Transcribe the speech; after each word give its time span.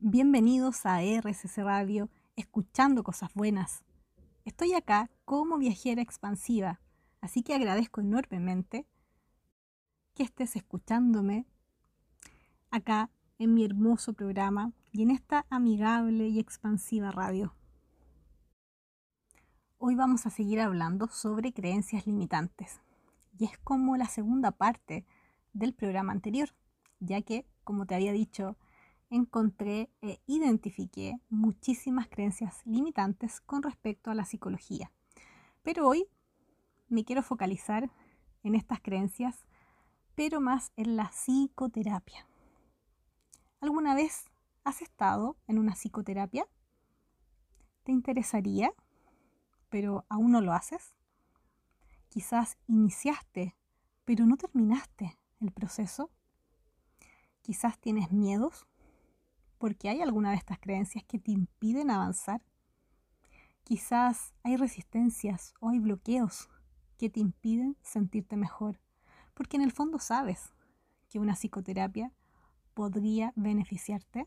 Bienvenidos 0.00 0.86
a 0.86 1.02
RSC 1.02 1.64
Radio, 1.64 2.08
escuchando 2.36 3.02
cosas 3.02 3.34
buenas. 3.34 3.82
Estoy 4.44 4.74
acá 4.74 5.10
como 5.24 5.58
viajera 5.58 6.00
expansiva, 6.00 6.80
así 7.20 7.42
que 7.42 7.52
agradezco 7.52 8.00
enormemente 8.00 8.86
que 10.14 10.22
estés 10.22 10.54
escuchándome 10.54 11.46
acá 12.70 13.10
en 13.40 13.54
mi 13.54 13.64
hermoso 13.64 14.12
programa 14.12 14.70
y 14.92 15.02
en 15.02 15.10
esta 15.10 15.46
amigable 15.50 16.28
y 16.28 16.38
expansiva 16.38 17.10
radio. 17.10 17.56
Hoy 19.78 19.96
vamos 19.96 20.26
a 20.26 20.30
seguir 20.30 20.60
hablando 20.60 21.08
sobre 21.08 21.52
creencias 21.52 22.06
limitantes 22.06 22.80
y 23.36 23.46
es 23.46 23.58
como 23.58 23.96
la 23.96 24.06
segunda 24.06 24.52
parte 24.52 25.04
del 25.52 25.74
programa 25.74 26.12
anterior, 26.12 26.50
ya 27.00 27.20
que, 27.22 27.48
como 27.64 27.84
te 27.84 27.96
había 27.96 28.12
dicho, 28.12 28.56
encontré 29.10 29.90
e 30.02 30.20
identifiqué 30.26 31.18
muchísimas 31.28 32.08
creencias 32.08 32.60
limitantes 32.64 33.40
con 33.40 33.62
respecto 33.62 34.10
a 34.10 34.14
la 34.14 34.24
psicología. 34.24 34.92
Pero 35.62 35.88
hoy 35.88 36.06
me 36.88 37.04
quiero 37.04 37.22
focalizar 37.22 37.90
en 38.42 38.54
estas 38.54 38.80
creencias, 38.80 39.44
pero 40.14 40.40
más 40.40 40.72
en 40.76 40.96
la 40.96 41.10
psicoterapia. 41.10 42.26
¿Alguna 43.60 43.94
vez 43.94 44.26
has 44.64 44.82
estado 44.82 45.36
en 45.46 45.58
una 45.58 45.74
psicoterapia? 45.74 46.46
¿Te 47.82 47.92
interesaría, 47.92 48.72
pero 49.68 50.04
aún 50.08 50.32
no 50.32 50.40
lo 50.40 50.52
haces? 50.52 50.94
Quizás 52.08 52.56
iniciaste, 52.66 53.56
pero 54.04 54.26
no 54.26 54.36
terminaste 54.36 55.18
el 55.40 55.52
proceso. 55.52 56.10
Quizás 57.42 57.78
tienes 57.78 58.12
miedos 58.12 58.67
porque 59.58 59.88
hay 59.88 60.00
alguna 60.00 60.30
de 60.30 60.36
estas 60.36 60.58
creencias 60.58 61.04
que 61.04 61.18
te 61.18 61.32
impiden 61.32 61.90
avanzar. 61.90 62.40
Quizás 63.64 64.32
hay 64.42 64.56
resistencias 64.56 65.52
o 65.60 65.68
hay 65.68 65.78
bloqueos 65.78 66.48
que 66.96 67.10
te 67.10 67.20
impiden 67.20 67.76
sentirte 67.82 68.36
mejor, 68.36 68.80
porque 69.34 69.56
en 69.56 69.62
el 69.62 69.72
fondo 69.72 69.98
sabes 69.98 70.52
que 71.08 71.18
una 71.18 71.34
psicoterapia 71.34 72.12
podría 72.74 73.32
beneficiarte. 73.36 74.26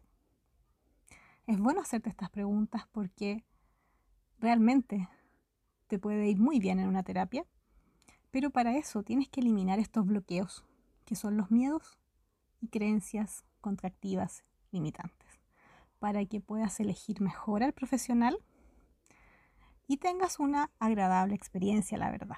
Es 1.48 1.58
bueno 1.58 1.82
hacerte 1.82 2.10
estas 2.10 2.30
preguntas 2.30 2.88
porque 2.92 3.44
realmente 4.40 5.10
te 5.88 6.00
puede 6.00 6.28
ir 6.28 6.38
muy 6.38 6.60
bien 6.60 6.80
en 6.80 6.88
una 6.88 7.04
terapia, 7.04 7.46
pero 8.30 8.50
para 8.50 8.78
eso 8.78 9.04
tienes 9.04 9.28
que 9.28 9.42
eliminar 9.42 9.80
estos 9.80 10.06
bloqueos, 10.06 10.66
que 11.06 11.16
son 11.16 11.36
los 11.36 11.52
miedos 11.52 12.00
y 12.62 12.68
creencias 12.68 13.44
contractivas 13.60 14.44
limitantes 14.72 15.28
para 16.00 16.26
que 16.26 16.42
puedas 16.42 16.80
elegir 16.80 17.22
mejor 17.22 17.64
al 17.64 17.74
profesional 17.74 18.38
y 19.88 19.98
tengas 19.98 20.40
una 20.40 20.72
agradable 20.80 21.36
experiencia, 21.36 21.98
la 21.98 22.10
verdad. 22.10 22.38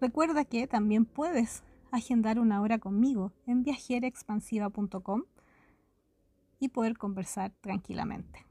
Recuerda 0.00 0.44
que 0.44 0.66
también 0.66 1.04
puedes 1.04 1.62
agendar 1.90 2.38
una 2.38 2.60
hora 2.60 2.78
conmigo 2.78 3.32
en 3.46 3.62
viajerexpansiva.com 3.62 5.24
y 6.58 6.68
poder 6.68 6.96
conversar 6.96 7.52
tranquilamente. 7.60 8.46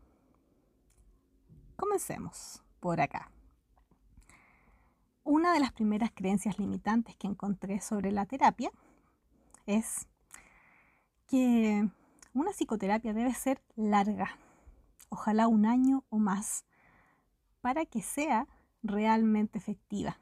Comencemos 1.75 2.61
por 2.80 3.02
acá. 3.02 3.31
Una 5.23 5.53
de 5.53 5.59
las 5.59 5.71
primeras 5.71 6.11
creencias 6.13 6.59
limitantes 6.59 7.15
que 7.15 7.27
encontré 7.27 7.81
sobre 7.81 8.11
la 8.11 8.25
terapia 8.25 8.71
es 9.65 10.08
que 11.27 11.89
una 12.33 12.51
psicoterapia 12.51 13.13
debe 13.13 13.33
ser 13.33 13.61
larga, 13.75 14.37
ojalá 15.09 15.47
un 15.47 15.65
año 15.65 16.05
o 16.09 16.17
más, 16.17 16.65
para 17.61 17.85
que 17.85 18.01
sea 18.01 18.47
realmente 18.83 19.57
efectiva. 19.57 20.17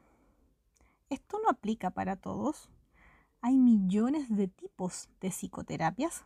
Esto 1.08 1.38
no 1.42 1.48
aplica 1.48 1.90
para 1.90 2.16
todos. 2.16 2.68
Hay 3.40 3.56
millones 3.56 4.28
de 4.28 4.48
tipos 4.48 5.08
de 5.20 5.30
psicoterapias 5.30 6.24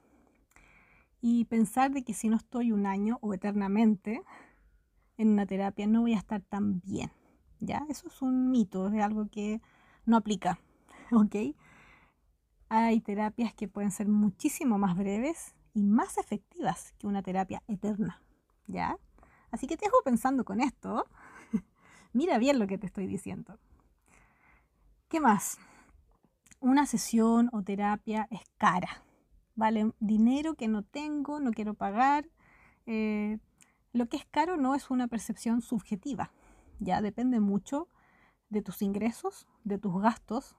y 1.21 1.45
pensar 1.45 1.91
de 1.91 2.03
que 2.03 2.13
si 2.13 2.29
no 2.29 2.37
estoy 2.37 2.73
un 2.73 2.87
año 2.87 3.19
o 3.23 3.33
eternamente 3.33 4.23
en 5.17 5.29
una 5.29 5.47
terapia 5.47 5.87
no 5.87 6.03
voy 6.03 6.15
a 6.15 6.19
estar 6.19 6.43
tan 6.43 6.81
bien. 6.81 7.13
¿Ya? 7.61 7.87
Eso 7.89 8.09
es 8.09 8.21
un 8.21 8.51
mito, 8.51 8.89
es 8.89 9.03
algo 9.03 9.29
que 9.29 9.63
no 10.05 10.17
aplica. 10.17 10.59
¿Ok? 11.13 11.37
Hay 12.69 13.01
terapias 13.01 13.55
que 13.55 13.69
pueden 13.69 13.91
ser 13.91 14.09
muchísimo 14.09 14.77
más 14.77 14.97
breves 14.97 15.55
y 15.75 15.83
más 15.83 16.17
efectivas 16.19 16.95
que 16.99 17.07
una 17.07 17.23
terapia 17.23 17.63
eterna. 17.67 18.23
¿Ya? 18.67 18.97
Así 19.51 19.67
que 19.67 19.77
te 19.77 19.87
dejo 19.87 19.99
pensando 20.03 20.45
con 20.45 20.61
esto. 20.61 21.07
Mira 22.13 22.39
bien 22.39 22.59
lo 22.59 22.67
que 22.67 22.79
te 22.79 22.87
estoy 22.87 23.07
diciendo. 23.07 23.59
¿Qué 25.09 25.21
más? 25.21 25.59
Una 26.61 26.87
sesión 26.87 27.51
o 27.53 27.63
terapia 27.63 28.27
es 28.31 28.41
cara. 28.57 29.05
Vale 29.55 29.93
dinero 30.01 30.55
que 30.55 30.69
no 30.69 30.83
tengo, 30.83 31.41
no 31.41 31.53
quiero 31.53 31.75
pagar. 31.75 32.29
Eh, 32.87 33.39
lo 33.93 34.09
que 34.09 34.17
es 34.17 34.27
caro 34.27 34.57
no 34.57 34.75
es 34.75 34.91
una 34.91 35.09
percepción 35.09 35.61
subjetiva. 35.61 36.33
Ya 36.81 37.01
depende 37.01 37.39
mucho 37.41 37.89
de 38.49 38.63
tus 38.63 38.83
ingresos, 38.83 39.47
de 39.65 39.79
tus 39.79 40.01
gastos 40.01 40.57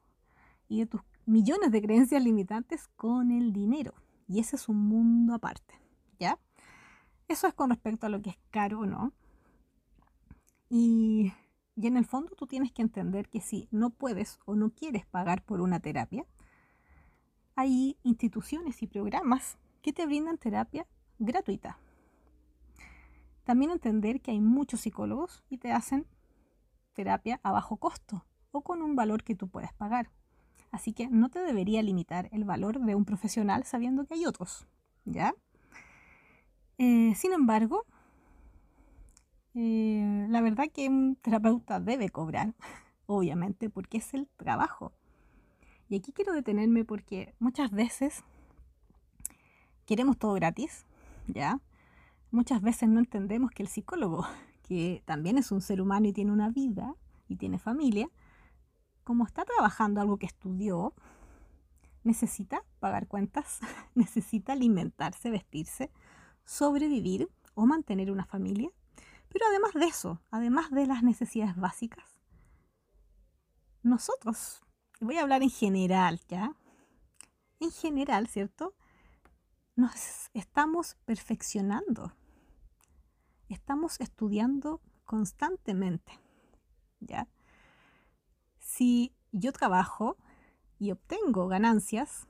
y 0.68 0.80
de 0.80 0.86
tus 0.86 1.02
millones 1.26 1.72
de 1.72 1.82
creencias 1.82 2.24
limitantes 2.24 2.88
con 2.96 3.32
el 3.32 3.52
dinero. 3.52 3.94
Y 4.28 4.40
ese 4.40 4.56
es 4.56 4.70
un 4.70 4.78
mundo 4.88 5.34
aparte, 5.34 5.76
¿ya? 6.20 6.40
Eso 7.28 7.48
es 7.48 7.54
con 7.54 7.70
respecto 7.70 8.06
a 8.06 8.10
lo 8.10 8.22
que 8.22 8.32
es 8.32 8.38
caro 8.52 8.82
o 8.82 8.86
no. 8.86 9.14
Y, 10.70 11.34
y 11.76 11.88
en 11.88 11.98
el 11.98 12.06
fondo 12.06 12.36
tú 12.36 12.48
tienes 12.48 12.72
que 12.72 12.82
entender 12.82 13.30
que 13.30 13.42
si 13.42 13.68
no 13.72 13.90
puedes 13.90 14.40
o 14.46 14.56
no 14.56 14.72
quieres 14.72 15.06
pagar 15.06 15.44
por 15.44 15.62
una 15.62 15.80
terapia, 15.80 16.26
hay 17.56 17.98
instituciones 18.04 18.82
y 18.82 18.88
programas 18.88 19.58
que 19.82 19.94
te 19.94 20.06
brindan 20.06 20.38
terapia 20.38 20.88
gratuita. 21.20 21.78
También 23.44 23.72
entender 23.72 24.22
que 24.22 24.32
hay 24.32 24.42
muchos 24.42 24.82
psicólogos 24.82 25.44
y 25.50 25.60
te 25.60 25.72
hacen 25.72 26.08
terapia 26.94 27.40
a 27.44 27.52
bajo 27.52 27.78
costo 27.78 28.26
o 28.52 28.62
con 28.62 28.82
un 28.82 28.96
valor 28.96 29.24
que 29.24 29.36
tú 29.36 29.48
puedes 29.48 29.72
pagar. 29.74 30.10
Así 30.76 30.92
que 30.92 31.08
no 31.08 31.30
te 31.30 31.40
debería 31.40 31.82
limitar 31.82 32.28
el 32.34 32.44
valor 32.44 32.82
de 32.82 32.96
un 32.96 33.06
profesional 33.06 33.64
sabiendo 33.64 34.04
que 34.04 34.16
hay 34.16 34.26
otros, 34.26 34.68
¿ya? 35.06 35.34
Eh, 36.78 37.14
sin 37.16 37.32
embargo, 37.32 37.86
eh, 39.54 40.26
la 40.28 40.42
verdad 40.42 40.66
que 40.74 40.90
un 40.90 41.16
terapeuta 41.16 41.80
debe 41.80 42.10
cobrar, 42.10 42.56
obviamente, 43.06 43.70
porque 43.70 44.00
es 44.00 44.14
el 44.14 44.28
trabajo. 44.36 44.92
Y 45.88 45.96
aquí 45.96 46.12
quiero 46.12 46.34
detenerme 46.34 46.84
porque 46.84 47.34
muchas 47.40 47.72
veces 47.72 48.26
queremos 49.86 50.18
todo 50.18 50.34
gratis, 50.34 50.86
¿ya? 51.28 51.62
Muchas 52.32 52.62
veces 52.62 52.90
no 52.90 53.00
entendemos 53.00 53.52
que 53.52 53.64
el 53.64 53.70
psicólogo, 53.70 54.28
que 54.68 55.04
también 55.06 55.38
es 55.38 55.54
un 55.54 55.62
ser 55.62 55.80
humano 55.80 56.08
y 56.08 56.12
tiene 56.12 56.34
una 56.34 56.50
vida 56.50 56.96
y 57.30 57.38
tiene 57.38 57.60
familia, 57.60 58.10
como 59.06 59.24
está 59.24 59.46
trabajando 59.46 60.02
algo 60.02 60.18
que 60.18 60.26
estudió, 60.26 60.94
necesita 62.04 62.64
pagar 62.80 63.08
cuentas, 63.08 63.60
necesita 63.96 64.52
alimentarse, 64.52 65.30
vestirse, 65.30 65.92
sobrevivir 66.44 67.30
o 67.54 67.66
mantener 67.66 68.12
una 68.12 68.26
familia. 68.26 68.70
Pero 69.30 69.46
además 69.48 69.74
de 69.74 69.86
eso, 69.86 70.22
además 70.32 70.72
de 70.72 70.88
las 70.88 71.04
necesidades 71.04 71.56
básicas, 71.56 72.18
nosotros, 73.84 74.66
voy 75.00 75.18
a 75.18 75.22
hablar 75.22 75.44
en 75.44 75.52
general, 75.52 76.20
¿ya? 76.28 76.56
En 77.60 77.72
general, 77.72 78.28
¿cierto? 78.28 78.74
Nos 79.76 80.32
estamos 80.34 80.96
perfeccionando. 81.06 82.14
Estamos 83.50 84.00
estudiando 84.00 84.82
constantemente, 85.04 86.20
¿ya? 87.00 87.28
Si 88.76 89.16
yo 89.32 89.54
trabajo 89.54 90.18
y 90.80 90.92
obtengo 90.92 91.48
ganancias, 91.48 92.28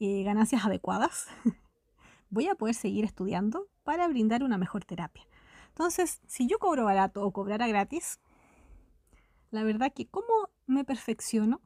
eh, 0.00 0.22
ganancias 0.22 0.64
adecuadas, 0.64 1.26
voy 2.30 2.48
a 2.48 2.54
poder 2.54 2.74
seguir 2.74 3.04
estudiando 3.04 3.68
para 3.82 4.08
brindar 4.08 4.42
una 4.42 4.56
mejor 4.56 4.86
terapia. 4.86 5.26
Entonces, 5.68 6.22
si 6.26 6.46
yo 6.46 6.58
cobro 6.58 6.86
barato 6.86 7.22
o 7.22 7.32
cobrara 7.32 7.66
gratis, 7.68 8.18
la 9.50 9.62
verdad 9.62 9.92
que 9.92 10.08
¿cómo 10.08 10.48
me 10.66 10.84
perfecciono 10.84 11.60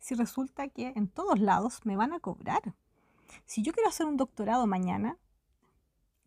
si 0.00 0.16
resulta 0.16 0.66
que 0.68 0.92
en 0.96 1.06
todos 1.06 1.38
lados 1.38 1.82
me 1.84 1.94
van 1.94 2.12
a 2.12 2.18
cobrar? 2.18 2.74
Si 3.44 3.62
yo 3.62 3.72
quiero 3.72 3.88
hacer 3.88 4.06
un 4.06 4.16
doctorado 4.16 4.66
mañana, 4.66 5.18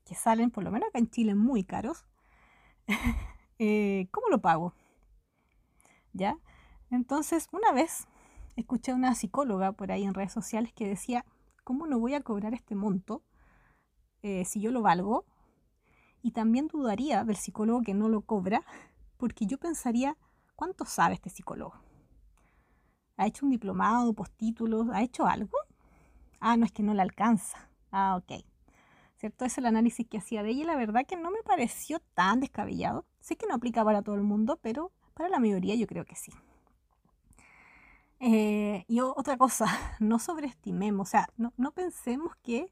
que 0.05 0.15
salen 0.15 0.51
por 0.51 0.63
lo 0.63 0.71
menos 0.71 0.87
acá 0.87 0.99
en 0.99 1.09
Chile 1.09 1.35
muy 1.35 1.65
caros, 1.65 2.05
eh, 3.59 4.07
¿cómo 4.11 4.29
lo 4.29 4.39
pago? 4.39 4.73
¿Ya? 6.15 6.37
Entonces, 6.89 7.47
una 7.51 7.71
vez 7.71 8.07
escuché 8.55 8.91
a 8.91 8.95
una 8.95 9.13
psicóloga 9.15 9.73
por 9.73 9.91
ahí 9.91 10.03
en 10.03 10.13
redes 10.13 10.31
sociales 10.31 10.73
que 10.73 10.87
decía, 10.87 11.25
¿cómo 11.63 11.87
no 11.87 11.99
voy 11.99 12.13
a 12.13 12.21
cobrar 12.21 12.53
este 12.53 12.73
monto 12.73 13.21
eh, 14.23 14.45
si 14.45 14.61
yo 14.61 14.71
lo 14.71 14.81
valgo 14.81 15.25
y 16.21 16.31
también 16.31 16.67
dudaría 16.67 17.23
del 17.23 17.35
psicólogo 17.35 17.81
que 17.81 17.93
no 17.93 18.09
lo 18.09 18.21
cobra 18.21 18.63
porque 19.17 19.45
yo 19.45 19.57
pensaría, 19.57 20.17
¿cuánto 20.55 20.85
sabe 20.85 21.15
este 21.15 21.29
psicólogo? 21.29 21.75
¿Ha 23.17 23.27
hecho 23.27 23.45
un 23.45 23.51
diplomado, 23.51 24.13
postítulos? 24.13 24.87
¿Ha 24.91 25.03
hecho 25.03 25.25
algo? 25.25 25.57
Ah, 26.39 26.57
no 26.57 26.65
es 26.65 26.71
que 26.71 26.83
no 26.83 26.93
le 26.93 27.01
alcanza. 27.01 27.69
Ah, 27.91 28.17
ok. 28.17 28.43
¿Cierto? 29.17 29.45
Es 29.45 29.57
el 29.57 29.65
análisis 29.65 30.05
que 30.07 30.17
hacía 30.17 30.43
de 30.43 30.49
ella 30.49 30.61
y 30.61 30.65
la 30.65 30.75
verdad 30.75 31.05
que 31.05 31.15
no 31.15 31.31
me 31.31 31.41
pareció 31.43 31.99
tan 32.13 32.41
descabellado. 32.41 33.05
Sé 33.21 33.37
que 33.37 33.47
no 33.47 33.55
aplica 33.55 33.85
para 33.85 34.01
todo 34.01 34.15
el 34.15 34.23
mundo, 34.23 34.59
pero 34.61 34.91
para 35.15 35.29
la 35.29 35.39
mayoría 35.39 35.73
yo 35.75 35.87
creo 35.87 36.05
que 36.05 36.15
sí. 36.15 36.31
Eh, 38.19 38.85
y 38.87 38.99
otra 38.99 39.37
cosa, 39.37 39.65
no 39.99 40.19
sobreestimemos, 40.19 41.07
o 41.07 41.11
sea, 41.11 41.29
no, 41.37 41.71
pensemos 41.71 42.35
que 42.43 42.71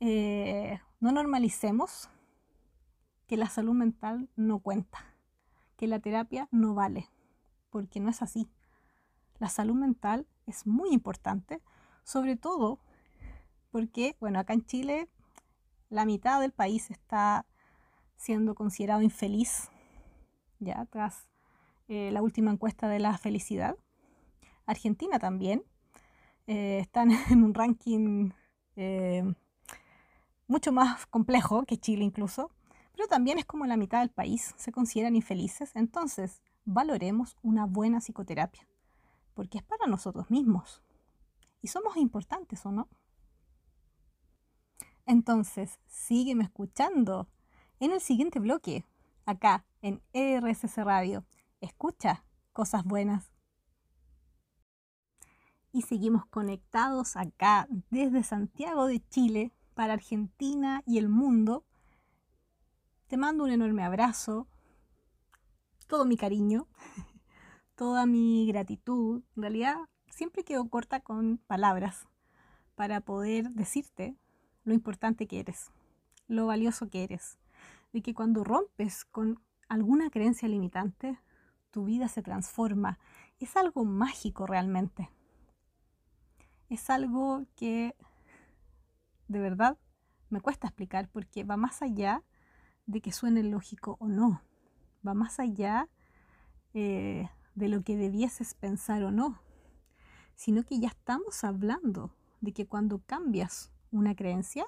eh, 0.00 0.80
no 1.00 1.12
normalicemos 1.12 2.08
que 3.26 3.36
la 3.36 3.48
salud 3.48 3.74
mental 3.74 4.28
no 4.36 4.60
cuenta, 4.60 5.14
que 5.76 5.86
la 5.86 5.98
terapia 5.98 6.48
no 6.50 6.74
vale, 6.74 7.08
porque 7.70 8.00
no 8.00 8.08
es 8.08 8.22
así. 8.22 8.48
La 9.38 9.48
salud 9.48 9.74
mental 9.74 10.26
es 10.46 10.66
muy 10.66 10.90
importante, 10.90 11.60
sobre 12.04 12.36
todo 12.36 12.80
porque, 13.70 14.16
bueno, 14.20 14.38
acá 14.38 14.54
en 14.54 14.64
Chile 14.64 15.08
la 15.88 16.04
mitad 16.04 16.40
del 16.40 16.52
país 16.52 16.90
está 16.90 17.46
siendo 18.16 18.54
considerado 18.54 19.02
infeliz, 19.02 19.70
ya 20.58 20.86
tras 20.86 21.28
eh, 21.88 22.10
la 22.12 22.22
última 22.22 22.50
encuesta 22.50 22.88
de 22.88 22.98
la 22.98 23.16
felicidad. 23.18 23.76
Argentina 24.66 25.18
también 25.18 25.62
eh, 26.46 26.78
están 26.80 27.10
en 27.30 27.44
un 27.44 27.54
ranking 27.54 28.30
eh, 28.76 29.24
mucho 30.48 30.72
más 30.72 31.06
complejo 31.06 31.64
que 31.64 31.78
Chile 31.78 32.04
incluso, 32.04 32.50
pero 32.92 33.08
también 33.08 33.38
es 33.38 33.44
como 33.44 33.66
la 33.66 33.76
mitad 33.76 34.00
del 34.00 34.10
país 34.10 34.54
se 34.56 34.72
consideran 34.72 35.16
infelices. 35.16 35.74
Entonces, 35.76 36.42
valoremos 36.64 37.36
una 37.42 37.66
buena 37.66 38.00
psicoterapia, 38.00 38.66
porque 39.34 39.58
es 39.58 39.64
para 39.64 39.86
nosotros 39.86 40.30
mismos. 40.30 40.82
Y 41.62 41.68
somos 41.68 41.96
importantes, 41.96 42.64
¿o 42.66 42.72
no? 42.72 42.88
Entonces, 45.04 45.78
sígueme 45.86 46.44
escuchando 46.44 47.28
en 47.78 47.92
el 47.92 48.00
siguiente 48.00 48.40
bloque, 48.40 48.84
acá 49.24 49.64
en 49.82 50.02
RSS 50.12 50.78
Radio. 50.78 51.24
Escucha 51.60 52.24
cosas 52.52 52.84
buenas. 52.84 53.32
Y 55.72 55.82
seguimos 55.82 56.26
conectados 56.26 57.16
acá 57.16 57.66
desde 57.90 58.22
Santiago 58.22 58.86
de 58.86 59.06
Chile 59.08 59.52
para 59.74 59.94
Argentina 59.94 60.82
y 60.86 60.98
el 60.98 61.08
mundo. 61.08 61.64
Te 63.08 63.16
mando 63.16 63.44
un 63.44 63.50
enorme 63.50 63.84
abrazo, 63.84 64.46
todo 65.86 66.04
mi 66.04 66.16
cariño, 66.16 66.66
toda 67.74 68.06
mi 68.06 68.46
gratitud. 68.46 69.22
En 69.36 69.42
realidad 69.42 69.76
siempre 70.10 70.44
quedo 70.44 70.68
corta 70.68 71.00
con 71.00 71.38
palabras 71.46 72.06
para 72.74 73.00
poder 73.00 73.50
decirte 73.50 74.16
lo 74.64 74.74
importante 74.74 75.26
que 75.26 75.40
eres, 75.40 75.70
lo 76.26 76.46
valioso 76.46 76.88
que 76.88 77.04
eres, 77.04 77.38
de 77.92 78.02
que 78.02 78.14
cuando 78.14 78.44
rompes 78.44 79.04
con 79.04 79.40
alguna 79.68 80.10
creencia 80.10 80.48
limitante, 80.48 81.18
tu 81.70 81.84
vida 81.84 82.08
se 82.08 82.22
transforma. 82.22 82.98
Es 83.38 83.56
algo 83.56 83.84
mágico 83.84 84.46
realmente. 84.46 85.10
Es 86.68 86.90
algo 86.90 87.44
que 87.54 87.94
de 89.28 89.40
verdad 89.40 89.78
me 90.30 90.40
cuesta 90.40 90.68
explicar 90.68 91.08
porque 91.08 91.44
va 91.44 91.56
más 91.56 91.82
allá 91.82 92.22
de 92.86 93.00
que 93.00 93.12
suene 93.12 93.42
lógico 93.42 93.96
o 94.00 94.08
no. 94.08 94.42
Va 95.06 95.14
más 95.14 95.38
allá 95.38 95.88
eh, 96.74 97.28
de 97.54 97.68
lo 97.68 97.82
que 97.82 97.96
debieses 97.96 98.54
pensar 98.54 99.02
o 99.02 99.10
no. 99.10 99.40
Sino 100.34 100.62
que 100.64 100.78
ya 100.80 100.88
estamos 100.88 101.44
hablando 101.44 102.10
de 102.40 102.52
que 102.52 102.66
cuando 102.66 102.98
cambias 102.98 103.72
una 103.90 104.14
creencia, 104.14 104.66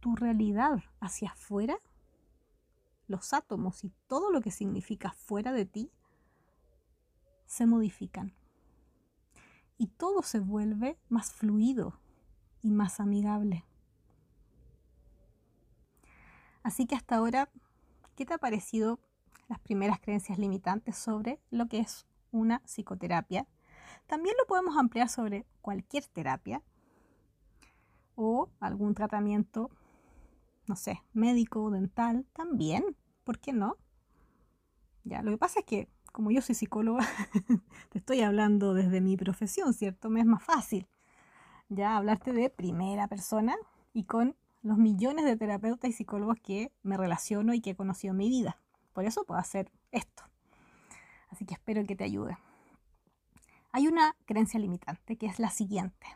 tu 0.00 0.16
realidad 0.16 0.82
hacia 1.00 1.30
afuera, 1.30 1.76
los 3.10 3.34
átomos 3.34 3.82
y 3.84 3.92
todo 4.06 4.30
lo 4.30 4.40
que 4.40 4.52
significa 4.52 5.10
fuera 5.12 5.52
de 5.52 5.66
ti, 5.66 5.90
se 7.44 7.66
modifican. 7.66 8.32
Y 9.76 9.88
todo 9.88 10.22
se 10.22 10.38
vuelve 10.38 10.96
más 11.08 11.32
fluido 11.32 11.98
y 12.62 12.70
más 12.70 13.00
amigable. 13.00 13.64
Así 16.62 16.86
que 16.86 16.94
hasta 16.94 17.16
ahora, 17.16 17.50
¿qué 18.14 18.24
te 18.24 18.34
ha 18.34 18.38
parecido 18.38 19.00
las 19.48 19.58
primeras 19.58 19.98
creencias 19.98 20.38
limitantes 20.38 20.96
sobre 20.96 21.40
lo 21.50 21.66
que 21.66 21.80
es 21.80 22.06
una 22.30 22.60
psicoterapia? 22.60 23.48
También 24.06 24.36
lo 24.38 24.46
podemos 24.46 24.76
ampliar 24.76 25.08
sobre 25.08 25.46
cualquier 25.62 26.06
terapia 26.06 26.62
o 28.14 28.50
algún 28.60 28.94
tratamiento, 28.94 29.70
no 30.70 30.76
sé, 30.76 31.02
médico 31.12 31.70
dental, 31.70 32.24
también, 32.32 32.96
¿por 33.24 33.40
qué 33.40 33.52
no? 33.52 33.76
Ya, 35.04 35.20
lo 35.20 35.32
que 35.32 35.36
pasa 35.36 35.60
es 35.60 35.66
que 35.66 35.88
como 36.12 36.30
yo 36.30 36.40
soy 36.40 36.54
psicóloga, 36.54 37.06
te 37.90 37.98
estoy 37.98 38.22
hablando 38.22 38.72
desde 38.72 39.00
mi 39.00 39.16
profesión, 39.16 39.74
¿cierto? 39.74 40.10
Me 40.10 40.20
es 40.20 40.26
más 40.26 40.42
fácil 40.42 40.86
ya 41.68 41.96
hablarte 41.96 42.32
de 42.32 42.50
primera 42.50 43.08
persona 43.08 43.56
y 43.92 44.04
con 44.04 44.36
los 44.62 44.76
millones 44.78 45.24
de 45.24 45.36
terapeutas 45.36 45.90
y 45.90 45.92
psicólogos 45.92 46.38
que 46.40 46.72
me 46.82 46.96
relaciono 46.96 47.52
y 47.52 47.60
que 47.60 47.70
he 47.70 47.76
conocido 47.76 48.12
en 48.12 48.18
mi 48.18 48.28
vida. 48.28 48.60
Por 48.92 49.04
eso 49.04 49.24
puedo 49.24 49.40
hacer 49.40 49.72
esto. 49.90 50.24
Así 51.30 51.46
que 51.46 51.54
espero 51.54 51.84
que 51.84 51.96
te 51.96 52.04
ayude. 52.04 52.36
Hay 53.72 53.86
una 53.86 54.16
creencia 54.26 54.60
limitante 54.60 55.16
que 55.16 55.26
es 55.26 55.38
la 55.38 55.50
siguiente. 55.50 56.06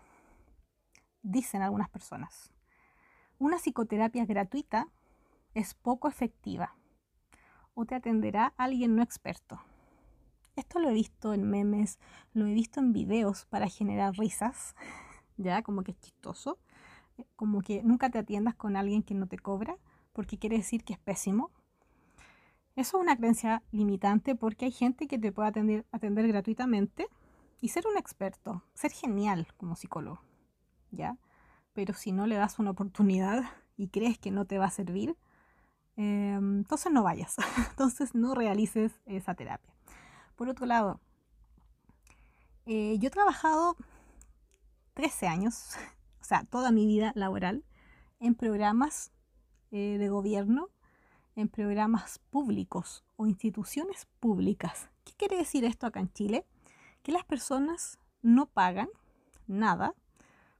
Dicen 1.23 1.63
algunas 1.63 1.89
personas, 1.89 2.54
una 3.45 3.59
psicoterapia 3.59 4.25
gratuita 4.25 4.89
es 5.53 5.75
poco 5.75 6.09
efectiva 6.09 6.75
o 7.75 7.85
te 7.85 7.95
atenderá 7.95 8.55
alguien 8.57 8.97
no 8.97 9.03
experto. 9.03 9.61
Esto 10.57 10.79
lo 10.79 10.89
he 10.89 10.95
visto 10.95 11.35
en 11.35 11.51
memes, 11.51 11.99
lo 12.33 12.47
he 12.47 12.55
visto 12.55 12.81
en 12.81 12.95
videos 12.95 13.45
para 13.45 13.69
generar 13.69 14.17
risas, 14.17 14.75
ya 15.37 15.61
como 15.63 15.83
que 15.83 15.91
es 15.91 16.01
chistoso, 16.01 16.59
como 17.37 17.61
que 17.61 17.83
nunca 17.83 18.09
te 18.09 18.19
atiendas 18.19 18.55
con 18.55 18.77
alguien 18.77 19.03
que 19.03 19.15
no 19.15 19.27
te 19.27 19.39
cobra, 19.39 19.77
porque 20.15 20.39
quiere 20.39 20.57
decir 20.57 20.83
que 20.83 20.95
es 20.95 20.99
pésimo. 20.99 21.51
Eso 22.77 22.97
es 22.97 23.03
una 23.03 23.15
creencia 23.15 23.63
limitante 23.73 24.37
porque 24.37 24.65
hay 24.65 24.73
gente 24.73 25.07
que 25.07 25.19
te 25.19 25.33
puede 25.33 25.51
atender, 25.51 25.85
atender 25.93 26.27
gratuitamente 26.29 27.09
y 27.61 27.69
ser 27.69 27.87
un 27.87 27.99
experto, 27.99 28.63
ser 28.73 28.93
genial 28.93 29.49
como 29.59 29.77
psicólogo, 29.77 30.23
¿ya? 30.91 31.19
Pero 31.75 31.93
si 31.93 32.13
no 32.13 32.27
le 32.27 32.37
das 32.37 32.59
una 32.59 32.71
oportunidad 32.71 33.45
y 33.77 33.89
crees 33.89 34.19
que 34.19 34.31
no 34.31 34.47
te 34.47 34.59
va 34.59 34.67
a 34.67 34.71
servir, 34.71 35.17
em, 35.97 36.59
entonces 36.59 36.91
no 36.93 37.03
vayas, 37.03 37.37
entonces 37.71 38.15
no 38.15 38.35
realices 38.35 38.93
esa 39.05 39.35
terapia. 39.35 39.75
Por 40.37 40.49
otro 40.49 40.67
lado, 40.67 41.01
eh, 42.67 42.97
yo 42.99 43.09
he 43.09 43.11
trabajado 43.11 43.77
13 44.95 45.27
años, 45.27 45.73
o 46.21 46.25
sea, 46.25 46.45
toda 46.45 46.73
mi 46.73 46.87
vida 46.87 47.13
laboral, 47.15 47.65
en 48.21 48.35
programas 48.35 49.13
eh, 49.71 49.99
de 49.99 50.09
gobierno, 50.09 50.71
en 51.37 51.49
programas 51.49 52.21
públicos 52.31 53.05
o 53.17 53.27
instituciones 53.27 54.07
públicas. 54.21 54.89
¿Qué 55.05 55.13
quiere 55.17 55.37
decir 55.37 55.65
esto 55.65 55.87
acá 55.87 56.01
en 56.01 56.13
Chile? 56.13 56.47
Que 57.03 57.13
las 57.13 57.25
personas 57.25 57.99
no 58.23 58.47
pagan 58.47 58.89
nada 59.47 59.95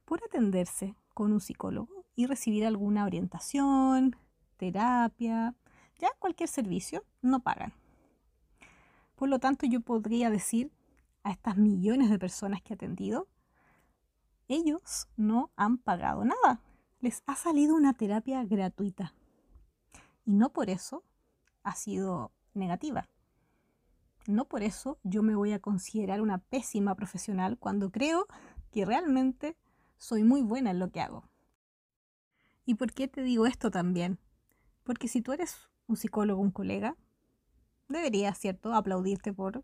por 0.03 0.23
atenderse 0.23 0.95
con 1.15 1.33
un 1.33 1.41
psicólogo 1.41 2.05
y 2.15 2.27
recibir 2.27 2.67
alguna 2.67 3.05
orientación, 3.05 4.15
terapia, 4.57 5.55
ya 5.97 6.09
cualquier 6.19 6.49
servicio, 6.49 7.03
no 7.23 7.39
pagan. 7.39 7.73
Por 9.15 9.29
lo 9.29 9.39
tanto, 9.39 9.65
yo 9.65 9.81
podría 9.81 10.29
decir 10.29 10.71
a 11.23 11.31
estas 11.31 11.57
millones 11.57 12.11
de 12.11 12.19
personas 12.19 12.61
que 12.61 12.73
he 12.73 12.75
atendido 12.75 13.27
ellos 14.47 15.07
no 15.17 15.51
han 15.55 15.77
pagado 15.77 16.23
nada. 16.23 16.61
Les 16.99 17.23
ha 17.25 17.35
salido 17.35 17.75
una 17.75 17.93
terapia 17.93 18.43
gratuita. 18.43 19.13
Y 20.23 20.33
no 20.33 20.51
por 20.53 20.69
eso 20.69 21.03
ha 21.63 21.75
sido 21.75 22.31
negativa. 22.53 23.09
No 24.27 24.45
por 24.45 24.63
eso 24.63 24.99
yo 25.03 25.23
me 25.23 25.35
voy 25.35 25.53
a 25.53 25.59
considerar 25.59 26.21
una 26.21 26.37
pésima 26.37 26.95
profesional 26.95 27.57
cuando 27.57 27.91
creo 27.91 28.27
que 28.71 28.85
realmente 28.85 29.57
soy 30.05 30.23
muy 30.23 30.43
buena 30.43 30.69
en 30.69 30.77
lo 30.77 30.91
que 30.91 31.01
hago. 31.01 31.27
¿Y 32.63 32.75
por 32.75 32.93
qué 32.93 33.07
te 33.07 33.23
digo 33.23 33.47
esto 33.47 33.71
también? 33.71 34.19
Porque 34.83 35.07
si 35.07 35.21
tú 35.21 35.31
eres 35.31 35.57
un 35.87 35.97
psicólogo, 35.97 36.41
un 36.41 36.51
colega, 36.51 36.95
deberías, 37.89 38.37
¿cierto?, 38.37 38.73
aplaudirte 38.73 39.33
por 39.33 39.63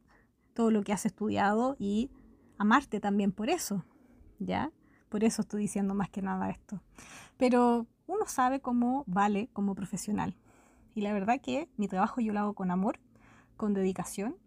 todo 0.53 0.71
lo 0.71 0.83
que 0.83 0.93
has 0.93 1.05
estudiado 1.05 1.75
y 1.77 2.09
amarte 2.57 2.99
también 2.99 3.31
por 3.31 3.49
eso. 3.49 3.85
¿ya? 4.39 4.71
Por 5.09 5.23
eso 5.23 5.43
estoy 5.43 5.61
diciendo 5.61 5.93
más 5.93 6.09
que 6.09 6.23
nada 6.23 6.49
esto. 6.49 6.81
Pero 7.37 7.85
uno 8.07 8.25
sabe 8.25 8.61
cómo 8.61 9.03
vale 9.05 9.49
como 9.53 9.75
profesional. 9.75 10.35
Y 10.95 11.01
la 11.01 11.13
verdad 11.13 11.39
que 11.39 11.69
mi 11.77 11.87
trabajo 11.87 12.19
yo 12.19 12.33
lo 12.33 12.39
hago 12.39 12.53
con 12.53 12.71
amor, 12.71 12.99
con 13.57 13.73
dedicación, 13.73 14.37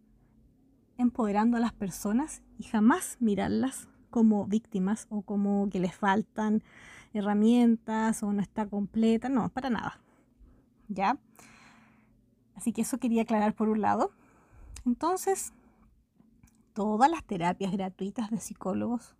empoderando 0.98 1.56
a 1.56 1.60
las 1.60 1.72
personas 1.72 2.42
y 2.58 2.64
jamás 2.64 3.16
mirarlas 3.20 3.88
como 4.14 4.46
víctimas 4.46 5.08
o 5.10 5.22
como 5.22 5.68
que 5.70 5.80
les 5.80 5.92
faltan 5.92 6.62
herramientas 7.14 8.22
o 8.22 8.32
no 8.32 8.40
está 8.42 8.64
completa, 8.64 9.28
no, 9.28 9.48
para 9.48 9.70
nada. 9.70 9.98
¿Ya? 10.86 11.18
Así 12.54 12.72
que 12.72 12.82
eso 12.82 12.98
quería 12.98 13.22
aclarar 13.22 13.56
por 13.56 13.68
un 13.68 13.80
lado. 13.80 14.12
Entonces, 14.86 15.52
todas 16.74 17.10
las 17.10 17.24
terapias 17.24 17.72
gratuitas 17.72 18.30
de 18.30 18.38
psicólogos 18.38 19.16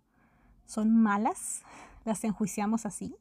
son 0.63 0.95
malas, 0.95 1.63
las 2.05 2.23
enjuiciamos 2.23 2.85
así. 2.85 3.17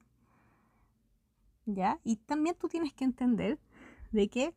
¿Ya? 1.66 1.98
Y 2.04 2.18
también 2.18 2.54
tú 2.54 2.68
tienes 2.68 2.92
que 2.92 3.02
entender 3.02 3.58
de 4.12 4.28
que 4.28 4.54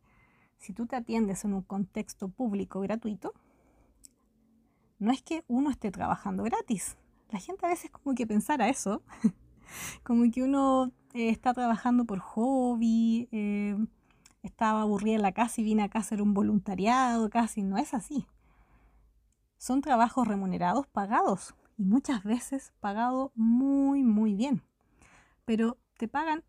si 0.56 0.72
tú 0.72 0.86
te 0.86 0.94
atiendes 0.94 1.44
en 1.44 1.54
un 1.54 1.62
contexto 1.62 2.28
público 2.28 2.78
gratuito, 2.78 3.34
no 5.00 5.10
es 5.10 5.20
que 5.20 5.42
uno 5.48 5.68
esté 5.70 5.90
trabajando 5.90 6.44
gratis. 6.44 6.96
La 7.30 7.38
gente 7.38 7.66
a 7.66 7.68
veces 7.68 7.90
como 7.90 8.14
que 8.14 8.26
pensara 8.26 8.68
eso, 8.68 9.02
como 10.02 10.30
que 10.30 10.42
uno 10.42 10.92
eh, 11.14 11.28
está 11.28 11.52
trabajando 11.52 12.04
por 12.04 12.20
hobby, 12.20 13.28
eh, 13.32 13.76
estaba 14.42 14.82
aburrida 14.82 15.16
en 15.16 15.22
la 15.22 15.32
casa 15.32 15.60
y 15.60 15.64
vine 15.64 15.82
acá 15.82 15.98
a 15.98 16.02
hacer 16.02 16.22
un 16.22 16.34
voluntariado, 16.34 17.28
casi 17.28 17.62
no 17.62 17.76
es 17.76 17.94
así. 17.94 18.26
Son 19.58 19.80
trabajos 19.80 20.26
remunerados, 20.26 20.86
pagados, 20.86 21.54
y 21.76 21.84
muchas 21.84 22.24
veces 22.24 22.72
pagados 22.80 23.30
muy, 23.34 24.04
muy 24.04 24.34
bien. 24.34 24.62
Pero 25.44 25.76
te 25.96 26.08
pagan 26.08 26.44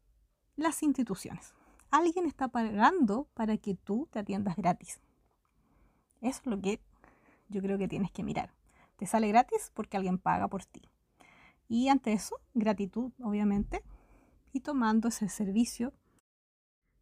las 0.56 0.84
instituciones. 0.84 1.54
Alguien 1.92 2.26
está 2.26 2.50
pagando 2.50 3.28
para 3.34 3.58
que 3.58 3.76
tú 3.76 4.08
te 4.12 4.20
atiendas 4.20 4.56
gratis. 4.56 5.00
Eso 6.22 6.42
es 6.42 6.46
lo 6.46 6.62
que 6.62 6.80
yo 7.48 7.62
creo 7.62 7.78
que 7.78 7.88
tienes 7.88 8.12
que 8.12 8.24
mirar. 8.24 8.54
Te 9.00 9.06
sale 9.06 9.30
gratis 9.30 9.72
porque 9.74 9.96
alguien 9.96 10.18
paga 10.18 10.50
por 10.50 10.66
ti. 10.66 10.82
Y 11.70 11.88
ante 11.88 12.12
eso, 12.12 12.36
gratitud, 12.54 13.14
obviamente, 13.22 13.82
y 14.52 14.60
tomando 14.60 15.08
ese 15.08 15.30
servicio 15.30 15.94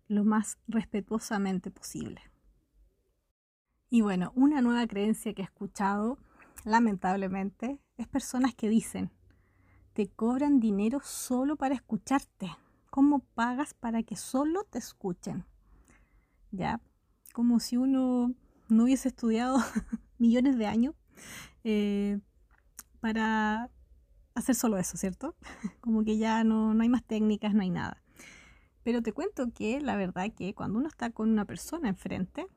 lo 0.07 0.23
más 0.23 0.59
respetuosamente 0.67 1.71
posible. 1.71 2.21
Y 3.89 4.01
bueno, 4.01 4.31
una 4.35 4.61
nueva 4.61 4.85
creencia 4.85 5.33
que 5.33 5.41
he 5.41 5.45
escuchado, 5.45 6.19
lamentablemente, 6.65 7.79
es 7.97 8.07
personas 8.07 8.53
que 8.53 8.69
dicen, 8.69 9.09
te 9.93 10.07
cobran 10.07 10.59
dinero 10.59 10.99
solo 11.03 11.55
para 11.55 11.73
escucharte. 11.73 12.55
¿Cómo 12.91 13.21
pagas 13.33 13.73
para 13.73 14.03
que 14.03 14.15
solo 14.15 14.65
te 14.65 14.77
escuchen? 14.77 15.45
Ya, 16.51 16.79
como 17.33 17.59
si 17.59 17.75
uno 17.75 18.35
no 18.69 18.83
hubiese 18.83 19.07
estudiado 19.07 19.57
millones 20.19 20.59
de 20.59 20.67
años 20.67 20.93
eh, 21.63 22.19
para 22.99 23.69
hacer 24.35 24.55
solo 24.55 24.77
eso, 24.77 24.97
¿cierto? 24.97 25.35
Como 25.81 26.03
que 26.03 26.17
ya 26.17 26.43
no, 26.43 26.73
no 26.73 26.83
hay 26.83 26.89
más 26.89 27.03
técnicas, 27.03 27.53
no 27.53 27.61
hay 27.61 27.69
nada. 27.69 28.03
Pero 28.83 29.01
te 29.01 29.11
cuento 29.11 29.51
que 29.53 29.81
la 29.81 29.95
verdad 29.95 30.31
que 30.33 30.53
cuando 30.53 30.79
uno 30.79 30.87
está 30.87 31.09
con 31.09 31.29
una 31.29 31.45
persona 31.45 31.89
enfrente, 31.89 32.47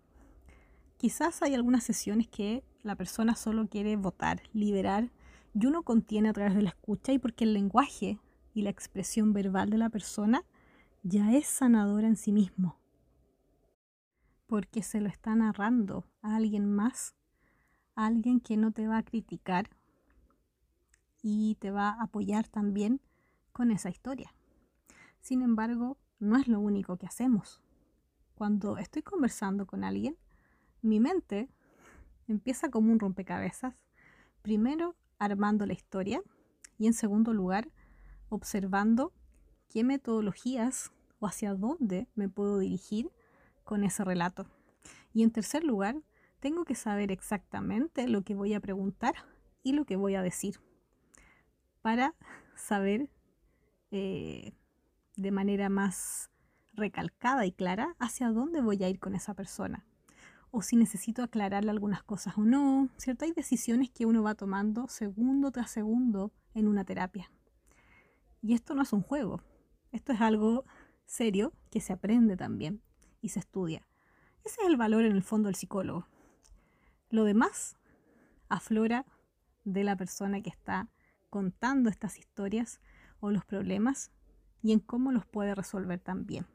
quizás 0.97 1.43
hay 1.43 1.55
algunas 1.55 1.83
sesiones 1.83 2.29
que 2.29 2.63
la 2.83 2.95
persona 2.95 3.35
solo 3.35 3.69
quiere 3.69 3.97
votar, 3.97 4.43
liberar, 4.53 5.11
y 5.55 5.67
uno 5.67 5.83
contiene 5.83 6.29
a 6.29 6.33
través 6.33 6.55
de 6.55 6.63
la 6.63 6.69
escucha 6.69 7.13
y 7.13 7.19
porque 7.19 7.45
el 7.45 7.55
lenguaje 7.55 8.21
y 8.55 8.63
la 8.63 8.71
expresión 8.71 9.33
verbal 9.33 9.71
de 9.71 9.79
la 9.79 9.91
persona 9.91 10.45
ya 11.03 11.33
es 11.35 11.47
sanadora 11.47 12.07
en 12.07 12.17
sí 12.17 12.33
mismo. 12.33 12.79
Porque 14.47 14.83
se 14.83 15.01
lo 15.01 15.09
está 15.09 15.35
narrando 15.35 16.07
a 16.23 16.37
alguien 16.37 16.73
más, 16.73 17.15
alguien 17.95 18.41
que 18.41 18.57
no 18.57 18.73
te 18.73 18.87
va 18.87 18.99
a 18.99 19.03
criticar 19.03 19.71
y 21.23 21.57
te 21.57 21.71
va 21.71 21.91
a 21.91 22.03
apoyar 22.03 22.49
también 22.49 23.01
con 23.53 23.71
esa 23.71 23.91
historia. 23.91 24.33
Sin 25.21 25.43
embargo, 25.43 25.99
no 26.19 26.37
es 26.37 26.49
lo 26.49 26.61
único 26.61 26.97
que 26.97 27.07
hacemos. 27.07 27.61
Cuando 28.35 28.79
estoy 28.79 29.03
conversando 29.03 29.67
con 29.67 29.85
alguien, 29.85 30.17
mi 30.83 30.99
mente 31.01 31.51
empieza 32.27 32.71
como 32.71 32.93
un 32.93 33.01
rompecabezas, 33.01 33.75
primero 34.43 34.97
armando 35.19 35.67
la 35.67 35.75
historia 35.75 36.23
y 36.79 36.87
en 36.87 36.95
segundo 36.95 37.35
lugar 37.35 37.69
observando 38.31 39.13
qué 39.69 39.85
metodologías 39.85 40.91
o 41.19 41.27
hacia 41.27 41.55
dónde 41.55 42.09
me 42.15 42.29
puedo 42.29 42.59
dirigir 42.59 43.11
con 43.65 43.85
ese 43.85 44.05
relato. 44.05 44.47
Y 45.13 45.23
en 45.23 45.31
tercer 45.31 45.65
lugar, 45.65 46.01
tengo 46.41 46.65
que 46.65 46.75
saber 46.75 47.13
exactamente 47.13 48.09
lo 48.09 48.23
que 48.23 48.35
voy 48.35 48.55
a 48.55 48.61
preguntar 48.61 49.15
y 49.63 49.73
lo 49.73 49.85
que 49.85 49.97
voy 49.97 50.15
a 50.15 50.23
decir 50.23 50.61
para 51.83 52.15
saber 52.55 53.11
eh, 53.91 54.53
de 55.17 55.31
manera 55.31 55.69
más 55.69 56.31
recalcada 56.75 57.47
y 57.47 57.53
clara 57.53 57.95
hacia 57.99 58.31
dónde 58.31 58.61
voy 58.61 58.83
a 58.83 58.89
ir 58.89 58.99
con 58.99 59.15
esa 59.15 59.35
persona. 59.35 59.87
O 60.51 60.63
si 60.63 60.77
necesito 60.77 61.23
aclararle 61.23 61.71
algunas 61.71 62.03
cosas 62.03 62.37
o 62.37 62.43
no, 62.43 62.89
¿cierto? 62.97 63.25
Hay 63.25 63.33
decisiones 63.33 63.91
que 63.91 64.07
uno 64.07 64.23
va 64.23 64.35
tomando 64.35 64.89
segundo 64.89 65.53
tras 65.53 65.71
segundo 65.71 66.33
en 66.55 66.67
una 66.67 66.85
terapia. 66.85 67.31
Y 68.43 68.55
esto 68.55 68.75
no 68.75 68.83
es 68.83 68.93
un 68.93 69.03
juego, 69.03 69.43
esto 69.93 70.13
es 70.13 70.21
algo 70.21 70.65
serio 71.07 71.53
que 71.71 71.81
se 71.81 71.93
aprende 71.93 72.37
también 72.37 72.83
y 73.21 73.29
se 73.29 73.39
estudia. 73.39 73.87
Ese 74.45 74.63
es 74.63 74.69
el 74.69 74.77
valor 74.77 75.05
en 75.05 75.13
el 75.13 75.23
fondo 75.23 75.49
del 75.49 75.55
psicólogo. 75.55 76.07
Lo 77.11 77.25
demás 77.25 77.77
aflora 78.49 79.05
de 79.65 79.83
la 79.83 79.97
persona 79.97 80.41
que 80.43 80.51
está 80.51 80.89
contando 81.29 81.91
estas 81.91 82.19
historias 82.19 82.81
o 83.19 83.33
los 83.33 83.45
problemas 83.45 84.13
y 84.63 84.73
en 84.73 84.79
cómo 84.79 85.11
los 85.11 85.27
puede 85.27 85.57
resolver 85.57 85.99
también. 85.99 86.47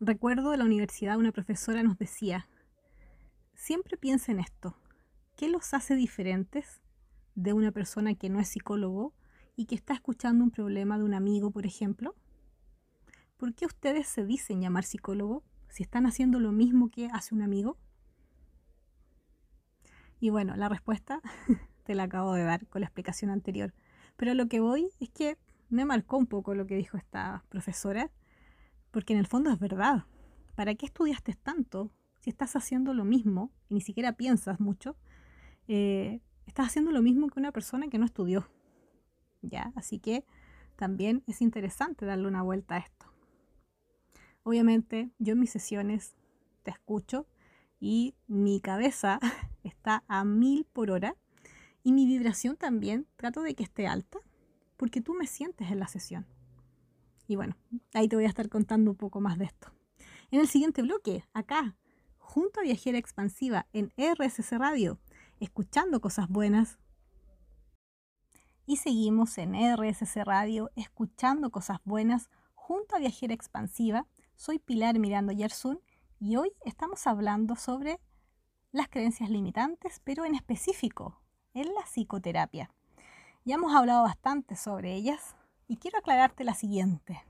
Recuerdo 0.00 0.52
de 0.52 0.56
la 0.56 0.64
universidad 0.64 1.18
una 1.18 1.32
profesora 1.32 1.82
nos 1.82 1.98
decía, 1.98 2.48
siempre 3.54 3.98
piensa 3.98 4.32
en 4.32 4.40
esto, 4.40 4.74
¿qué 5.36 5.48
los 5.48 5.74
hace 5.74 5.94
diferentes 5.94 6.80
de 7.34 7.52
una 7.52 7.72
persona 7.72 8.14
que 8.14 8.30
no 8.30 8.40
es 8.40 8.48
psicólogo 8.48 9.14
y 9.54 9.66
que 9.66 9.74
está 9.74 9.92
escuchando 9.92 10.44
un 10.44 10.50
problema 10.50 10.96
de 10.96 11.04
un 11.04 11.12
amigo, 11.12 11.50
por 11.50 11.66
ejemplo? 11.66 12.14
¿Por 13.36 13.54
qué 13.54 13.66
ustedes 13.66 14.06
se 14.06 14.24
dicen 14.24 14.62
llamar 14.62 14.84
psicólogo 14.84 15.44
si 15.68 15.82
están 15.82 16.06
haciendo 16.06 16.40
lo 16.40 16.52
mismo 16.52 16.88
que 16.88 17.08
hace 17.12 17.34
un 17.34 17.42
amigo? 17.42 17.76
Y 20.20 20.30
bueno, 20.30 20.56
la 20.56 20.68
respuesta 20.68 21.20
te 21.84 21.94
la 21.94 22.04
acabo 22.04 22.34
de 22.34 22.44
dar 22.44 22.66
con 22.66 22.80
la 22.80 22.86
explicación 22.86 23.30
anterior. 23.30 23.72
Pero 24.16 24.34
lo 24.34 24.48
que 24.48 24.60
voy 24.60 24.90
es 25.00 25.10
que 25.10 25.38
me 25.70 25.84
marcó 25.84 26.16
un 26.16 26.26
poco 26.26 26.54
lo 26.54 26.66
que 26.66 26.76
dijo 26.76 26.96
esta 26.96 27.44
profesora, 27.48 28.10
porque 28.90 29.12
en 29.12 29.18
el 29.18 29.26
fondo 29.26 29.50
es 29.50 29.58
verdad. 29.58 30.04
¿Para 30.54 30.74
qué 30.74 30.86
estudiaste 30.86 31.34
tanto 31.34 31.92
si 32.20 32.30
estás 32.30 32.56
haciendo 32.56 32.94
lo 32.94 33.04
mismo 33.04 33.52
y 33.68 33.74
ni 33.74 33.80
siquiera 33.80 34.12
piensas 34.12 34.60
mucho? 34.60 34.96
Eh, 35.68 36.20
estás 36.46 36.66
haciendo 36.66 36.90
lo 36.90 37.02
mismo 37.02 37.28
que 37.28 37.38
una 37.38 37.52
persona 37.52 37.88
que 37.88 37.98
no 37.98 38.06
estudió. 38.06 38.48
¿Ya? 39.42 39.72
Así 39.76 40.00
que 40.00 40.24
también 40.76 41.22
es 41.26 41.42
interesante 41.42 42.06
darle 42.06 42.26
una 42.26 42.42
vuelta 42.42 42.76
a 42.76 42.78
esto. 42.78 43.06
Obviamente, 44.42 45.10
yo 45.18 45.34
en 45.34 45.40
mis 45.40 45.50
sesiones 45.50 46.16
te 46.62 46.70
escucho 46.70 47.26
y 47.80 48.14
mi 48.26 48.60
cabeza 48.60 49.20
está 49.62 50.04
a 50.08 50.24
mil 50.24 50.64
por 50.64 50.90
hora 50.90 51.16
y 51.82 51.92
mi 51.92 52.06
vibración 52.06 52.56
también 52.56 53.06
trato 53.16 53.42
de 53.42 53.54
que 53.54 53.62
esté 53.62 53.86
alta 53.86 54.18
porque 54.76 55.00
tú 55.00 55.14
me 55.14 55.26
sientes 55.26 55.70
en 55.70 55.80
la 55.80 55.88
sesión. 55.88 56.26
Y 57.26 57.36
bueno, 57.36 57.56
ahí 57.92 58.08
te 58.08 58.16
voy 58.16 58.24
a 58.24 58.28
estar 58.28 58.48
contando 58.48 58.90
un 58.90 58.96
poco 58.96 59.20
más 59.20 59.38
de 59.38 59.44
esto. 59.44 59.70
En 60.30 60.40
el 60.40 60.48
siguiente 60.48 60.82
bloque, 60.82 61.24
acá, 61.32 61.76
junto 62.18 62.60
a 62.60 62.62
Viajera 62.62 62.98
Expansiva 62.98 63.66
en 63.72 63.92
RSC 63.96 64.52
Radio, 64.58 64.98
escuchando 65.40 66.00
cosas 66.00 66.28
buenas. 66.28 66.78
Y 68.66 68.76
seguimos 68.76 69.38
en 69.38 69.54
RSC 69.54 70.24
Radio, 70.24 70.70
escuchando 70.76 71.50
cosas 71.50 71.78
buenas, 71.84 72.30
junto 72.54 72.96
a 72.96 72.98
Viajera 72.98 73.34
Expansiva. 73.34 74.06
Soy 74.36 74.58
Pilar 74.58 74.98
Mirando 74.98 75.32
Yersun 75.32 75.80
y 76.20 76.36
hoy 76.36 76.52
estamos 76.64 77.06
hablando 77.06 77.56
sobre 77.56 77.98
las 78.72 78.88
creencias 78.88 79.30
limitantes, 79.30 80.00
pero 80.04 80.24
en 80.24 80.34
específico 80.34 81.20
en 81.54 81.74
la 81.74 81.82
psicoterapia. 81.82 82.70
Ya 83.44 83.54
hemos 83.54 83.74
hablado 83.74 84.02
bastante 84.02 84.56
sobre 84.56 84.94
ellas 84.94 85.36
y 85.66 85.78
quiero 85.78 85.98
aclararte 85.98 86.44
la 86.44 86.54
siguiente. 86.54 87.24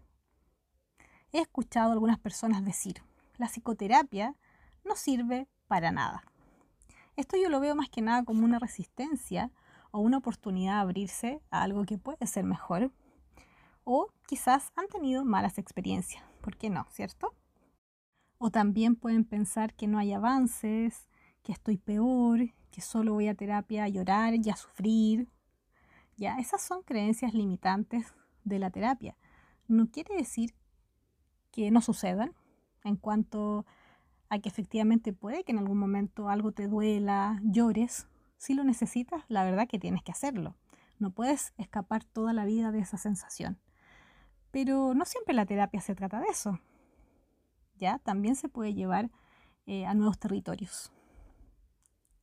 He 1.32 1.40
escuchado 1.40 1.90
a 1.90 1.92
algunas 1.92 2.18
personas 2.18 2.64
decir, 2.64 3.02
la 3.36 3.46
psicoterapia 3.48 4.34
no 4.84 4.96
sirve 4.96 5.46
para 5.66 5.92
nada. 5.92 6.24
Esto 7.16 7.36
yo 7.36 7.48
lo 7.48 7.60
veo 7.60 7.74
más 7.74 7.88
que 7.88 8.02
nada 8.02 8.24
como 8.24 8.44
una 8.44 8.58
resistencia 8.58 9.50
o 9.90 10.00
una 10.00 10.18
oportunidad 10.18 10.74
de 10.74 10.80
abrirse 10.80 11.42
a 11.50 11.62
algo 11.62 11.84
que 11.84 11.98
puede 11.98 12.26
ser 12.26 12.44
mejor. 12.44 12.92
O 13.84 14.08
quizás 14.26 14.72
han 14.76 14.88
tenido 14.88 15.24
malas 15.24 15.58
experiencias. 15.58 16.22
¿Por 16.40 16.56
qué 16.56 16.70
no? 16.70 16.86
¿Cierto? 16.90 17.34
O 18.38 18.50
también 18.50 18.96
pueden 18.96 19.24
pensar 19.24 19.74
que 19.74 19.86
no 19.86 19.98
hay 19.98 20.12
avances, 20.12 21.08
que 21.42 21.52
estoy 21.52 21.76
peor, 21.76 22.40
que 22.70 22.80
solo 22.80 23.14
voy 23.14 23.28
a 23.28 23.34
terapia 23.34 23.84
a 23.84 23.88
llorar 23.88 24.34
y 24.34 24.50
a 24.50 24.56
sufrir. 24.56 25.28
Ya, 26.16 26.38
esas 26.38 26.62
son 26.62 26.82
creencias 26.82 27.34
limitantes 27.34 28.14
de 28.44 28.58
la 28.58 28.70
terapia. 28.70 29.16
No 29.66 29.90
quiere 29.90 30.16
decir 30.16 30.54
que 31.50 31.70
no 31.70 31.80
sucedan 31.80 32.34
en 32.84 32.96
cuanto 32.96 33.66
a 34.28 34.38
que 34.38 34.48
efectivamente 34.48 35.12
puede 35.12 35.44
que 35.44 35.52
en 35.52 35.58
algún 35.58 35.78
momento 35.78 36.28
algo 36.28 36.52
te 36.52 36.66
duela, 36.66 37.40
llores. 37.42 38.08
Si 38.36 38.54
lo 38.54 38.64
necesitas, 38.64 39.24
la 39.28 39.44
verdad 39.44 39.66
que 39.68 39.78
tienes 39.78 40.02
que 40.02 40.12
hacerlo. 40.12 40.54
No 40.98 41.10
puedes 41.10 41.52
escapar 41.56 42.04
toda 42.04 42.32
la 42.32 42.44
vida 42.44 42.72
de 42.72 42.80
esa 42.80 42.98
sensación. 42.98 43.58
Pero 44.50 44.94
no 44.94 45.04
siempre 45.04 45.34
la 45.34 45.46
terapia 45.46 45.80
se 45.80 45.94
trata 45.94 46.20
de 46.20 46.26
eso. 46.26 46.60
Ya, 47.76 47.98
también 47.98 48.34
se 48.34 48.48
puede 48.48 48.74
llevar 48.74 49.10
eh, 49.66 49.86
a 49.86 49.94
nuevos 49.94 50.18
territorios. 50.18 50.92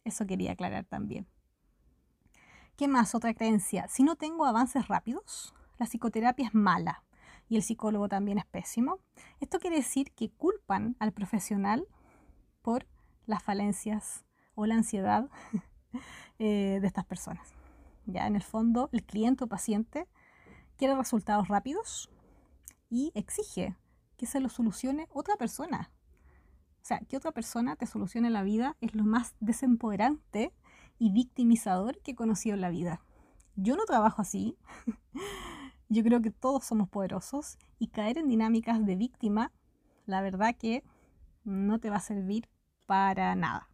Eso 0.05 0.25
quería 0.25 0.53
aclarar 0.53 0.85
también. 0.85 1.27
¿Qué 2.77 2.88
más? 2.88 3.15
Otra 3.15 3.33
creencia. 3.33 3.88
Si 3.89 4.03
no 4.03 4.15
tengo 4.15 4.45
avances 4.45 4.88
rápidos, 4.88 5.53
la 5.77 5.88
psicoterapia 5.88 6.47
es 6.47 6.53
mala 6.53 7.03
y 7.50 7.57
el 7.57 7.63
psicólogo 7.63 8.07
también 8.07 8.38
es 8.38 8.45
pésimo. 8.45 9.00
Esto 9.39 9.59
quiere 9.59 9.77
decir 9.77 10.12
que 10.12 10.29
culpan 10.29 10.95
al 11.00 11.12
profesional 11.12 11.88
por 12.62 12.88
las 13.25 13.43
falencias 13.43 14.24
o 14.53 14.65
la 14.65 14.75
ansiedad 14.75 15.29
eh, 16.39 16.79
de 16.79 16.88
estas 16.88 17.05
personas. 17.05 17.53
Ya 18.05 18.27
en 18.27 18.35
el 18.35 18.43
fondo, 18.43 18.89
el 18.91 19.03
cliente 19.03 19.43
o 19.43 19.47
paciente 19.47 20.07
quiere 20.77 20.95
resultados 20.95 21.47
rápidos 21.47 22.09
y 22.89 23.12
exige 23.15 23.75
que 24.17 24.27
se 24.27 24.39
lo 24.39 24.50
solucione 24.50 25.07
otra 25.12 25.35
persona. 25.35 25.91
O 26.85 26.87
sea, 26.87 26.99
que 26.99 27.17
otra 27.17 27.31
persona 27.31 27.75
te 27.75 27.87
solucione 27.87 28.29
la 28.29 28.43
vida 28.43 28.77
es 28.79 28.93
lo 28.93 29.05
más 29.05 29.33
desempoderante 29.39 30.53
y 30.99 31.09
victimizador 31.09 31.99
que 32.03 32.11
he 32.11 32.15
conocido 32.15 32.53
en 32.53 32.61
la 32.61 32.69
vida. 32.69 33.01
Yo 33.55 33.75
no 33.75 33.85
trabajo 33.85 34.21
así. 34.21 34.55
Yo 35.89 36.03
creo 36.03 36.21
que 36.21 36.29
todos 36.29 36.63
somos 36.63 36.87
poderosos 36.87 37.57
y 37.79 37.87
caer 37.87 38.19
en 38.19 38.27
dinámicas 38.27 38.85
de 38.85 38.95
víctima, 38.97 39.51
la 40.05 40.21
verdad 40.21 40.55
que 40.55 40.83
no 41.43 41.79
te 41.79 41.89
va 41.89 41.95
a 41.95 42.01
servir 42.01 42.49
para 42.85 43.33
nada. 43.33 43.67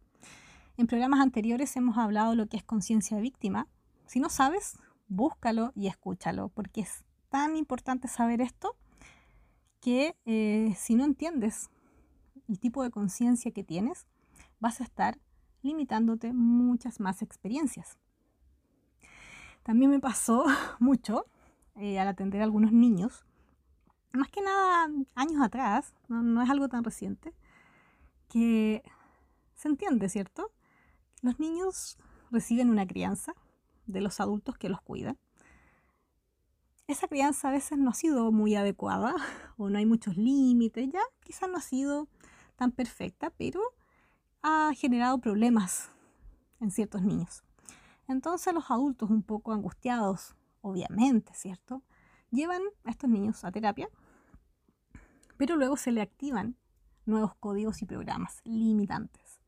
En 0.78 0.86
programas 0.86 1.20
anteriores 1.20 1.76
hemos 1.76 1.98
hablado 1.98 2.34
lo 2.34 2.46
que 2.46 2.56
es 2.56 2.64
conciencia 2.64 3.18
víctima. 3.18 3.68
Si 4.06 4.20
no 4.20 4.30
sabes, 4.30 4.78
búscalo 5.08 5.72
y 5.74 5.88
escúchalo, 5.88 6.48
porque 6.48 6.80
es 6.80 7.04
tan 7.28 7.56
importante 7.56 8.08
saber 8.08 8.40
esto 8.40 8.74
que 9.82 10.16
eh, 10.24 10.74
si 10.78 10.94
no 10.94 11.04
entiendes 11.04 11.68
tipo 12.58 12.82
de 12.82 12.90
conciencia 12.90 13.52
que 13.52 13.64
tienes, 13.64 14.06
vas 14.60 14.80
a 14.80 14.84
estar 14.84 15.18
limitándote 15.62 16.32
muchas 16.32 17.00
más 17.00 17.22
experiencias. 17.22 17.98
También 19.62 19.90
me 19.90 20.00
pasó 20.00 20.44
mucho 20.80 21.26
eh, 21.76 21.98
al 21.98 22.08
atender 22.08 22.40
a 22.40 22.44
algunos 22.44 22.72
niños, 22.72 23.24
más 24.12 24.28
que 24.28 24.42
nada 24.42 24.90
años 25.14 25.42
atrás, 25.42 25.94
no, 26.08 26.42
es 26.42 26.50
algo 26.50 26.68
tan 26.68 26.84
reciente, 26.84 27.32
que 28.28 28.82
se 29.54 29.68
entiende, 29.68 30.08
¿cierto? 30.08 30.52
Los 31.22 31.38
niños 31.38 31.98
reciben 32.30 32.70
una 32.70 32.86
crianza 32.86 33.34
de 33.86 34.00
los 34.00 34.20
adultos 34.20 34.56
que 34.58 34.68
los 34.68 34.80
cuidan. 34.82 35.18
Esa 36.88 37.08
crianza 37.08 37.48
a 37.48 37.52
veces 37.52 37.78
no 37.78 37.90
ha 37.90 37.94
sido 37.94 38.32
muy 38.32 38.54
adecuada 38.54 39.14
o 39.56 39.70
no 39.70 39.78
hay 39.78 39.86
muchos 39.86 40.16
límites, 40.16 40.90
ya 40.92 41.00
quizás 41.22 41.48
no 41.48 41.56
ha 41.56 41.62
sido 41.62 42.08
tan 42.56 42.72
perfecta, 42.72 43.30
pero 43.30 43.60
ha 44.42 44.72
generado 44.74 45.18
problemas 45.18 45.90
en 46.60 46.70
ciertos 46.70 47.02
niños. 47.02 47.42
Entonces 48.08 48.52
los 48.52 48.70
adultos 48.70 49.10
un 49.10 49.22
poco 49.22 49.52
angustiados, 49.52 50.34
obviamente, 50.60 51.32
¿cierto? 51.34 51.82
Llevan 52.30 52.62
a 52.84 52.90
estos 52.90 53.08
niños 53.08 53.44
a 53.44 53.52
terapia, 53.52 53.88
pero 55.36 55.56
luego 55.56 55.76
se 55.76 55.92
le 55.92 56.00
activan 56.00 56.56
nuevos 57.04 57.34
códigos 57.34 57.82
y 57.82 57.86
programas 57.86 58.40
limitantes 58.44 59.40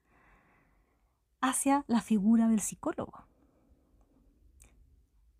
hacia 1.40 1.84
la 1.88 2.00
figura 2.00 2.48
del 2.48 2.60
psicólogo. 2.60 3.26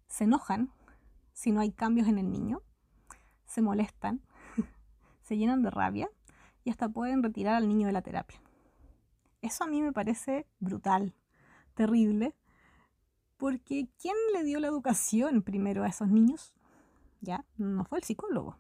Se 0.07 0.25
enojan 0.25 0.71
si 1.33 1.51
no 1.51 1.61
hay 1.61 1.73
cambios 1.73 2.09
en 2.09 2.19
el 2.19 2.31
niño, 2.31 2.63
se 3.47 3.63
molestan, 3.63 4.21
se 5.23 5.37
llenan 5.37 5.63
de 5.63 5.71
rabia 5.71 6.11
y 6.65 6.71
hasta 6.71 6.89
pueden 6.89 7.23
retirar 7.23 7.55
al 7.55 7.69
niño 7.69 7.87
de 7.87 7.93
la 7.93 8.03
terapia. 8.03 8.41
Eso 9.43 9.65
a 9.65 9.67
mí 9.67 9.83
me 9.83 9.93
parece 9.93 10.47
brutal, 10.59 11.15
terrible, 11.75 12.35
porque 13.37 13.89
¿quién 14.01 14.15
le 14.33 14.43
dio 14.43 14.59
la 14.59 14.69
educación 14.69 15.43
primero 15.43 15.85
a 15.85 15.89
esos 15.89 16.09
niños? 16.09 16.55
Ya, 17.21 17.45
no 17.57 17.85
fue 17.85 17.99
el 17.99 18.05
psicólogo. 18.05 18.57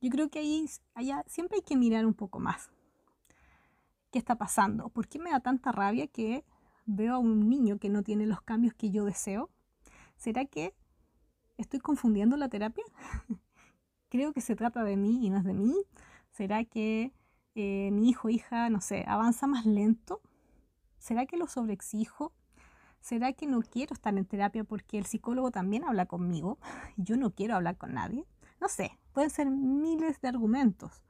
Yo 0.00 0.10
creo 0.10 0.28
que 0.30 0.40
ahí 0.40 0.68
allá, 0.94 1.24
siempre 1.26 1.56
hay 1.56 1.62
que 1.62 1.76
mirar 1.76 2.06
un 2.06 2.14
poco 2.14 2.38
más. 2.38 2.70
¿Qué 4.10 4.18
está 4.18 4.36
pasando? 4.36 4.88
¿Por 4.88 5.08
qué 5.08 5.18
me 5.18 5.30
da 5.30 5.40
tanta 5.40 5.70
rabia 5.72 6.06
que 6.06 6.44
veo 6.86 7.14
a 7.14 7.18
un 7.18 7.48
niño 7.48 7.78
que 7.78 7.88
no 7.88 8.02
tiene 8.02 8.26
los 8.26 8.40
cambios 8.40 8.74
que 8.74 8.90
yo 8.90 9.04
deseo? 9.04 9.50
¿Será 10.16 10.44
que 10.44 10.74
estoy 11.56 11.80
confundiendo 11.80 12.36
la 12.36 12.48
terapia? 12.48 12.84
creo 14.08 14.32
que 14.32 14.40
se 14.40 14.56
trata 14.56 14.82
de 14.84 14.96
mí 14.96 15.24
y 15.24 15.30
no 15.30 15.38
es 15.38 15.44
de 15.44 15.54
mí. 15.54 15.74
¿Será 16.38 16.64
que 16.64 17.12
eh, 17.56 17.90
mi 17.90 18.10
hijo 18.10 18.28
o 18.28 18.30
hija, 18.30 18.70
no 18.70 18.80
sé, 18.80 19.04
avanza 19.08 19.48
más 19.48 19.66
lento? 19.66 20.20
¿Será 20.96 21.26
que 21.26 21.36
lo 21.36 21.48
sobreexijo? 21.48 22.32
¿Será 23.00 23.32
que 23.32 23.48
no 23.48 23.60
quiero 23.60 23.92
estar 23.92 24.16
en 24.16 24.24
terapia 24.24 24.62
porque 24.62 24.98
el 24.98 25.04
psicólogo 25.04 25.50
también 25.50 25.82
habla 25.82 26.06
conmigo 26.06 26.60
y 26.96 27.02
yo 27.02 27.16
no 27.16 27.34
quiero 27.34 27.56
hablar 27.56 27.76
con 27.76 27.92
nadie? 27.92 28.24
No 28.60 28.68
sé, 28.68 28.96
pueden 29.12 29.30
ser 29.30 29.50
miles 29.50 30.20
de 30.20 30.28
argumentos, 30.28 31.02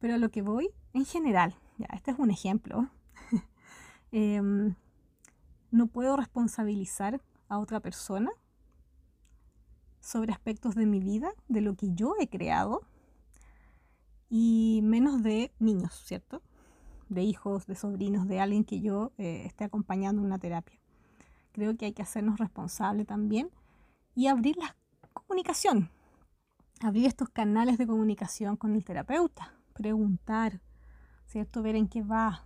pero 0.00 0.14
a 0.14 0.18
lo 0.18 0.32
que 0.32 0.42
voy, 0.42 0.70
en 0.94 1.04
general, 1.04 1.54
ya, 1.78 1.86
este 1.92 2.10
es 2.10 2.18
un 2.18 2.32
ejemplo, 2.32 2.90
em, 4.10 4.74
no 5.70 5.86
puedo 5.86 6.16
responsabilizar 6.16 7.20
a 7.48 7.60
otra 7.60 7.78
persona 7.78 8.32
sobre 10.00 10.32
aspectos 10.32 10.74
de 10.74 10.86
mi 10.86 10.98
vida, 10.98 11.30
de 11.46 11.60
lo 11.60 11.76
que 11.76 11.94
yo 11.94 12.16
he 12.18 12.28
creado, 12.28 12.82
y 14.28 14.80
menos 14.82 15.22
de 15.22 15.52
niños, 15.58 15.94
¿cierto? 16.04 16.42
De 17.08 17.22
hijos, 17.22 17.66
de 17.66 17.76
sobrinos, 17.76 18.26
de 18.26 18.40
alguien 18.40 18.64
que 18.64 18.80
yo 18.80 19.12
eh, 19.18 19.44
esté 19.46 19.64
acompañando 19.64 20.20
en 20.20 20.26
una 20.26 20.38
terapia. 20.38 20.78
Creo 21.52 21.76
que 21.76 21.86
hay 21.86 21.92
que 21.92 22.02
hacernos 22.02 22.38
responsables 22.38 23.06
también 23.06 23.50
y 24.14 24.26
abrir 24.26 24.56
la 24.56 24.76
comunicación, 25.12 25.90
abrir 26.80 27.06
estos 27.06 27.28
canales 27.28 27.78
de 27.78 27.86
comunicación 27.86 28.56
con 28.56 28.74
el 28.74 28.84
terapeuta, 28.84 29.54
preguntar, 29.72 30.60
¿cierto? 31.26 31.62
Ver 31.62 31.76
en 31.76 31.88
qué 31.88 32.02
va. 32.02 32.44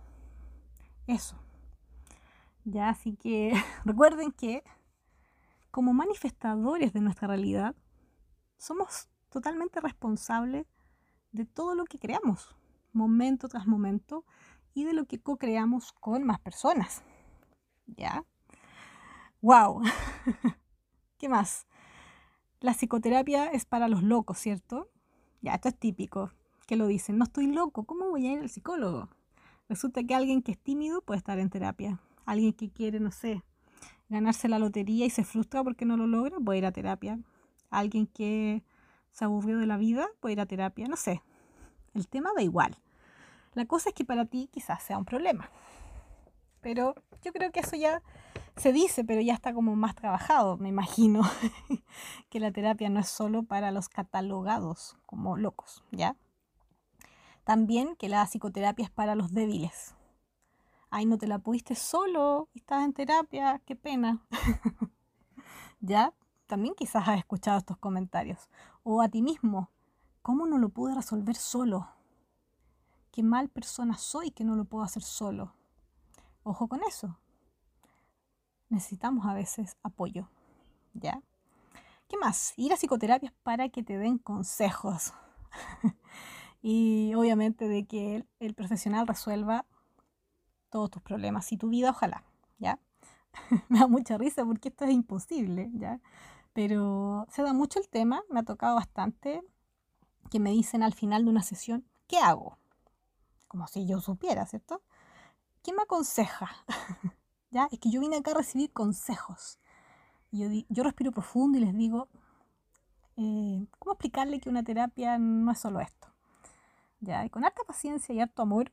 Eso. 1.07 1.35
Ya, 2.63 2.89
así 2.89 3.15
que 3.15 3.53
recuerden 3.85 4.31
que 4.31 4.63
como 5.71 5.93
manifestadores 5.93 6.93
de 6.93 6.99
nuestra 6.99 7.29
realidad, 7.29 7.75
somos 8.57 9.07
totalmente 9.29 9.79
responsables 9.79 10.67
de 11.31 11.45
todo 11.45 11.75
lo 11.75 11.85
que 11.85 11.99
creamos, 11.99 12.55
momento 12.93 13.47
tras 13.47 13.67
momento, 13.67 14.25
y 14.73 14.83
de 14.85 14.93
lo 14.93 15.05
que 15.05 15.19
co-creamos 15.19 15.91
con 15.93 16.23
más 16.23 16.39
personas. 16.39 17.03
¿Ya? 17.87 18.23
¡Wow! 19.41 19.81
¿Qué 21.17 21.29
más? 21.29 21.67
La 22.59 22.73
psicoterapia 22.73 23.47
es 23.47 23.65
para 23.65 23.87
los 23.87 24.03
locos, 24.03 24.37
¿cierto? 24.37 24.89
Ya, 25.41 25.55
esto 25.55 25.69
es 25.69 25.77
típico, 25.77 26.31
que 26.67 26.75
lo 26.75 26.87
dicen, 26.87 27.17
no 27.17 27.25
estoy 27.25 27.47
loco, 27.47 27.85
¿cómo 27.85 28.09
voy 28.09 28.27
a 28.27 28.33
ir 28.33 28.39
al 28.39 28.49
psicólogo? 28.49 29.09
Resulta 29.67 30.03
que 30.03 30.13
alguien 30.13 30.41
que 30.41 30.51
es 30.51 30.59
tímido 30.59 31.01
puede 31.01 31.17
estar 31.17 31.39
en 31.39 31.49
terapia. 31.49 31.99
Alguien 32.25 32.53
que 32.53 32.69
quiere, 32.69 32.99
no 32.99 33.11
sé, 33.11 33.41
ganarse 34.09 34.47
la 34.47 34.59
lotería 34.59 35.05
y 35.05 35.09
se 35.09 35.23
frustra 35.23 35.63
porque 35.63 35.85
no 35.85 35.97
lo 35.97 36.07
logra, 36.07 36.39
puede 36.39 36.59
ir 36.59 36.65
a 36.65 36.71
terapia. 36.71 37.19
Alguien 37.69 38.05
que 38.05 38.63
se 39.11 39.25
aburrió 39.25 39.57
de 39.57 39.65
la 39.67 39.77
vida, 39.77 40.07
puede 40.19 40.33
ir 40.33 40.41
a 40.41 40.45
terapia, 40.45 40.87
no 40.87 40.95
sé. 40.95 41.21
El 41.93 42.07
tema 42.07 42.31
da 42.35 42.41
igual. 42.41 42.77
La 43.53 43.65
cosa 43.65 43.89
es 43.89 43.95
que 43.95 44.05
para 44.05 44.25
ti 44.25 44.49
quizás 44.51 44.81
sea 44.83 44.97
un 44.97 45.05
problema. 45.05 45.49
Pero 46.61 46.95
yo 47.23 47.33
creo 47.33 47.51
que 47.51 47.59
eso 47.59 47.75
ya 47.75 48.01
se 48.55 48.71
dice, 48.71 49.03
pero 49.03 49.21
ya 49.21 49.33
está 49.33 49.53
como 49.53 49.75
más 49.75 49.95
trabajado, 49.95 50.57
me 50.57 50.69
imagino, 50.69 51.21
que 52.29 52.39
la 52.39 52.51
terapia 52.51 52.89
no 52.89 52.99
es 52.99 53.07
solo 53.07 53.43
para 53.43 53.71
los 53.71 53.89
catalogados 53.89 54.97
como 55.05 55.37
locos, 55.37 55.83
¿ya? 55.91 56.15
También 57.43 57.95
que 57.95 58.09
la 58.09 58.23
psicoterapia 58.25 58.85
es 58.85 58.91
para 58.91 59.15
los 59.15 59.33
débiles. 59.33 59.95
Ay, 60.89 61.05
no 61.05 61.17
te 61.17 61.27
la 61.27 61.39
pudiste 61.39 61.73
solo, 61.75 62.49
estás 62.53 62.83
en 62.83 62.93
terapia, 62.93 63.61
qué 63.65 63.75
pena. 63.75 64.25
¿Ya? 65.79 66.13
También 66.51 66.75
quizás 66.75 67.07
has 67.07 67.17
escuchado 67.17 67.59
estos 67.59 67.77
comentarios. 67.77 68.49
O 68.83 69.01
a 69.01 69.07
ti 69.07 69.21
mismo, 69.21 69.69
¿cómo 70.21 70.45
no 70.45 70.57
lo 70.57 70.67
pude 70.67 70.93
resolver 70.93 71.37
solo? 71.37 71.87
Qué 73.09 73.23
mal 73.23 73.47
persona 73.47 73.97
soy 73.97 74.31
que 74.31 74.43
no 74.43 74.57
lo 74.57 74.65
puedo 74.65 74.83
hacer 74.83 75.01
solo. 75.01 75.53
Ojo 76.43 76.67
con 76.67 76.81
eso. 76.83 77.17
Necesitamos 78.67 79.25
a 79.25 79.33
veces 79.33 79.77
apoyo. 79.81 80.27
¿Ya? 80.93 81.21
¿Qué 82.09 82.17
más? 82.17 82.53
Ir 82.57 82.73
a 82.73 82.75
psicoterapias 82.75 83.31
para 83.43 83.69
que 83.69 83.81
te 83.81 83.97
den 83.97 84.17
consejos. 84.17 85.13
y 86.61 87.13
obviamente 87.13 87.69
de 87.69 87.85
que 87.85 88.25
el, 88.39 88.53
profesional 88.55 89.07
resuelva 89.07 89.65
todos 90.69 90.91
tus 90.91 91.01
problemas 91.01 91.49
y 91.53 91.55
tu 91.55 91.69
vida, 91.69 91.91
ojalá, 91.91 92.25
¿ya? 92.59 92.77
me 93.69 93.79
da 93.79 93.87
mucha 93.87 94.17
risa 94.17 94.43
porque 94.43 94.67
esto 94.67 94.83
es 94.83 94.91
imposible, 94.91 95.71
¿ya? 95.75 96.01
Pero 96.53 97.27
se 97.29 97.43
da 97.43 97.53
mucho 97.53 97.79
el 97.79 97.87
tema, 97.89 98.23
me 98.29 98.41
ha 98.41 98.43
tocado 98.43 98.75
bastante 98.75 99.41
que 100.29 100.39
me 100.39 100.51
dicen 100.51 100.83
al 100.83 100.93
final 100.93 101.25
de 101.25 101.29
una 101.29 101.43
sesión, 101.43 101.85
¿qué 102.07 102.17
hago? 102.17 102.57
Como 103.47 103.67
si 103.67 103.85
yo 103.85 103.99
supiera, 103.99 104.45
¿cierto? 104.45 104.81
¿Quién 105.61 105.75
me 105.75 105.83
aconseja? 105.83 106.49
¿Ya? 107.51 107.67
Es 107.71 107.79
que 107.79 107.91
yo 107.91 107.99
vine 107.99 108.17
acá 108.17 108.31
a 108.31 108.35
recibir 108.35 108.71
consejos. 108.71 109.59
Y 110.31 110.65
yo, 110.69 110.83
respiro 110.83 111.11
profundo 111.11 111.57
y 111.57 111.61
les 111.61 111.75
digo, 111.75 112.07
eh, 113.17 113.67
¿cómo 113.79 113.93
explicarle 113.93 114.39
que 114.39 114.49
una 114.49 114.63
terapia 114.63 115.17
no 115.17 115.51
es 115.51 115.59
solo 115.59 115.81
esto? 115.81 116.07
¿Ya? 117.01 117.25
Y 117.25 117.29
con 117.29 117.43
harta 117.43 117.63
paciencia 117.67 118.15
y 118.15 118.21
harto 118.21 118.41
amor, 118.41 118.71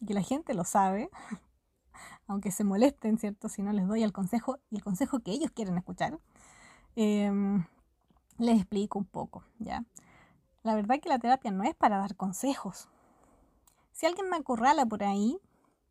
y 0.00 0.06
que 0.06 0.14
la 0.14 0.22
gente 0.22 0.54
lo 0.54 0.64
sabe, 0.64 1.10
aunque 2.28 2.52
se 2.52 2.62
molesten, 2.62 3.18
¿cierto? 3.18 3.48
Si 3.48 3.62
no 3.62 3.72
les 3.72 3.88
doy 3.88 4.04
el 4.04 4.12
consejo 4.12 4.60
y 4.70 4.76
el 4.76 4.84
consejo 4.84 5.20
que 5.20 5.32
ellos 5.32 5.50
quieren 5.50 5.76
escuchar, 5.76 6.20
em, 6.96 7.64
les 8.38 8.56
explico 8.56 8.98
un 8.98 9.04
poco, 9.04 9.44
¿ya? 9.58 9.84
La 10.62 10.74
verdad 10.74 11.00
que 11.00 11.08
la 11.08 11.18
terapia 11.18 11.50
no 11.50 11.64
es 11.64 11.74
para 11.74 11.98
dar 11.98 12.16
consejos. 12.16 12.88
Si 13.92 14.06
alguien 14.06 14.30
me 14.30 14.36
acorrala 14.36 14.86
por 14.86 15.02
ahí 15.02 15.38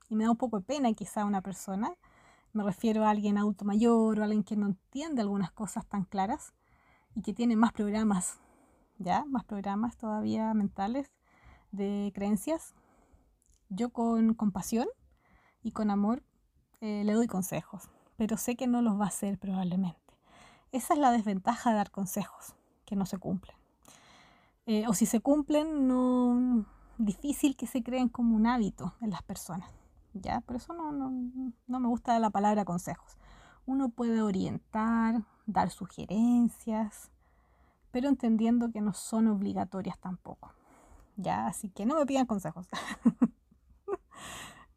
y 0.09 0.15
me 0.15 0.23
da 0.23 0.31
un 0.31 0.37
poco 0.37 0.59
de 0.59 0.65
pena 0.65 0.93
quizá 0.93 1.25
una 1.25 1.41
persona, 1.41 1.93
me 2.53 2.63
refiero 2.63 3.05
a 3.05 3.09
alguien 3.09 3.37
adulto 3.37 3.65
mayor 3.65 4.19
o 4.19 4.23
alguien 4.23 4.43
que 4.43 4.57
no 4.57 4.67
entiende 4.67 5.21
algunas 5.21 5.51
cosas 5.51 5.85
tan 5.85 6.03
claras 6.03 6.53
y 7.15 7.21
que 7.21 7.33
tiene 7.33 7.55
más 7.55 7.71
programas, 7.71 8.39
ya, 8.97 9.23
más 9.25 9.45
programas 9.45 9.97
todavía 9.97 10.53
mentales 10.53 11.11
de 11.71 12.11
creencias. 12.13 12.73
Yo 13.69 13.89
con 13.89 14.33
compasión 14.33 14.87
y 15.63 15.71
con 15.71 15.91
amor 15.91 16.23
eh, 16.81 17.03
le 17.05 17.13
doy 17.13 17.27
consejos, 17.27 17.89
pero 18.17 18.35
sé 18.35 18.55
que 18.55 18.67
no 18.67 18.81
los 18.81 18.99
va 18.99 19.05
a 19.05 19.09
hacer 19.09 19.37
probablemente. 19.37 20.00
Esa 20.71 20.93
es 20.93 20.99
la 20.99 21.11
desventaja 21.11 21.71
de 21.71 21.77
dar 21.77 21.91
consejos, 21.91 22.55
que 22.85 22.95
no 22.95 23.05
se 23.05 23.17
cumplen. 23.17 23.55
Eh, 24.65 24.87
o 24.87 24.93
si 24.93 25.05
se 25.05 25.19
cumplen, 25.19 25.87
no 25.87 26.65
difícil 26.97 27.55
que 27.55 27.67
se 27.67 27.83
creen 27.83 28.09
como 28.09 28.35
un 28.35 28.47
hábito 28.47 28.93
en 29.01 29.09
las 29.09 29.23
personas. 29.23 29.71
¿ya? 30.13 30.41
Por 30.41 30.57
eso 30.57 30.73
no, 30.73 30.91
no, 30.91 31.79
me 31.79 31.87
gusta 31.87 32.17
la 32.19 32.29
palabra 32.29 32.65
consejos. 32.65 33.17
Uno 33.65 33.89
puede 33.89 34.21
orientar, 34.21 35.23
dar 35.45 35.69
sugerencias, 35.69 37.11
pero 37.91 38.09
entendiendo 38.09 38.71
que 38.71 38.81
no 38.81 38.93
son 38.93 39.27
obligatorias 39.27 39.99
tampoco. 39.99 40.53
¿Ya? 41.17 41.47
Así 41.47 41.69
que 41.69 41.85
no 41.85 41.95
me 41.95 42.05
pidan 42.05 42.25
consejos. 42.25 42.67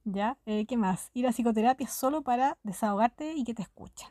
¿Ya? 0.04 0.36
Eh, 0.44 0.66
¿Qué 0.66 0.76
más? 0.76 1.10
Ir 1.14 1.26
a 1.26 1.32
psicoterapia 1.32 1.88
solo 1.88 2.22
para 2.22 2.58
desahogarte 2.62 3.34
y 3.34 3.44
que 3.44 3.54
te 3.54 3.62
escuchen. 3.62 4.08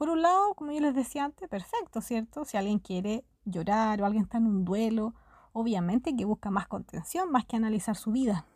Por 0.00 0.08
un 0.08 0.22
lado, 0.22 0.54
como 0.54 0.72
yo 0.72 0.80
les 0.80 0.94
decía 0.94 1.26
antes, 1.26 1.46
perfecto, 1.46 2.00
¿cierto? 2.00 2.46
Si 2.46 2.56
alguien 2.56 2.78
quiere 2.78 3.22
llorar 3.44 4.00
o 4.00 4.06
alguien 4.06 4.24
está 4.24 4.38
en 4.38 4.46
un 4.46 4.64
duelo, 4.64 5.14
obviamente 5.52 6.16
que 6.16 6.24
busca 6.24 6.50
más 6.50 6.68
contención, 6.68 7.30
más 7.30 7.44
que 7.44 7.56
analizar 7.56 7.96
su 7.96 8.10
vida. 8.10 8.46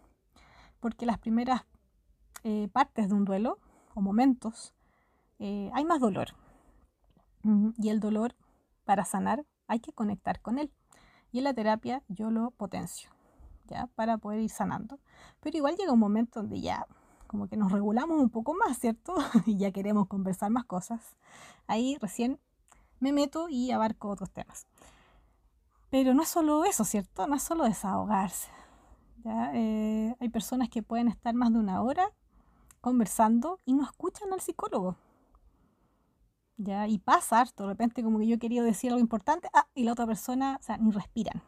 Porque 0.80 1.04
las 1.04 1.18
primeras 1.18 1.66
eh, 2.44 2.68
partes 2.72 3.10
de 3.10 3.14
un 3.14 3.26
duelo 3.26 3.58
o 3.92 4.00
momentos, 4.00 4.72
eh, 5.38 5.70
hay 5.74 5.84
más 5.84 6.00
dolor. 6.00 6.28
Y 7.76 7.90
el 7.90 8.00
dolor, 8.00 8.34
para 8.86 9.04
sanar, 9.04 9.44
hay 9.66 9.80
que 9.80 9.92
conectar 9.92 10.40
con 10.40 10.58
él. 10.58 10.72
Y 11.30 11.38
en 11.40 11.44
la 11.44 11.52
terapia 11.52 12.02
yo 12.08 12.30
lo 12.30 12.52
potencio, 12.52 13.10
¿ya? 13.66 13.88
Para 13.88 14.16
poder 14.16 14.40
ir 14.40 14.48
sanando. 14.48 14.98
Pero 15.40 15.58
igual 15.58 15.76
llega 15.76 15.92
un 15.92 16.00
momento 16.00 16.40
donde 16.40 16.62
ya 16.62 16.86
como 17.34 17.48
que 17.48 17.56
nos 17.56 17.72
regulamos 17.72 18.20
un 18.20 18.30
poco 18.30 18.54
más, 18.54 18.78
¿cierto? 18.78 19.16
y 19.44 19.56
ya 19.56 19.72
queremos 19.72 20.06
conversar 20.06 20.50
más 20.50 20.66
cosas. 20.66 21.16
Ahí 21.66 21.98
recién 22.00 22.38
me 23.00 23.12
meto 23.12 23.48
y 23.48 23.72
abarco 23.72 24.08
otros 24.08 24.30
temas. 24.30 24.68
Pero 25.90 26.14
no 26.14 26.22
es 26.22 26.28
solo 26.28 26.64
eso, 26.64 26.84
¿cierto? 26.84 27.26
No 27.26 27.34
es 27.34 27.42
solo 27.42 27.64
desahogarse. 27.64 28.52
¿ya? 29.24 29.50
Eh, 29.52 30.14
hay 30.20 30.28
personas 30.28 30.68
que 30.68 30.84
pueden 30.84 31.08
estar 31.08 31.34
más 31.34 31.52
de 31.52 31.58
una 31.58 31.82
hora 31.82 32.08
conversando 32.80 33.58
y 33.64 33.72
no 33.72 33.82
escuchan 33.82 34.32
al 34.32 34.40
psicólogo. 34.40 34.96
¿Ya? 36.56 36.86
Y 36.86 36.98
pasa 36.98 37.40
harto, 37.40 37.64
de 37.64 37.70
repente 37.70 38.04
como 38.04 38.20
que 38.20 38.28
yo 38.28 38.38
quería 38.38 38.62
decir 38.62 38.92
algo 38.92 39.00
importante, 39.00 39.48
ah, 39.54 39.66
y 39.74 39.82
la 39.82 39.90
otra 39.90 40.06
persona, 40.06 40.58
o 40.60 40.62
sea, 40.62 40.76
ni 40.76 40.92
respiran. 40.92 41.42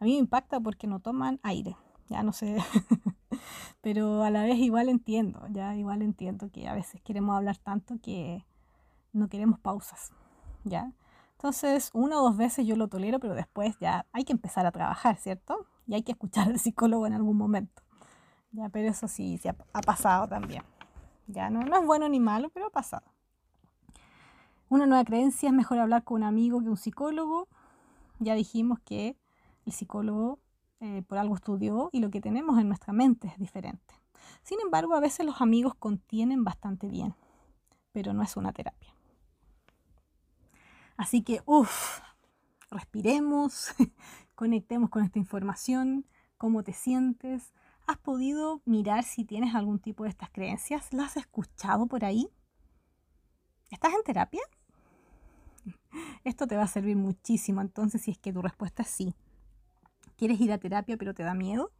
A 0.00 0.06
mí 0.06 0.12
me 0.12 0.20
impacta 0.20 0.58
porque 0.58 0.86
no 0.86 1.00
toman 1.00 1.38
aire, 1.42 1.76
ya 2.08 2.22
no 2.22 2.32
sé, 2.32 2.56
pero 3.80 4.22
a 4.22 4.30
la 4.30 4.42
vez 4.42 4.56
igual 4.58 4.88
entiendo, 4.88 5.46
ya 5.50 5.74
igual 5.76 6.02
entiendo 6.02 6.50
que 6.50 6.68
a 6.68 6.74
veces 6.74 7.00
queremos 7.02 7.36
hablar 7.36 7.58
tanto 7.58 7.98
que 8.02 8.44
no 9.12 9.28
queremos 9.28 9.58
pausas, 9.58 10.12
¿ya? 10.64 10.92
Entonces, 11.32 11.90
una 11.92 12.20
o 12.20 12.24
dos 12.24 12.36
veces 12.36 12.66
yo 12.66 12.74
lo 12.74 12.88
tolero, 12.88 13.20
pero 13.20 13.34
después 13.34 13.78
ya 13.78 14.06
hay 14.12 14.24
que 14.24 14.32
empezar 14.32 14.66
a 14.66 14.72
trabajar, 14.72 15.16
¿cierto? 15.18 15.66
Y 15.86 15.94
hay 15.94 16.02
que 16.02 16.12
escuchar 16.12 16.48
al 16.48 16.58
psicólogo 16.58 17.06
en 17.06 17.12
algún 17.12 17.36
momento. 17.36 17.82
Ya, 18.50 18.68
pero 18.70 18.88
eso 18.88 19.06
sí, 19.06 19.38
se 19.38 19.50
ha, 19.50 19.82
pasado 19.82 20.26
también. 20.26 20.64
Ya 21.28 21.48
no, 21.48 21.60
no 21.62 21.78
es 21.78 21.86
bueno 21.86 22.08
ni 22.08 22.18
malo, 22.18 22.50
pero 22.50 22.66
ha 22.66 22.70
pasado. 22.70 23.04
Una 24.68 24.86
nueva 24.86 25.04
creencia 25.04 25.48
es 25.48 25.54
mejor 25.54 25.78
hablar 25.78 26.02
con 26.02 26.22
un 26.22 26.24
amigo 26.24 26.60
que 26.60 26.68
un 26.68 26.76
psicólogo. 26.76 27.46
Ya 28.18 28.34
dijimos 28.34 28.80
que 28.80 29.16
el 29.64 29.72
psicólogo 29.72 30.40
eh, 30.80 31.02
por 31.06 31.18
algo 31.18 31.34
estudió 31.34 31.90
y 31.92 32.00
lo 32.00 32.10
que 32.10 32.20
tenemos 32.20 32.58
en 32.58 32.68
nuestra 32.68 32.92
mente 32.92 33.28
es 33.28 33.38
diferente. 33.38 33.94
Sin 34.42 34.60
embargo, 34.60 34.94
a 34.94 35.00
veces 35.00 35.26
los 35.26 35.40
amigos 35.40 35.74
contienen 35.74 36.44
bastante 36.44 36.88
bien, 36.88 37.14
pero 37.92 38.12
no 38.12 38.22
es 38.22 38.36
una 38.36 38.52
terapia. 38.52 38.94
Así 40.96 41.22
que, 41.22 41.42
uff, 41.46 42.00
respiremos, 42.70 43.74
conectemos 44.34 44.90
con 44.90 45.04
esta 45.04 45.18
información, 45.18 46.06
cómo 46.36 46.62
te 46.62 46.72
sientes, 46.72 47.52
¿Has 47.88 47.96
podido 47.96 48.60
mirar 48.66 49.02
si 49.02 49.24
tienes 49.24 49.54
algún 49.54 49.78
tipo 49.78 50.04
de 50.04 50.10
estas 50.10 50.28
creencias? 50.28 50.92
¿Las 50.92 51.12
has 51.12 51.16
escuchado 51.16 51.86
por 51.86 52.04
ahí? 52.04 52.28
¿Estás 53.70 53.94
en 53.94 54.02
terapia? 54.04 54.42
Esto 56.24 56.46
te 56.46 56.54
va 56.54 56.64
a 56.64 56.68
servir 56.68 56.96
muchísimo 56.96 57.62
entonces 57.62 58.02
si 58.02 58.10
es 58.10 58.18
que 58.18 58.30
tu 58.30 58.42
respuesta 58.42 58.82
es 58.82 58.88
sí. 58.88 59.14
¿Quieres 60.18 60.40
ir 60.40 60.50
a 60.50 60.58
terapia 60.58 60.96
pero 60.96 61.14
te 61.14 61.22
da 61.22 61.32
miedo? 61.32 61.70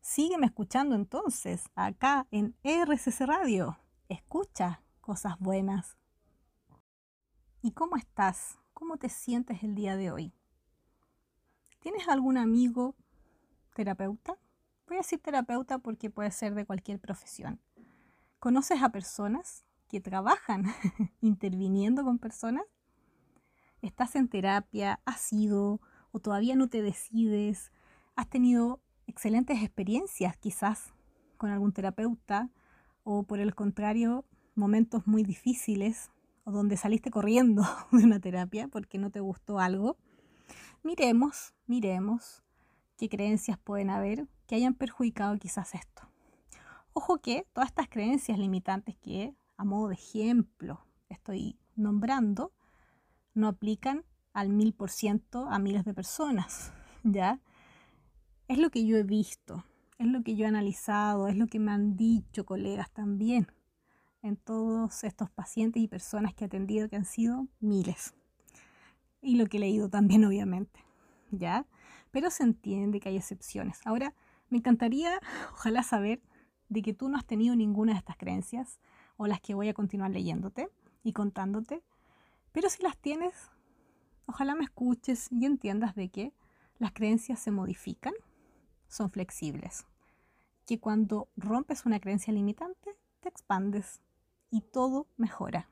Sígueme 0.00 0.46
escuchando 0.46 0.94
entonces 0.94 1.66
acá 1.74 2.26
en 2.30 2.56
RCC 2.62 3.26
Radio. 3.26 3.78
Escucha 4.08 4.80
cosas 5.02 5.38
buenas. 5.38 5.98
¿Y 7.60 7.72
cómo 7.72 7.96
estás? 7.96 8.58
¿Cómo 8.72 8.96
te 8.96 9.10
sientes 9.10 9.62
el 9.62 9.74
día 9.74 9.98
de 9.98 10.10
hoy? 10.10 10.32
¿Tienes 11.80 12.08
algún 12.08 12.38
amigo 12.38 12.94
terapeuta? 13.74 14.38
Voy 14.86 14.96
a 14.96 15.00
decir 15.00 15.20
terapeuta 15.20 15.76
porque 15.76 16.08
puede 16.08 16.30
ser 16.30 16.54
de 16.54 16.64
cualquier 16.64 16.98
profesión. 16.98 17.60
¿Conoces 18.38 18.82
a 18.82 18.92
personas 18.92 19.66
que 19.88 20.00
trabajan 20.00 20.64
interviniendo 21.20 22.02
con 22.02 22.18
personas? 22.18 22.64
¿Estás 23.82 24.16
en 24.16 24.28
terapia? 24.28 25.02
¿Has 25.04 25.30
ido 25.34 25.82
o 26.12 26.20
todavía 26.20 26.56
no 26.56 26.70
te 26.70 26.80
decides? 26.80 27.72
¿Has 28.16 28.30
tenido 28.30 28.80
excelentes 29.08 29.60
experiencias 29.60 30.36
quizás 30.36 30.92
con 31.36 31.50
algún 31.50 31.72
terapeuta? 31.72 32.48
¿O 33.02 33.24
por 33.24 33.40
el 33.40 33.56
contrario, 33.56 34.24
momentos 34.54 35.06
muy 35.08 35.24
difíciles 35.24 36.12
o 36.44 36.52
donde 36.52 36.76
saliste 36.76 37.10
corriendo 37.10 37.64
de 37.90 38.04
una 38.04 38.20
terapia 38.20 38.68
porque 38.68 38.98
no 38.98 39.10
te 39.10 39.18
gustó 39.18 39.58
algo? 39.58 39.96
Miremos, 40.84 41.54
miremos 41.66 42.44
qué 42.96 43.08
creencias 43.08 43.58
pueden 43.58 43.90
haber 43.90 44.28
que 44.46 44.54
hayan 44.54 44.74
perjudicado 44.74 45.36
quizás 45.38 45.74
esto. 45.74 46.08
Ojo 46.92 47.18
que 47.18 47.48
todas 47.52 47.70
estas 47.70 47.88
creencias 47.88 48.38
limitantes 48.38 48.96
que 48.96 49.34
a 49.56 49.64
modo 49.64 49.88
de 49.88 49.94
ejemplo 49.94 50.86
estoy 51.08 51.58
nombrando 51.74 52.52
no 53.34 53.48
aplican 53.48 54.04
al 54.32 54.50
mil 54.50 54.72
por 54.72 54.90
ciento 54.90 55.48
a 55.48 55.58
miles 55.58 55.84
de 55.84 55.94
personas, 55.94 56.72
¿ya? 57.02 57.40
Es 58.46 58.58
lo 58.58 58.68
que 58.70 58.84
yo 58.84 58.98
he 58.98 59.02
visto, 59.02 59.64
es 59.98 60.06
lo 60.06 60.22
que 60.22 60.36
yo 60.36 60.44
he 60.44 60.48
analizado, 60.48 61.28
es 61.28 61.36
lo 61.36 61.46
que 61.46 61.58
me 61.58 61.72
han 61.72 61.96
dicho 61.96 62.44
colegas 62.44 62.90
también. 62.90 63.48
en 64.20 64.36
todos 64.36 65.04
estos 65.04 65.30
pacientes 65.30 65.82
y 65.82 65.88
personas 65.88 66.32
que 66.32 66.44
he 66.44 66.46
atendido, 66.46 66.88
que 66.88 66.96
han 66.96 67.04
sido 67.04 67.46
miles. 67.60 68.14
Y 69.20 69.36
lo 69.36 69.46
que 69.46 69.58
he 69.58 69.60
leído 69.60 69.90
también, 69.90 70.24
obviamente. 70.24 70.80
¿Ya? 71.30 71.66
Pero 72.10 72.30
se 72.30 72.42
entiende 72.42 73.00
que 73.00 73.10
hay 73.10 73.16
excepciones. 73.16 73.80
Ahora, 73.84 74.14
me 74.48 74.58
encantaría, 74.58 75.20
ojalá 75.52 75.82
saber 75.82 76.22
de 76.70 76.80
que 76.80 76.94
tú 76.94 77.08
no 77.08 77.18
has 77.18 77.26
tenido 77.26 77.54
ninguna 77.54 77.92
de 77.92 77.98
estas 77.98 78.16
creencias 78.16 78.78
o 79.16 79.26
las 79.26 79.40
que 79.40 79.54
voy 79.54 79.68
a 79.68 79.74
continuar 79.74 80.10
leyéndote 80.10 80.70
y 81.02 81.12
contándote. 81.12 81.82
Pero 82.52 82.70
si 82.70 82.82
las 82.82 82.96
tienes, 82.96 83.50
ojalá 84.26 84.54
me 84.54 84.64
escuches 84.64 85.28
y 85.30 85.44
entiendas 85.44 85.94
de 85.94 86.08
que 86.08 86.32
las 86.78 86.92
creencias 86.92 87.40
se 87.40 87.50
modifican, 87.50 88.14
son 88.94 89.10
flexibles. 89.10 89.86
Que 90.66 90.78
cuando 90.78 91.28
rompes 91.36 91.84
una 91.84 92.00
creencia 92.00 92.32
limitante, 92.32 92.96
te 93.20 93.28
expandes 93.28 94.00
y 94.50 94.60
todo 94.60 95.08
mejora. 95.16 95.68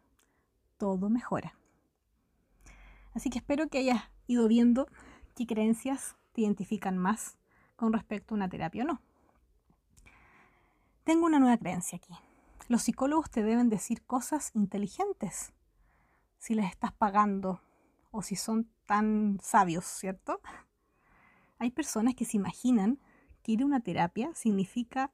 Todo 0.76 1.08
mejora. 1.08 1.54
Así 3.14 3.30
que 3.30 3.38
espero 3.38 3.68
que 3.68 3.78
hayas 3.78 4.02
ido 4.26 4.48
viendo 4.48 4.88
qué 5.36 5.46
creencias 5.46 6.16
te 6.32 6.42
identifican 6.42 6.98
más 6.98 7.38
con 7.76 7.92
respecto 7.92 8.34
a 8.34 8.36
una 8.36 8.48
terapia 8.48 8.84
o 8.84 8.86
no. 8.86 9.00
Tengo 11.04 11.26
una 11.26 11.38
nueva 11.38 11.58
creencia 11.58 11.96
aquí. 11.96 12.14
Los 12.68 12.82
psicólogos 12.82 13.30
te 13.30 13.42
deben 13.42 13.68
decir 13.68 14.02
cosas 14.02 14.50
inteligentes 14.54 15.52
si 16.38 16.54
les 16.54 16.66
estás 16.66 16.92
pagando 16.92 17.60
o 18.10 18.22
si 18.22 18.34
son 18.34 18.68
tan 18.86 19.38
sabios, 19.42 19.84
¿cierto? 19.84 20.40
Hay 21.58 21.70
personas 21.70 22.14
que 22.14 22.24
se 22.24 22.36
imaginan 22.36 22.98
ir 23.50 23.62
a 23.62 23.66
una 23.66 23.80
terapia 23.80 24.30
significa 24.34 25.10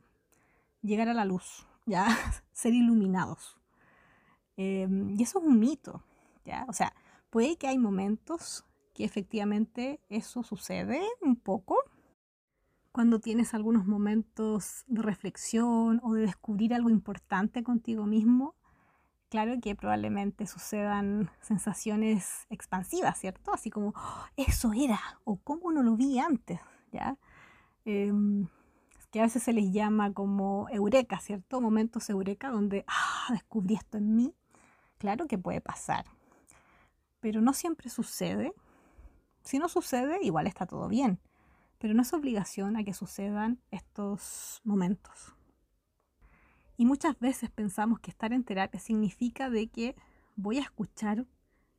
llegar 0.82 1.08
a 1.08 1.14
la 1.14 1.24
luz, 1.24 1.66
ya 1.86 2.06
ser 2.52 2.74
iluminados. 2.74 3.56
Em, 4.58 5.14
y 5.18 5.22
eso 5.22 5.38
es 5.38 5.44
un 5.46 5.58
mito, 5.58 6.02
¿ya? 6.44 6.66
O 6.68 6.74
sea, 6.74 6.92
puede 7.30 7.56
que 7.56 7.68
hay 7.68 7.78
momentos 7.78 8.66
que 8.92 9.04
efectivamente 9.04 10.00
eso 10.10 10.42
sucede 10.42 11.00
un 11.22 11.36
poco, 11.36 11.76
cuando 12.90 13.20
tienes 13.20 13.54
algunos 13.54 13.86
momentos 13.86 14.84
de 14.88 15.02
reflexión 15.02 16.00
o 16.02 16.14
de 16.14 16.22
descubrir 16.22 16.74
algo 16.74 16.90
importante 16.90 17.62
contigo 17.62 18.06
mismo, 18.06 18.56
claro 19.28 19.60
que 19.62 19.76
probablemente 19.76 20.46
sucedan 20.48 21.30
sensaciones 21.40 22.46
expansivas, 22.50 23.16
¿cierto? 23.16 23.52
Así 23.54 23.70
como, 23.70 23.90
oh, 23.94 24.24
eso 24.36 24.72
era, 24.72 25.00
o 25.22 25.36
cómo 25.36 25.70
no 25.70 25.84
lo 25.84 25.94
vi 25.94 26.18
antes, 26.18 26.60
¿ya? 26.90 27.16
Em, 27.90 28.46
que 29.10 29.20
a 29.20 29.22
veces 29.22 29.42
se 29.42 29.52
les 29.52 29.72
llama 29.72 30.12
como 30.12 30.68
eureka, 30.70 31.18
¿cierto? 31.20 31.60
Momentos 31.60 32.10
eureka 32.10 32.50
donde, 32.50 32.84
ah, 32.86 33.28
descubrí 33.30 33.74
esto 33.74 33.96
en 33.98 34.14
mí. 34.14 34.34
Claro 34.98 35.26
que 35.26 35.38
puede 35.38 35.60
pasar, 35.60 36.04
pero 37.20 37.40
no 37.40 37.52
siempre 37.54 37.88
sucede. 37.88 38.52
Si 39.42 39.58
no 39.58 39.68
sucede, 39.68 40.18
igual 40.22 40.46
está 40.46 40.66
todo 40.66 40.88
bien 40.88 41.18
pero 41.78 41.94
no 41.94 42.02
es 42.02 42.12
obligación 42.12 42.76
a 42.76 42.84
que 42.84 42.92
sucedan 42.92 43.60
estos 43.70 44.60
momentos. 44.64 45.34
Y 46.76 46.84
muchas 46.84 47.18
veces 47.18 47.50
pensamos 47.50 48.00
que 48.00 48.10
estar 48.10 48.32
en 48.32 48.44
terapia 48.44 48.78
significa 48.78 49.50
de 49.50 49.68
que 49.68 49.96
voy 50.36 50.58
a 50.58 50.62
escuchar 50.62 51.26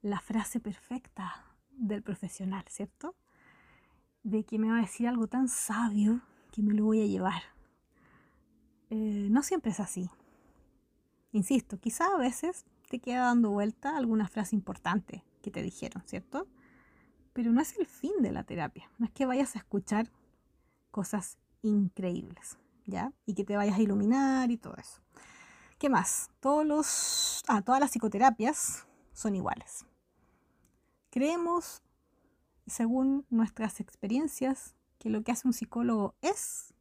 la 0.01 0.19
frase 0.19 0.59
perfecta 0.59 1.45
del 1.71 2.01
profesional, 2.01 2.65
¿cierto? 2.69 3.15
De 4.23 4.43
que 4.43 4.59
me 4.59 4.69
va 4.69 4.77
a 4.77 4.81
decir 4.81 5.07
algo 5.07 5.27
tan 5.27 5.47
sabio 5.47 6.21
que 6.51 6.61
me 6.61 6.73
lo 6.73 6.85
voy 6.85 7.01
a 7.01 7.05
llevar. 7.05 7.41
Eh, 8.89 9.27
no 9.29 9.43
siempre 9.43 9.71
es 9.71 9.79
así. 9.79 10.09
Insisto, 11.31 11.79
quizá 11.79 12.05
a 12.13 12.17
veces 12.17 12.65
te 12.89 12.99
queda 12.99 13.25
dando 13.25 13.51
vuelta 13.51 13.95
alguna 13.95 14.27
frase 14.27 14.55
importante 14.55 15.23
que 15.41 15.51
te 15.51 15.61
dijeron, 15.61 16.03
¿cierto? 16.05 16.47
Pero 17.33 17.51
no 17.51 17.61
es 17.61 17.77
el 17.77 17.85
fin 17.85 18.13
de 18.19 18.31
la 18.31 18.43
terapia. 18.43 18.89
No 18.97 19.05
es 19.05 19.11
que 19.11 19.25
vayas 19.25 19.55
a 19.55 19.59
escuchar 19.59 20.11
cosas 20.91 21.37
increíbles, 21.61 22.57
¿ya? 22.85 23.13
Y 23.25 23.35
que 23.35 23.43
te 23.43 23.55
vayas 23.55 23.77
a 23.77 23.81
iluminar 23.81 24.49
y 24.49 24.57
todo 24.57 24.75
eso. 24.77 25.01
¿Qué 25.77 25.89
más? 25.89 26.31
Todos 26.39 26.65
los, 26.65 27.43
ah, 27.47 27.61
todas 27.61 27.79
las 27.79 27.91
psicoterapias 27.91 28.85
son 29.13 29.35
iguales. 29.35 29.85
Creemos, 31.09 31.81
según 32.69 33.25
nuestras 33.29 33.79
experiencias, 33.79 34.75
que 34.97 35.09
lo 35.09 35.23
que 35.23 35.31
hace 35.31 35.47
un 35.47 35.53
psicólogo 35.53 36.15
es 36.21 36.73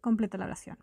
completa 0.00 0.38
la 0.38 0.46
oración. 0.46 0.78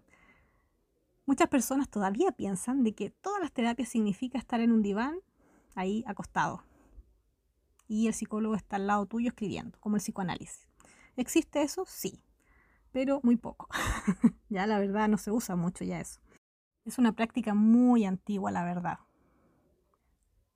Muchas 1.25 1.49
personas 1.49 1.89
todavía 1.89 2.31
piensan 2.31 2.83
de 2.83 2.93
que 2.93 3.09
todas 3.09 3.41
las 3.41 3.51
terapias 3.51 3.89
significa 3.89 4.37
estar 4.37 4.61
en 4.61 4.71
un 4.71 4.81
diván 4.81 5.19
ahí 5.75 6.03
acostado, 6.07 6.63
y 7.87 8.07
el 8.07 8.13
psicólogo 8.13 8.55
está 8.55 8.75
al 8.75 8.87
lado 8.87 9.05
tuyo 9.05 9.29
escribiendo, 9.29 9.79
como 9.79 9.95
el 9.95 10.01
psicoanálisis. 10.01 10.67
¿Existe 11.15 11.61
eso? 11.61 11.85
Sí, 11.87 12.21
pero 12.91 13.19
muy 13.23 13.37
poco. 13.37 13.67
ya 14.49 14.67
la 14.67 14.79
verdad 14.79 15.07
no 15.07 15.17
se 15.17 15.31
usa 15.31 15.55
mucho 15.55 15.83
ya 15.83 15.99
eso. 15.99 16.19
Es 16.85 16.97
una 16.97 17.13
práctica 17.13 17.53
muy 17.53 18.05
antigua, 18.05 18.51
la 18.51 18.63
verdad. 18.63 18.99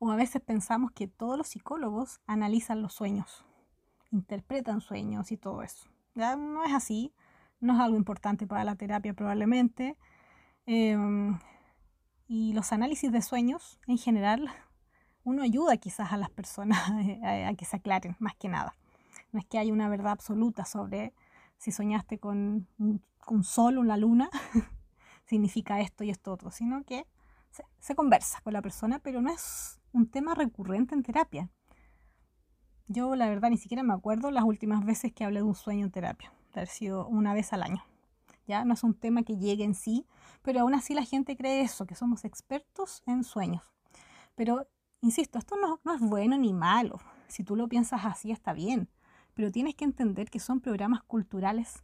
O 0.04 0.10
a 0.10 0.16
veces 0.16 0.42
pensamos 0.42 0.92
que 0.94 1.08
todos 1.08 1.38
los 1.38 1.50
psicólogos 1.50 2.22
analizan 2.26 2.82
los 2.82 2.92
sueños, 2.92 3.46
interpretan 4.10 4.82
sueños 4.82 5.32
y 5.32 5.38
todo 5.38 5.62
eso. 5.62 5.92
Ya 6.16 6.36
no 6.36 6.64
es 6.64 6.74
así, 6.74 7.14
no 7.60 7.76
es 7.76 7.80
algo 7.80 7.98
importante 7.98 8.48
para 8.48 8.64
la 8.64 8.76
terapia 8.76 9.14
probablemente. 9.14 10.00
Em, 10.66 11.38
y 12.28 12.54
los 12.54 12.72
análisis 12.72 13.12
de 13.12 13.22
sueños 13.22 13.80
en 13.86 14.00
general 14.00 14.50
uno 15.24 15.44
ayuda 15.44 15.78
quizás 15.78 16.12
a 16.12 16.18
las 16.18 16.32
personas 16.32 16.80
a, 17.24 17.54
que 17.54 17.66
se 17.66 17.78
aclaren, 17.78 18.16
más 18.18 18.34
que 18.36 18.50
nada. 18.50 18.76
No 19.32 19.40
es 19.40 19.46
que 19.46 19.60
haya 19.60 19.72
una 19.72 19.88
verdad 19.88 20.14
absoluta 20.14 20.66
sobre 20.66 21.14
si 21.60 21.72
soñaste 21.72 22.18
con 22.18 22.68
un, 22.80 23.44
sol 23.44 23.78
o 23.78 23.82
una 23.82 23.98
luna, 23.98 24.32
significa 25.26 25.80
esto 25.80 26.04
y 26.04 26.10
esto 26.10 26.34
otro, 26.34 26.50
sino 26.50 26.84
que 26.86 27.06
se, 27.80 27.94
conversa 27.94 28.42
con 28.42 28.54
la 28.54 28.64
persona, 28.64 28.98
pero 28.98 29.22
no 29.22 29.30
es 29.30 29.80
un 29.92 30.08
tema 30.10 30.36
recurrente 30.36 30.96
en 30.96 31.04
terapia. 31.04 31.50
Yo 32.88 33.16
la 33.16 33.30
verdad 33.30 33.50
ni 33.50 33.58
siquiera 33.58 33.84
me 33.84 33.94
acuerdo 33.94 34.32
las 34.32 34.44
últimas 34.44 34.86
veces 34.86 35.14
que 35.14 35.24
hablé 35.24 35.40
de 35.40 35.46
un 35.46 35.56
sueño 35.56 35.86
en 35.86 35.92
terapia, 35.92 36.34
de 36.54 36.62
haber 36.62 36.70
sido 36.70 37.08
una 37.08 37.34
vez 37.34 37.54
al 37.54 37.64
año. 37.64 37.84
Ya 38.48 38.66
no 38.66 38.74
es 38.74 38.84
un 38.84 38.94
tema 38.94 39.24
que 39.24 39.38
llegue 39.38 39.64
en 39.64 39.76
sí, 39.76 40.06
pero 40.42 40.62
aún 40.62 40.74
así 40.74 40.94
la 40.94 41.06
gente 41.06 41.38
cree 41.38 41.62
eso, 41.62 41.86
que 41.86 41.96
somos 41.96 42.26
expertos 42.26 43.02
en 43.06 43.24
sueños. 43.24 43.64
Pero 44.36 44.68
Insisto, 45.04 45.40
esto 45.40 45.56
no, 45.58 45.80
es 45.94 46.00
bueno 46.00 46.38
ni 46.38 46.54
malo. 46.54 47.00
Si 47.28 47.44
tú 47.44 47.56
lo 47.56 47.68
piensas 47.68 48.06
así, 48.06 48.32
está 48.32 48.54
bien. 48.54 48.88
Pero 49.34 49.52
tienes 49.52 49.74
que 49.74 49.84
entender 49.84 50.30
que 50.30 50.40
son 50.40 50.62
programas 50.62 51.02
culturales 51.04 51.84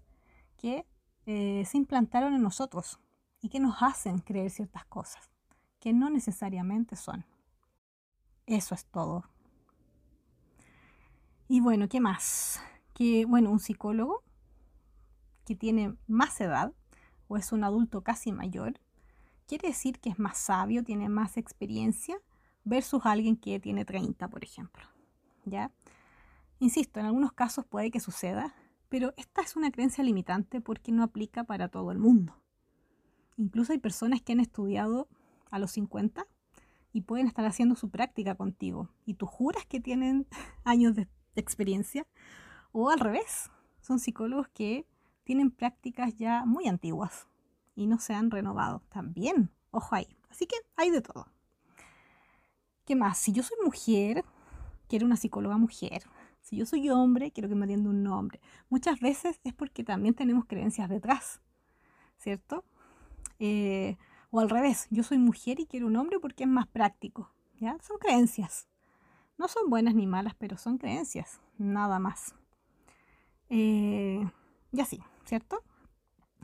que 0.55 0.85
eh, 1.25 1.63
se 1.65 1.77
implantaron 1.77 2.35
en 2.35 2.43
nosotros 2.43 2.99
y 3.41 3.49
que 3.49 3.59
nos 3.59 3.81
hacen 3.81 4.19
creer 4.19 4.51
ciertas 4.51 4.85
cosas 4.85 5.31
que 5.79 5.93
no 5.93 6.09
necesariamente 6.09 6.95
son. 6.95 7.25
Eso 8.47 8.73
es 8.75 8.85
todo. 8.85 9.25
Y 11.49 11.59
bueno, 11.59 11.89
¿qué 11.89 11.99
más? 11.99 12.61
Que, 12.93 13.25
bueno, 13.25 13.51
un 13.51 13.59
psicólogo 13.59 14.23
que 15.45 15.55
tiene 15.55 15.95
más 16.07 16.39
edad 16.39 16.73
o 17.27 17.37
es 17.37 17.51
un 17.51 17.65
adulto 17.65 18.03
casi 18.03 18.31
mayor, 18.31 18.79
quiere 19.47 19.67
decir 19.67 19.99
que 19.99 20.09
es 20.09 20.17
más 20.17 20.37
sabio, 20.37 20.83
tiene 20.83 21.09
más 21.09 21.35
experiencia 21.35 22.17
versus 22.63 23.05
alguien 23.05 23.35
que 23.35 23.59
tiene 23.59 23.83
30, 23.83 24.29
por 24.29 24.43
ejemplo. 24.43 24.85
¿Ya? 25.45 25.71
Insisto, 26.59 27.01
en 27.01 27.05
algunos 27.05 27.33
casos 27.33 27.65
puede 27.65 27.91
que 27.91 27.99
suceda, 27.99 28.55
pero 28.87 29.13
esta 29.17 29.41
es 29.41 29.57
una 29.57 29.71
creencia 29.71 30.05
limitante 30.05 30.61
porque 30.61 30.93
no 30.93 31.03
aplica 31.03 31.43
para 31.43 31.67
todo 31.67 31.91
el 31.91 31.99
mundo. 31.99 32.41
Incluso 33.35 33.73
hay 33.73 33.79
personas 33.79 34.21
que 34.21 34.31
han 34.31 34.39
estudiado 34.39 35.09
a 35.51 35.59
los 35.59 35.71
50 35.71 36.25
y 36.97 37.01
pueden 37.01 37.27
estar 37.27 37.45
haciendo 37.45 37.75
su 37.75 37.91
práctica 37.91 38.33
contigo 38.33 38.89
y 39.05 39.13
tú 39.13 39.27
juras 39.27 39.67
que 39.67 39.79
tienen 39.79 40.25
años 40.63 40.95
de 40.95 41.07
experiencia 41.35 42.07
o 42.71 42.89
al 42.89 42.99
revés, 42.99 43.51
son 43.81 43.99
psicólogos 43.99 44.47
que 44.47 44.87
tienen 45.23 45.51
prácticas 45.51 46.15
ya 46.15 46.43
muy 46.43 46.67
antiguas 46.67 47.27
y 47.75 47.85
no 47.85 47.99
se 47.99 48.15
han 48.15 48.31
renovado. 48.31 48.81
También, 48.89 49.51
ojo 49.69 49.93
ahí. 49.93 50.07
Así 50.31 50.47
que 50.47 50.55
hay 50.75 50.89
de 50.89 51.01
todo. 51.01 51.27
¿Qué 52.83 52.95
más? 52.95 53.19
Si 53.19 53.31
yo 53.31 53.43
soy 53.43 53.57
mujer, 53.63 54.25
quiero 54.87 55.05
una 55.05 55.17
psicóloga 55.17 55.57
mujer. 55.57 56.01
Si 56.41 56.57
yo 56.57 56.65
soy 56.65 56.89
hombre, 56.89 57.29
quiero 57.31 57.47
que 57.47 57.53
me 57.53 57.65
atienda 57.65 57.91
un 57.91 58.07
hombre. 58.07 58.41
Muchas 58.69 58.99
veces 59.01 59.39
es 59.43 59.53
porque 59.53 59.83
también 59.83 60.15
tenemos 60.15 60.45
creencias 60.45 60.89
detrás, 60.89 61.41
¿cierto? 62.17 62.63
Eh, 63.37 63.97
o 64.37 64.39
al 64.39 64.51
revés, 64.51 64.85
yo 64.91 65.01
soy 65.01 65.17
mujer 65.17 65.59
y 65.59 65.65
quiero 65.65 65.87
un 65.87 65.95
hombre 65.95 66.19
porque 66.19 66.43
es 66.43 66.49
más 66.49 66.67
práctico. 66.67 67.31
¿ya? 67.59 67.75
Son 67.81 67.97
creencias. 67.97 68.67
No 69.35 69.47
son 69.47 69.67
buenas 69.67 69.95
ni 69.95 70.05
malas, 70.05 70.35
pero 70.37 70.57
son 70.57 70.77
creencias, 70.77 71.41
nada 71.57 71.97
más. 71.97 72.35
Eh, 73.49 74.29
y 74.71 74.79
así, 74.79 75.01
¿cierto? 75.25 75.63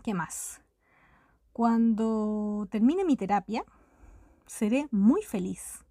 ¿Qué 0.04 0.16
más? 0.16 0.60
Cuando 1.52 2.68
termine 2.72 3.06
mi 3.06 3.16
terapia, 3.16 3.64
seré 4.48 4.88
muy 4.90 5.22
feliz 5.22 5.86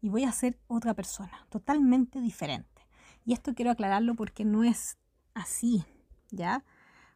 y 0.00 0.08
voy 0.08 0.24
a 0.24 0.32
ser 0.32 0.58
otra 0.66 0.94
persona, 0.94 1.46
totalmente 1.50 2.22
diferente. 2.22 2.88
Y 3.26 3.34
esto 3.34 3.54
quiero 3.54 3.70
aclararlo 3.70 4.14
porque 4.14 4.46
no 4.46 4.64
es 4.64 4.96
así, 5.34 5.84
¿ya? 6.30 6.64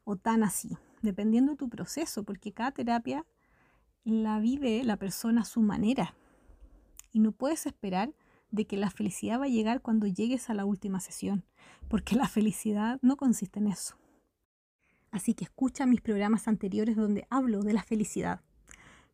O 0.05 0.17
tan 0.17 0.43
así, 0.43 0.77
dependiendo 1.01 1.53
de 1.53 1.57
tu 1.57 1.71
proceso, 1.71 2.25
porque 2.25 2.53
cada 2.53 2.73
terapia 2.73 3.25
la 4.05 4.39
vive 4.41 4.83
la 4.85 4.97
persona 4.97 5.43
a 5.43 5.45
su 5.45 5.61
manera. 5.61 6.15
Y 7.13 7.21
no 7.21 7.33
puedes 7.33 7.67
esperar 7.67 8.15
de 8.51 8.67
que 8.67 8.77
la 8.77 8.91
felicidad 8.91 9.41
va 9.41 9.45
a 9.45 9.49
llegar 9.49 9.83
cuando 9.83 10.07
llegues 10.07 10.49
a 10.51 10.55
la 10.55 10.65
última 10.65 11.01
sesión, 11.01 11.45
porque 11.89 12.17
la 12.17 12.29
felicidad 12.29 12.99
no 13.03 13.17
consiste 13.17 13.59
en 13.59 13.69
eso. 13.69 13.97
Así 15.11 15.35
que 15.35 15.45
escucha 15.45 15.87
mis 15.87 16.01
programas 16.01 16.49
anteriores 16.49 16.97
donde 16.97 17.27
hablo 17.31 17.63
de 17.63 17.73
la 17.73 17.83
felicidad, 17.83 18.41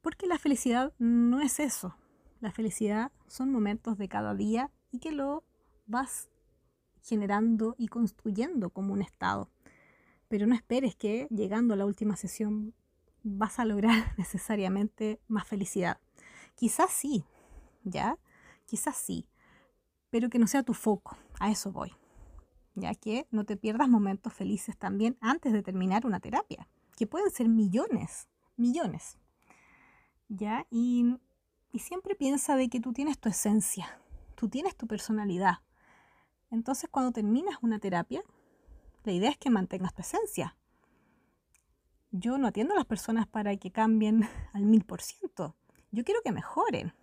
porque 0.03 0.27
la 0.27 0.39
felicidad 0.39 0.93
no 0.99 1.41
es 1.41 1.61
eso. 1.61 1.97
La 2.41 2.53
felicidad 2.53 3.13
son 3.27 3.51
momentos 3.51 3.97
de 3.97 4.09
cada 4.09 4.35
día 4.35 4.71
y 4.91 4.99
que 4.99 5.13
lo 5.13 5.45
vas 5.87 6.29
generando 7.03 7.75
y 7.79 7.89
construyendo 7.89 8.71
como 8.71 8.93
un 8.93 9.03
estado. 9.03 9.51
Pero 10.29 10.47
no 10.47 10.55
esperes 10.55 10.97
que 10.97 11.27
llegando 11.31 11.75
a 11.75 11.77
la 11.77 11.87
última 11.87 12.17
sesión 12.17 12.75
vas 13.25 13.59
a 13.59 13.65
lograr 13.65 14.15
necesariamente 14.19 15.21
más 15.27 15.49
felicidad. 15.49 15.99
Quizás 16.55 16.91
sí, 16.93 17.25
¿ya? 17.83 18.19
Quizás 18.67 18.97
sí, 18.97 19.27
pero 20.11 20.31
que 20.31 20.39
no 20.39 20.47
sea 20.47 20.63
tu 20.63 20.75
foco, 20.75 21.17
a 21.41 21.51
eso 21.51 21.73
voy. 21.73 21.93
Ya 22.77 22.95
que 22.95 23.27
no 23.31 23.45
te 23.45 23.57
pierdas 23.57 23.89
momentos 23.89 24.33
felices 24.33 24.77
también 24.77 25.17
antes 25.21 25.53
de 25.53 25.63
terminar 25.63 26.07
una 26.07 26.21
terapia, 26.21 26.69
que 26.97 27.07
pueden 27.07 27.31
ser 27.31 27.49
millones, 27.49 28.29
millones. 28.57 29.19
¿Ya? 30.29 30.67
Y, 30.71 31.17
y 31.73 31.81
siempre 31.81 32.15
piensa 32.15 32.57
de 32.57 32.69
que 32.69 32.81
tú 32.81 32.93
tienes 32.93 33.19
tu 33.19 33.29
esencia, 33.29 33.99
tú 34.35 34.49
tienes 34.49 34.77
tu 34.77 34.87
personalidad. 34.87 35.59
Entonces 36.51 36.89
cuando 36.91 37.13
terminas 37.13 37.57
una 37.63 37.79
terapia, 37.79 38.23
la 39.05 39.13
idea 39.13 39.31
es 39.31 39.39
que 39.39 39.51
mantengas 39.51 39.95
tu 39.95 40.03
esencia. 40.03 40.57
Yo 42.17 42.39
no 42.39 42.47
atiendo 42.47 42.75
a 42.75 42.77
las 42.77 42.87
personas 42.87 43.27
para 43.27 43.57
que 43.57 43.73
cambien 43.73 44.23
al 44.53 44.63
mil 44.63 44.85
por 44.85 45.03
ciento. 45.03 45.57
Yo 45.91 46.05
quiero 46.05 46.21
que 46.23 46.31
mejoren, 46.31 46.95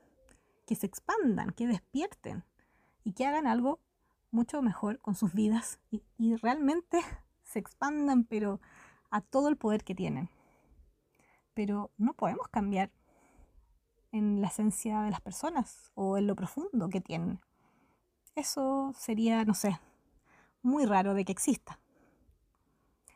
que 0.65 0.75
se 0.75 0.85
expandan, 0.85 1.51
que 1.51 1.67
despierten 1.67 2.45
y 3.03 3.11
que 3.11 3.25
hagan 3.25 3.45
algo 3.45 3.81
mucho 4.31 4.61
mejor 4.61 4.99
con 4.99 5.15
sus 5.15 5.33
vidas 5.33 5.81
y, 5.91 6.37
realmente 6.37 7.01
se 7.43 7.59
expandan, 7.59 8.23
pero 8.23 8.61
a 9.09 9.19
todo 9.19 9.49
el 9.49 9.57
poder 9.57 9.83
que 9.83 9.95
tienen. 9.95 10.29
Pero 11.53 11.91
no 11.97 12.13
podemos 12.13 12.47
cambiar 12.47 12.89
en 14.13 14.39
la 14.39 14.47
esencia 14.47 15.01
de 15.01 15.11
las 15.11 15.19
personas 15.19 15.91
o 15.93 16.17
en 16.17 16.25
lo 16.25 16.37
profundo 16.37 16.87
que 16.87 17.01
tienen. 17.01 17.41
Eso 18.33 18.93
sería, 18.97 19.43
no 19.43 19.55
sé, 19.55 19.77
muy 20.61 20.85
raro 20.85 21.13
de 21.13 21.25
que 21.25 21.33
exista. 21.33 21.81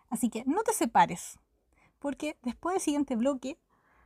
Así 0.09 0.29
que 0.29 0.43
no 0.43 0.61
te 0.63 0.73
separes, 0.73 1.39
porque 2.05 2.37
después 2.43 2.75
del 2.75 2.81
siguiente 2.83 3.15
bloque 3.15 3.59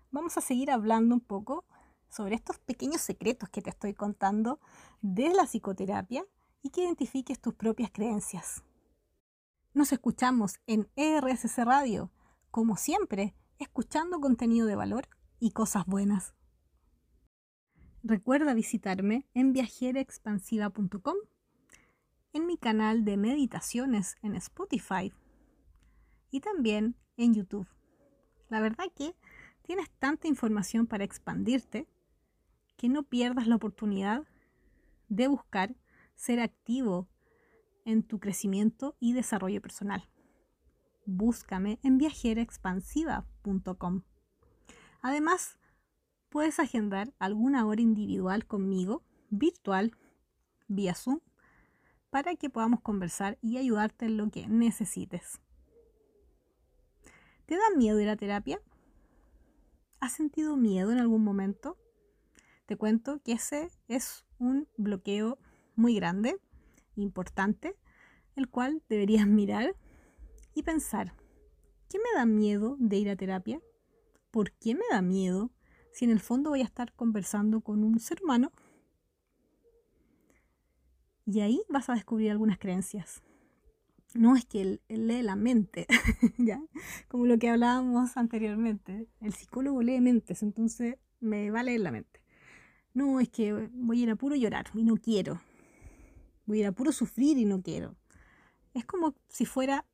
vamos 0.10 0.38
a 0.38 0.42
seguir 0.42 0.72
hablando 0.72 1.14
un 1.14 1.20
poco 1.20 1.66
sobre 2.08 2.36
estos 2.36 2.58
pequeños 2.58 3.02
secretos 3.02 3.50
que 3.50 3.62
te 3.62 3.72
estoy 3.72 3.94
contando 3.94 4.62
de 5.02 5.34
la 5.34 5.44
psicoterapia 5.44 6.24
y 6.62 6.70
que 6.70 6.84
identifiques 6.84 7.42
tus 7.42 7.56
propias 7.56 7.92
creencias. 7.92 8.64
Nos 9.74 9.92
escuchamos 9.92 10.62
en 10.66 10.90
ERSC 10.96 11.58
Radio, 11.58 12.10
como 12.52 12.78
siempre, 12.78 13.36
escuchando 13.58 14.22
contenido 14.22 14.66
de 14.66 14.78
valor 14.78 15.10
y 15.38 15.52
cosas 15.52 15.86
buenas. 15.86 16.34
Recuerda 18.02 18.54
visitarme 18.54 19.28
en 19.34 19.52
viajeraexpansiva.com, 19.52 21.18
en 22.32 22.46
mi 22.46 22.58
canal 22.58 23.04
de 23.04 23.18
meditaciones 23.18 24.16
en 24.22 24.36
Spotify 24.36 25.12
y 26.32 26.40
también 26.40 26.96
en 27.18 27.34
YouTube. 27.34 27.68
La 28.50 28.60
verdad 28.60 28.86
que 28.96 29.16
tienes 29.62 29.90
tanta 30.00 30.28
información 30.28 30.88
para 30.88 31.04
expandirte 31.04 31.88
que 32.78 32.90
no 32.90 33.04
pierdas 33.04 33.48
la 33.48 33.56
oportunidad 33.56 34.24
de 35.08 35.28
buscar 35.28 35.76
ser 36.16 36.40
activo 36.40 37.08
en 37.86 38.04
tu 38.04 38.20
crecimiento 38.20 38.96
y 39.00 39.14
desarrollo 39.14 39.62
personal. 39.62 40.10
Búscame 41.06 41.80
en 41.84 41.98
viajeraexpansiva.com. 41.98 44.04
Además, 45.02 45.58
puedes 46.30 46.60
agendar 46.60 47.14
alguna 47.20 47.66
hora 47.66 47.82
individual 47.82 48.46
conmigo, 48.46 49.04
virtual, 49.30 49.96
vía 50.68 50.94
Zoom, 50.94 51.20
para 52.10 52.36
que 52.36 52.50
podamos 52.50 52.82
conversar 52.82 53.38
y 53.42 53.58
ayudarte 53.58 54.06
en 54.06 54.18
lo 54.18 54.30
que 54.30 54.48
necesites. 54.48 55.40
¿Te 57.50 57.56
da 57.56 57.76
miedo 57.76 58.00
ir 58.00 58.08
a 58.10 58.16
terapia? 58.16 58.62
¿Has 60.00 60.14
sentido 60.14 60.56
miedo 60.56 60.92
en 60.92 61.00
algún 61.00 61.24
momento? 61.24 61.80
te 62.68 62.78
cuento 62.78 63.20
que 63.24 63.32
ese 63.32 63.72
es 63.88 64.24
un 64.38 64.68
bloqueo 64.78 65.40
muy 65.76 65.96
grande, 65.96 66.38
importante, 66.96 67.76
el 68.36 68.50
cual 68.50 68.84
deberías 68.88 69.26
mirar 69.26 69.76
y 70.54 70.62
pensar, 70.62 71.16
¿qué 71.90 71.98
me 71.98 72.16
da 72.16 72.28
miedo 72.28 72.78
de 72.78 72.98
ir 72.98 73.10
a 73.10 73.16
terapia? 73.16 73.60
¿Por 74.30 74.52
qué 74.52 74.76
me 74.76 74.86
da 74.92 75.02
miedo 75.02 75.50
si 75.92 76.06
en 76.06 76.12
el 76.12 76.20
fondo 76.20 76.52
voy 76.52 76.62
a 76.62 76.66
estar 76.66 76.94
conversando 76.94 77.62
con 77.62 77.84
un 77.84 78.00
ser 78.00 78.22
humano? 78.22 78.52
Y 81.26 81.40
ahí 81.40 81.64
vas 81.68 81.90
a 81.90 81.96
descubrir 81.96 82.30
algunas 82.30 82.60
creencias. 82.60 83.24
No 84.16 84.36
es 84.36 84.46
que 84.46 84.62
él, 84.62 84.82
lee 84.88 85.22
la 85.22 85.36
mente, 85.36 85.86
¿ya? 86.38 86.62
Como 87.08 87.26
lo 87.26 87.38
que 87.38 87.50
hablábamos 87.50 88.18
anteriormente. 88.18 89.08
El 89.22 89.34
psicólogo 89.34 89.82
lee 89.82 90.02
mentes, 90.02 90.42
entonces 90.42 90.98
me 91.20 91.52
va 91.52 91.60
a 91.60 91.64
leer 91.64 91.82
la 91.82 91.92
mente 91.92 92.20
no, 92.94 93.20
es 93.20 93.30
que 93.30 93.70
voy 93.74 94.02
a 94.02 94.04
ir 94.04 94.10
a 94.12 94.36
llorar 94.36 94.66
y 94.74 94.84
no 94.84 94.98
quiero. 94.98 95.42
Voy 96.46 96.64
a 96.64 96.68
ir 96.70 96.88
a 96.88 96.92
sufrir 96.92 97.38
y 97.38 97.46
no 97.46 97.62
quiero. 97.62 97.96
Es 98.74 98.86
como 98.86 99.16
si 99.28 99.46
fuera 99.46 99.86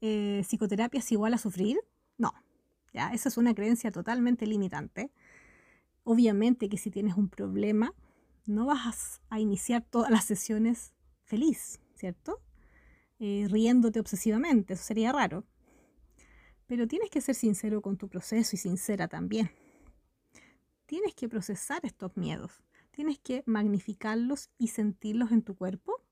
eh, 0.00 0.42
psicoterapia 0.44 1.00
es 1.00 1.12
igual 1.12 1.34
a 1.34 1.38
sufrir. 1.38 1.78
No, 2.18 2.32
ya, 2.92 3.12
esa 3.12 3.28
es 3.28 3.36
una 3.36 3.54
creencia 3.54 3.90
totalmente 3.90 4.46
limitante. 4.46 5.10
Obviamente 6.04 6.68
que 6.68 6.78
si 6.78 6.90
tienes 6.90 7.16
un 7.16 7.28
problema, 7.28 7.92
no 8.46 8.66
vas 8.66 9.22
a 9.30 9.40
iniciar 9.40 9.82
todas 9.82 10.10
las 10.10 10.24
sesiones 10.24 10.92
feliz, 11.24 11.80
¿cierto? 11.94 12.40
Eh, 13.26 13.48
riéndote 13.48 14.00
obsesivamente, 14.00 14.74
eso 14.74 14.84
sería 14.84 15.10
raro. 15.10 15.46
Pero 16.66 16.86
tienes 16.86 17.08
que 17.08 17.22
ser 17.22 17.34
sincero 17.34 17.80
con 17.80 17.96
tu 17.96 18.06
proceso 18.06 18.54
y 18.54 18.58
sincera 18.58 19.08
también 19.08 19.50
tienes 20.84 21.14
que 21.14 21.26
procesar 21.26 21.80
estos 21.84 22.14
miedos, 22.18 22.62
tienes 22.90 23.18
que 23.18 23.42
magnificarlos 23.46 24.50
y 24.58 24.68
sentirlos 24.68 25.32
en 25.32 25.40
tu 25.40 25.56
cuerpo, 25.56 26.02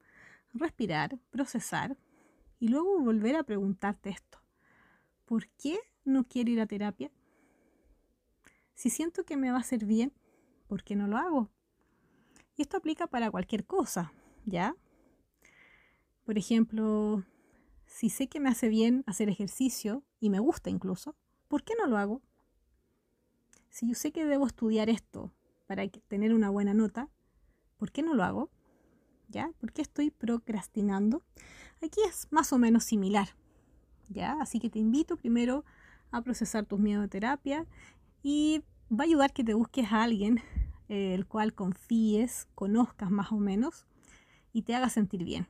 respirar, 0.55 1.19
procesar 1.29 1.99
y 2.59 2.69
luego 2.69 2.99
volver 2.99 3.37
a 3.37 3.43
preguntarte 3.43 4.09
esto. 4.09 4.39
¿Por 5.27 5.49
qué 5.49 5.79
no 6.07 6.25
quiero 6.25 6.51
ir 6.51 6.63
a 6.63 6.67
terapia? 6.67 7.11
Si 8.75 8.89
siento 8.89 9.25
que 9.25 9.37
me 9.37 9.51
va 9.51 9.59
a 9.59 9.61
hacer 9.61 9.85
bien, 9.85 10.15
¿por 10.67 10.83
qué 10.83 10.97
no 10.97 11.07
lo 11.07 11.19
hago? 11.19 11.51
Y 12.57 12.63
esto 12.63 12.79
aplica 12.79 13.07
para 13.07 13.31
cualquier 13.31 13.67
cosa, 13.67 14.15
¿ya? 14.47 14.75
Por 16.25 16.39
ejemplo, 16.39 17.25
si 17.87 18.11
sé 18.11 18.29
que 18.29 18.41
me 18.41 18.49
hace 18.49 18.69
bien 18.69 19.05
hacer 19.07 19.29
ejercicio 19.29 20.03
y 20.21 20.31
me 20.31 20.39
gusta 20.39 20.71
incluso, 20.71 21.17
¿por 21.49 21.63
qué 21.65 21.75
no 21.79 21.87
lo 21.87 21.99
hago? 21.99 22.23
si 23.73 23.89
yo 23.89 23.95
sé 23.95 24.13
que 24.13 24.27
debo 24.27 24.47
estudiar 24.47 24.91
esto 24.91 25.33
para 25.67 25.89
tener 25.89 26.35
una 26.35 26.51
buena 26.51 26.75
nota, 26.75 27.09
¿por 27.79 27.91
qué 27.91 28.03
no 28.03 28.13
lo 28.13 28.23
hago? 28.23 28.51
¿Ya? 29.29 29.51
¿Por 29.59 29.73
qué 29.73 29.81
estoy 29.81 30.11
procrastinando? 30.11 31.23
Aquí 31.83 32.01
es 32.07 32.29
más 32.31 32.53
o 32.53 32.59
menos 32.59 32.85
similar. 32.85 33.29
¿Ya? 34.11 34.37
Así 34.43 34.61
que 34.61 34.69
te 34.69 34.79
invito 34.79 35.17
primero 35.17 35.65
a 36.11 36.21
procesar 36.21 36.67
tus 36.67 36.79
miedos 36.79 37.03
de 37.05 37.09
terapia 37.09 37.67
y 38.23 38.63
va 38.91 39.05
a 39.05 39.07
ayudar 39.07 39.33
que 39.33 39.43
te 39.43 39.55
busques 39.55 39.91
a 39.91 40.03
alguien 40.03 40.43
eh, 40.91 41.15
el 41.15 41.27
cual 41.27 41.55
confíes, 41.55 42.49
conozcas 42.55 43.11
más 43.11 43.33
o 43.33 43.39
menos 43.39 43.87
y 44.53 44.63
te 44.63 44.75
haga 44.75 44.91
sentir 44.91 45.25
bien. 45.25 45.49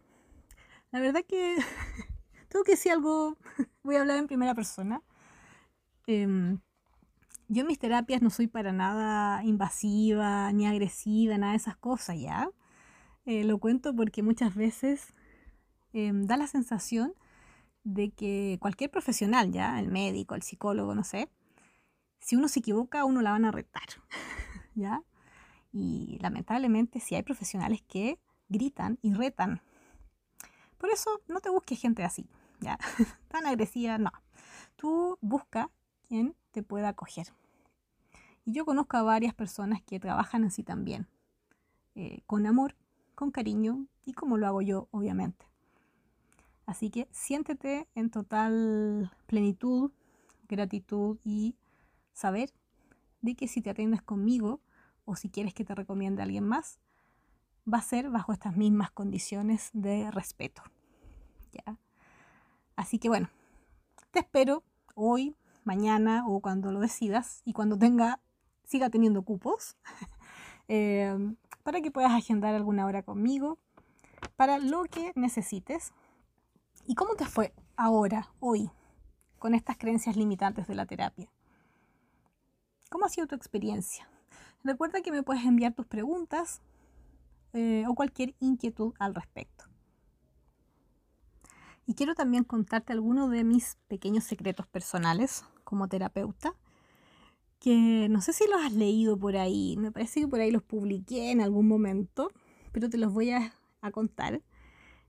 La 0.92 1.00
verdad 1.00 1.24
que 1.26 1.56
tengo 2.48 2.64
que 2.64 2.72
decir 2.72 2.92
algo, 2.92 3.38
voy 3.82 3.96
a 3.96 4.02
hablar 4.02 4.18
en 4.18 4.26
primera 4.26 4.54
persona. 4.54 5.02
Em, 6.06 6.60
yo 7.48 7.62
en 7.62 7.66
mis 7.66 7.78
terapias 7.78 8.20
no 8.20 8.28
soy 8.28 8.46
para 8.46 8.72
nada 8.72 9.42
invasiva 9.42 10.52
ni 10.52 10.66
agresiva, 10.66 11.38
nada 11.38 11.52
de 11.52 11.56
esas 11.56 11.76
cosas, 11.76 12.18
¿ya? 12.20 12.50
Eh, 13.24 13.44
lo 13.44 13.58
cuento 13.58 13.96
porque 13.96 14.22
muchas 14.22 14.54
veces 14.54 15.14
em, 15.94 16.26
da 16.26 16.36
la 16.36 16.46
sensación 16.46 17.14
de 17.84 18.10
que 18.10 18.58
cualquier 18.60 18.90
profesional, 18.90 19.50
ya, 19.50 19.80
el 19.80 19.88
médico, 19.88 20.34
el 20.34 20.42
psicólogo, 20.42 20.94
no 20.94 21.04
sé, 21.04 21.30
si 22.20 22.36
uno 22.36 22.48
se 22.48 22.60
equivoca, 22.60 23.04
uno 23.04 23.22
la 23.22 23.32
van 23.32 23.46
a 23.46 23.50
retar, 23.50 23.88
¿ya? 24.74 25.02
Y 25.72 26.18
lamentablemente 26.20 27.00
si 27.00 27.14
hay 27.14 27.22
profesionales 27.22 27.82
que 27.88 28.18
gritan 28.48 28.98
y 29.02 29.14
retan. 29.14 29.62
Por 30.82 30.90
eso 30.90 31.20
no 31.28 31.38
te 31.38 31.48
busques 31.48 31.80
gente 31.80 32.02
así, 32.02 32.26
¿ya? 32.58 32.76
Tan 33.28 33.46
agresiva, 33.46 33.98
no. 33.98 34.10
Tú 34.74 35.16
busca 35.20 35.70
quien 36.08 36.34
te 36.50 36.64
pueda 36.64 36.88
acoger. 36.88 37.28
Y 38.44 38.54
yo 38.54 38.64
conozco 38.64 38.96
a 38.96 39.04
varias 39.04 39.32
personas 39.32 39.80
que 39.80 40.00
trabajan 40.00 40.42
así 40.42 40.64
también, 40.64 41.06
eh, 41.94 42.22
con 42.26 42.46
amor, 42.46 42.74
con 43.14 43.30
cariño 43.30 43.86
y 44.04 44.14
como 44.14 44.38
lo 44.38 44.48
hago 44.48 44.60
yo, 44.60 44.88
obviamente. 44.90 45.46
Así 46.66 46.90
que 46.90 47.06
siéntete 47.12 47.86
en 47.94 48.10
total 48.10 49.12
plenitud, 49.26 49.92
gratitud 50.48 51.16
y 51.22 51.54
saber 52.12 52.52
de 53.20 53.36
que 53.36 53.46
si 53.46 53.62
te 53.62 53.70
atiendes 53.70 54.02
conmigo 54.02 54.60
o 55.04 55.14
si 55.14 55.30
quieres 55.30 55.54
que 55.54 55.64
te 55.64 55.76
recomiende 55.76 56.22
a 56.22 56.24
alguien 56.24 56.44
más, 56.44 56.80
va 57.70 57.78
a 57.78 57.82
ser 57.82 58.10
bajo 58.10 58.32
estas 58.32 58.56
mismas 58.56 58.90
condiciones 58.90 59.70
de 59.72 60.10
respeto. 60.10 60.62
¿ya? 61.52 61.76
Así 62.76 62.98
que 62.98 63.08
bueno, 63.08 63.28
te 64.10 64.20
espero 64.20 64.62
hoy, 64.94 65.36
mañana 65.64 66.24
o 66.26 66.40
cuando 66.40 66.72
lo 66.72 66.80
decidas 66.80 67.42
y 67.44 67.52
cuando 67.52 67.78
tenga, 67.78 68.20
siga 68.64 68.90
teniendo 68.90 69.22
cupos, 69.22 69.76
eh, 70.68 71.16
para 71.62 71.80
que 71.80 71.90
puedas 71.90 72.12
agendar 72.12 72.54
alguna 72.54 72.86
hora 72.86 73.02
conmigo 73.02 73.58
para 74.36 74.58
lo 74.58 74.84
que 74.84 75.12
necesites. 75.14 75.92
¿Y 76.86 76.94
cómo 76.94 77.14
te 77.14 77.26
fue 77.26 77.54
ahora, 77.76 78.32
hoy, 78.40 78.70
con 79.38 79.54
estas 79.54 79.76
creencias 79.76 80.16
limitantes 80.16 80.66
de 80.66 80.74
la 80.74 80.86
terapia? 80.86 81.30
¿Cómo 82.90 83.06
ha 83.06 83.08
sido 83.08 83.26
tu 83.26 83.34
experiencia? 83.34 84.08
Recuerda 84.64 85.00
que 85.02 85.12
me 85.12 85.22
puedes 85.22 85.44
enviar 85.44 85.74
tus 85.74 85.86
preguntas 85.86 86.60
eh, 87.52 87.84
o 87.88 87.94
cualquier 87.94 88.34
inquietud 88.40 88.94
al 88.98 89.14
respecto. 89.14 89.64
Y 91.86 91.94
quiero 91.94 92.14
también 92.14 92.44
contarte 92.44 92.92
algunos 92.92 93.30
de 93.30 93.44
mis 93.44 93.76
pequeños 93.88 94.24
secretos 94.24 94.66
personales 94.66 95.44
como 95.64 95.88
terapeuta, 95.88 96.54
que 97.58 98.08
no 98.08 98.20
sé 98.20 98.32
si 98.32 98.46
los 98.48 98.60
has 98.62 98.72
leído 98.72 99.18
por 99.18 99.36
ahí, 99.36 99.76
me 99.76 99.92
parece 99.92 100.20
que 100.20 100.28
por 100.28 100.40
ahí 100.40 100.50
los 100.50 100.62
publiqué 100.62 101.30
en 101.30 101.40
algún 101.40 101.68
momento, 101.68 102.30
pero 102.72 102.88
te 102.88 102.98
los 102.98 103.12
voy 103.12 103.30
a, 103.30 103.54
a 103.80 103.90
contar, 103.90 104.42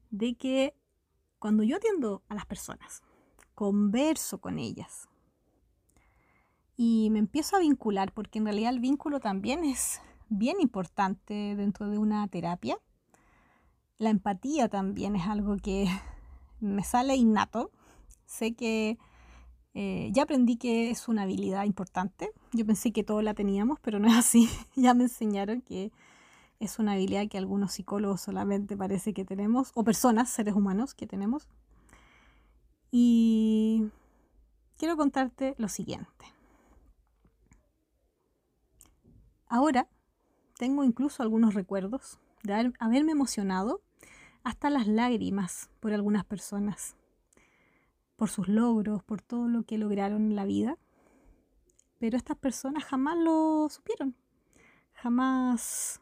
de 0.09 0.35
que 0.35 0.75
cuando 1.39 1.63
yo 1.63 1.77
atiendo 1.77 2.23
a 2.27 2.35
las 2.35 2.45
personas, 2.45 3.01
converso 3.55 4.39
con 4.39 4.59
ellas, 4.59 5.07
y 6.75 7.09
me 7.11 7.19
empiezo 7.19 7.55
a 7.55 7.59
vincular, 7.59 8.13
porque 8.13 8.39
en 8.39 8.45
realidad 8.45 8.73
el 8.73 8.79
vínculo 8.79 9.19
también 9.19 9.63
es 9.63 10.01
bien 10.37 10.59
importante 10.59 11.55
dentro 11.55 11.89
de 11.89 11.97
una 11.97 12.27
terapia. 12.27 12.77
La 13.97 14.09
empatía 14.09 14.67
también 14.67 15.15
es 15.15 15.27
algo 15.27 15.57
que 15.57 15.87
me 16.59 16.83
sale 16.83 17.15
innato. 17.15 17.71
Sé 18.25 18.53
que 18.53 18.97
eh, 19.75 20.09
ya 20.13 20.23
aprendí 20.23 20.57
que 20.57 20.91
es 20.91 21.07
una 21.07 21.23
habilidad 21.23 21.65
importante. 21.65 22.31
Yo 22.51 22.65
pensé 22.65 22.91
que 22.91 23.03
todos 23.03 23.23
la 23.23 23.33
teníamos, 23.33 23.79
pero 23.79 23.99
no 23.99 24.07
es 24.07 24.15
así. 24.15 24.49
ya 24.75 24.93
me 24.93 25.03
enseñaron 25.03 25.61
que 25.61 25.91
es 26.59 26.79
una 26.79 26.93
habilidad 26.93 27.27
que 27.27 27.37
algunos 27.37 27.73
psicólogos 27.73 28.21
solamente 28.21 28.77
parece 28.77 29.13
que 29.13 29.25
tenemos, 29.25 29.71
o 29.75 29.83
personas, 29.83 30.29
seres 30.29 30.55
humanos 30.55 30.93
que 30.93 31.07
tenemos. 31.07 31.47
Y 32.91 33.89
quiero 34.77 34.95
contarte 34.95 35.55
lo 35.57 35.67
siguiente. 35.67 36.25
Ahora 39.47 39.87
tengo 40.63 40.85
incluso 40.85 41.21
algunos 41.23 41.55
recuerdos 41.55 42.21
de 42.43 42.71
haberme 42.79 43.11
emocionado 43.11 43.81
hasta 44.45 44.69
las 44.69 44.87
lágrimas 44.87 45.69
por 45.81 45.91
algunas 45.91 46.23
personas, 46.23 46.95
por 48.15 48.29
sus 48.29 48.47
logros, 48.47 49.03
por 49.03 49.21
todo 49.21 49.49
lo 49.49 49.63
que 49.63 49.77
lograron 49.77 50.21
en 50.27 50.37
la 50.37 50.45
vida. 50.45 50.77
Pero 51.99 52.15
estas 52.15 52.37
personas 52.37 52.85
jamás 52.85 53.17
lo 53.17 53.67
supieron, 53.69 54.15
jamás 54.93 56.01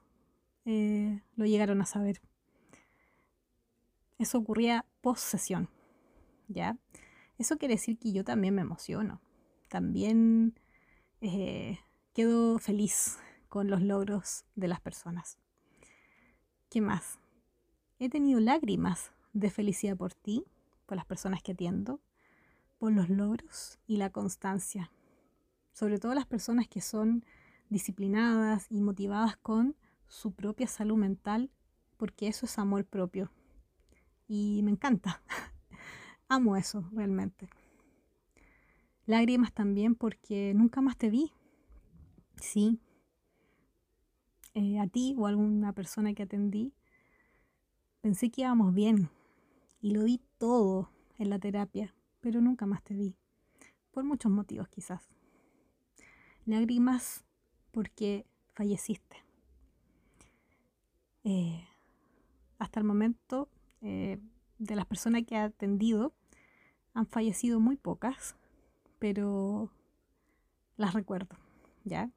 eh, 0.66 1.24
lo 1.36 1.48
llegaron 1.48 1.82
a 1.82 1.88
saber. 1.88 2.22
Eso 4.20 4.38
ocurría 4.38 4.86
post 5.02 5.24
sesión, 5.24 5.72
¿ya? 6.48 6.78
Eso 7.40 7.58
quiere 7.58 7.74
decir 7.74 7.98
que 7.98 8.12
yo 8.12 8.24
también 8.24 8.54
me 8.54 8.62
emociono, 8.62 9.22
también 9.70 10.54
eh, 11.20 11.80
quedo 12.14 12.60
feliz 12.60 13.18
con 13.52 13.70
los 13.70 13.82
logros 13.82 14.46
de 14.56 14.70
las 14.70 14.80
personas. 14.80 15.38
¿Qué 16.70 16.80
más? 16.80 17.20
He 18.00 18.08
tenido 18.08 18.40
lágrimas 18.40 19.12
de 19.34 19.50
felicidad 19.50 19.98
por 19.98 20.14
ti, 20.14 20.46
por 20.86 20.96
las 20.96 21.06
personas 21.06 21.44
que 21.44 21.52
atiendo, 21.52 22.00
por 22.80 22.94
los 22.94 23.10
logros 23.10 23.78
y 23.88 23.98
la 23.98 24.10
constancia. 24.10 24.90
Sobre 25.74 26.00
todo 26.00 26.16
las 26.16 26.28
personas 26.28 26.70
que 26.70 26.80
son 26.80 27.26
disciplinadas 27.68 28.68
y 28.70 28.80
motivadas 28.80 29.36
con 29.36 29.76
su 30.08 30.32
propia 30.32 30.68
salud 30.68 30.96
mental, 30.96 31.52
porque 31.98 32.30
eso 32.30 32.46
es 32.46 32.58
amor 32.58 32.86
propio. 32.86 33.34
Y 34.30 34.62
me 34.64 34.72
encanta. 34.72 35.24
Amo 36.30 36.56
eso 36.56 36.90
realmente. 36.94 37.50
Lágrimas 39.06 39.52
también 39.52 39.96
porque 39.96 40.54
nunca 40.56 40.80
más 40.80 40.96
te 40.96 41.10
vi. 41.10 41.34
Sí, 42.38 42.80
eh, 44.54 44.80
a 44.80 44.88
ti 44.88 45.16
o 45.18 45.26
a 45.26 45.30
alguna 45.30 45.74
persona 45.74 46.14
que 46.14 46.24
atendí, 46.24 46.74
pensé 48.02 48.30
que 48.30 48.42
íbamos 48.42 48.74
bien 48.74 49.10
y 49.82 49.92
lo 49.92 50.04
di 50.04 50.22
todo 50.38 50.90
en 51.18 51.30
la 51.30 51.40
terapia, 51.40 51.94
pero 52.20 52.42
nunca 52.42 52.66
más 52.66 52.84
te 52.84 52.94
vi, 52.94 53.16
por 53.92 54.04
muchos 54.04 54.32
motivos 54.32 54.68
quizás. 54.68 55.08
Lágrimas 56.46 57.24
porque 57.72 58.26
falleciste. 58.54 59.18
Eh, 61.24 61.64
hasta 62.58 62.80
el 62.80 62.86
momento, 62.86 63.48
eh, 63.82 64.20
de 64.58 64.76
las 64.76 64.86
personas 64.86 65.24
que 65.26 65.36
he 65.36 65.40
atendido, 65.40 66.14
han 66.94 67.08
fallecido 67.08 67.60
muy 67.60 67.78
pocas, 67.78 68.36
pero 69.00 69.72
las 70.78 70.94
recuerdo, 70.94 71.38
¿ya? 71.84 72.12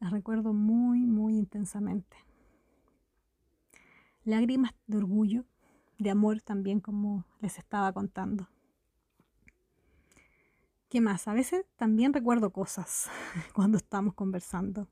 Las 0.00 0.12
recuerdo 0.12 0.54
muy, 0.54 1.00
muy 1.00 1.36
intensamente. 1.36 2.16
Lágrimas 4.24 4.74
de 4.86 4.96
orgullo, 4.96 5.44
de 5.98 6.10
amor 6.10 6.40
también, 6.40 6.80
como 6.80 7.26
les 7.40 7.58
estaba 7.58 7.92
contando. 7.92 8.48
¿Qué 10.88 11.02
más? 11.02 11.28
A 11.28 11.34
veces 11.34 11.66
también 11.76 12.14
recuerdo 12.14 12.50
cosas 12.50 13.10
cuando 13.54 13.76
estamos 13.76 14.14
conversando. 14.14 14.88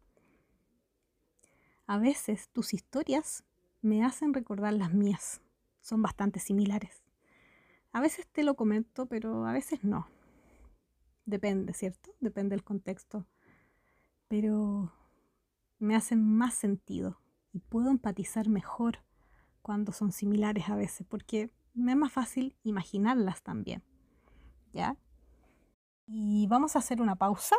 A 1.87 1.97
veces 1.99 2.51
tus 2.51 2.75
historias 2.75 3.45
me 3.81 4.05
hacen 4.05 4.35
recordar 4.35 4.75
las 4.75 4.93
mías. 4.93 5.41
Son 5.81 6.03
bastante 6.03 6.39
similares. 6.39 7.03
A 7.93 8.03
veces 8.03 8.27
te 8.27 8.43
lo 8.43 8.57
comento, 8.57 9.07
pero 9.07 9.47
a 9.47 9.53
veces 9.53 9.85
no. 9.85 10.07
Depende, 11.25 11.73
¿cierto? 11.73 12.11
Depende 12.21 12.55
del 12.55 12.63
contexto. 12.63 13.27
Pero 14.29 14.93
me 15.79 15.97
hacen 15.97 16.25
más 16.37 16.55
sentido 16.55 17.21
y 17.53 17.61
puedo 17.61 17.91
empatizar 17.91 18.49
mejor 18.49 18.99
cuando 19.63 19.93
son 19.93 20.13
similares 20.13 20.69
a 20.69 20.77
veces, 20.77 21.07
porque 21.09 21.51
me 21.75 21.93
es 21.93 21.99
más 21.99 22.13
fácil 22.13 22.57
imaginarlas 22.63 23.43
también. 23.43 23.83
¿Ya? 24.73 24.97
Y 26.07 26.47
vamos 26.47 26.75
a 26.75 26.81
hacer 26.81 27.01
una 27.01 27.17
pausa 27.17 27.57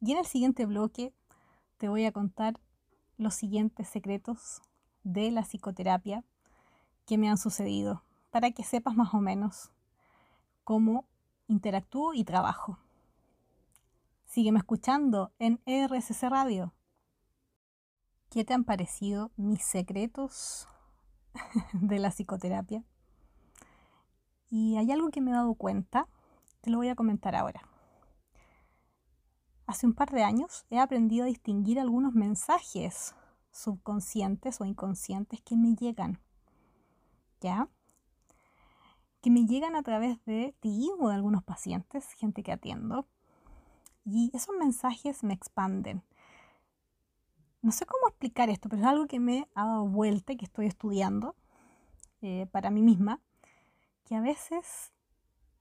y 0.00 0.12
en 0.12 0.18
el 0.18 0.26
siguiente 0.26 0.66
bloque 0.66 1.12
te 1.78 1.88
voy 1.88 2.04
a 2.04 2.12
contar 2.12 2.58
los 3.16 3.34
siguientes 3.34 3.88
secretos 3.88 4.62
de 5.02 5.30
la 5.30 5.42
psicoterapia 5.42 6.24
que 7.06 7.18
me 7.18 7.28
han 7.28 7.38
sucedido 7.38 8.02
para 8.30 8.50
que 8.52 8.64
sepas 8.64 8.96
más 8.96 9.12
o 9.14 9.20
menos 9.20 9.72
cómo 10.64 11.04
interactúo 11.48 12.14
y 12.14 12.24
trabajo. 12.24 12.78
Sígueme 14.24 14.58
escuchando 14.58 15.32
en 15.38 15.60
RSC 15.66 16.28
Radio 16.28 16.72
¿Qué 18.30 18.44
te 18.44 18.54
han 18.54 18.62
parecido 18.62 19.32
mis 19.36 19.60
secretos 19.64 20.68
de 21.72 21.98
la 21.98 22.12
psicoterapia? 22.12 22.84
Y 24.48 24.76
hay 24.76 24.92
algo 24.92 25.10
que 25.10 25.20
me 25.20 25.32
he 25.32 25.34
dado 25.34 25.54
cuenta, 25.54 26.06
te 26.60 26.70
lo 26.70 26.76
voy 26.76 26.88
a 26.88 26.94
comentar 26.94 27.34
ahora. 27.34 27.60
Hace 29.66 29.84
un 29.86 29.94
par 29.94 30.10
de 30.10 30.22
años 30.22 30.64
he 30.70 30.78
aprendido 30.78 31.24
a 31.24 31.26
distinguir 31.26 31.80
algunos 31.80 32.12
mensajes 32.12 33.16
subconscientes 33.50 34.60
o 34.60 34.64
inconscientes 34.64 35.40
que 35.40 35.56
me 35.56 35.74
llegan. 35.74 36.20
¿Ya? 37.40 37.68
Que 39.22 39.30
me 39.30 39.44
llegan 39.44 39.74
a 39.74 39.82
través 39.82 40.24
de 40.24 40.54
ti 40.60 40.88
o 41.00 41.08
de 41.08 41.16
algunos 41.16 41.42
pacientes, 41.42 42.12
gente 42.12 42.44
que 42.44 42.52
atiendo. 42.52 43.08
Y 44.04 44.30
esos 44.34 44.54
mensajes 44.56 45.24
me 45.24 45.34
expanden. 45.34 46.04
No 47.62 47.72
sé 47.72 47.84
cómo 47.84 48.08
explicar 48.08 48.48
esto, 48.48 48.68
pero 48.68 48.82
es 48.82 48.88
algo 48.88 49.06
que 49.06 49.20
me 49.20 49.48
ha 49.54 49.66
dado 49.66 49.86
vuelta 49.86 50.32
y 50.32 50.36
que 50.36 50.46
estoy 50.46 50.66
estudiando 50.66 51.36
eh, 52.22 52.46
para 52.52 52.70
mí 52.70 52.82
misma, 52.82 53.20
que 54.04 54.16
a 54.16 54.20
veces 54.20 54.92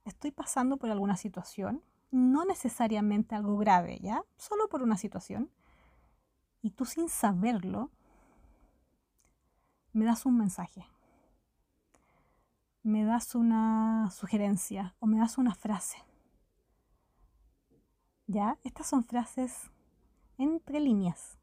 estoy 0.06 0.32
pasando 0.32 0.78
por 0.78 0.90
alguna 0.90 1.18
situación, 1.18 1.84
no 2.12 2.46
necesariamente 2.46 3.36
algo 3.36 3.58
grave, 3.58 4.00
¿ya? 4.02 4.24
Solo 4.38 4.68
por 4.70 4.82
una 4.82 4.98
situación, 4.98 5.52
y 6.62 6.72
tú 6.72 6.86
sin 6.86 7.10
saberlo, 7.10 7.92
me 9.94 10.06
das 10.06 10.26
un 10.26 10.38
mensaje, 10.38 10.88
me 12.84 13.04
das 13.04 13.36
una 13.36 14.10
sugerencia 14.12 14.96
o 15.00 15.06
me 15.06 15.20
das 15.20 15.38
una 15.38 15.56
frase. 15.56 15.98
¿Ya? 18.28 18.58
Estas 18.64 18.88
son 18.88 19.04
frases 19.04 19.72
entre 20.38 20.80
líneas. 20.80 21.39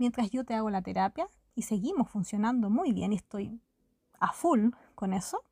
Mientras 0.00 0.30
yo 0.30 0.46
te 0.46 0.54
hago 0.54 0.70
la 0.70 0.80
terapia 0.80 1.28
y 1.54 1.60
seguimos 1.60 2.08
funcionando 2.08 2.70
muy 2.70 2.94
bien 2.94 3.12
y 3.12 3.16
estoy 3.16 3.60
a 4.18 4.32
full 4.32 4.70
con 4.94 5.12
eso, 5.12 5.42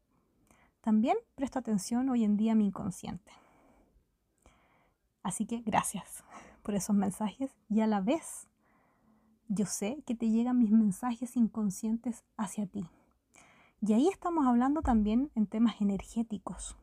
también 0.80 1.18
presto 1.34 1.58
atención 1.58 2.08
hoy 2.08 2.24
en 2.24 2.38
día 2.38 2.52
a 2.52 2.54
mi 2.54 2.64
inconsciente. 2.64 3.30
Así 5.22 5.44
que 5.44 5.60
gracias 5.66 6.24
por 6.62 6.74
esos 6.74 6.96
mensajes 6.96 7.54
y 7.68 7.82
a 7.82 7.86
la 7.86 8.00
vez 8.00 8.48
yo 9.48 9.66
sé 9.66 10.02
que 10.06 10.14
te 10.14 10.30
llegan 10.30 10.56
mis 10.56 10.70
mensajes 10.70 11.36
inconscientes 11.36 12.24
hacia 12.38 12.66
ti. 12.66 12.88
Y 13.82 13.92
ahí 13.92 14.08
estamos 14.08 14.46
hablando 14.46 14.80
también 14.80 15.30
en 15.34 15.46
temas 15.46 15.78
energéticos. 15.82 16.74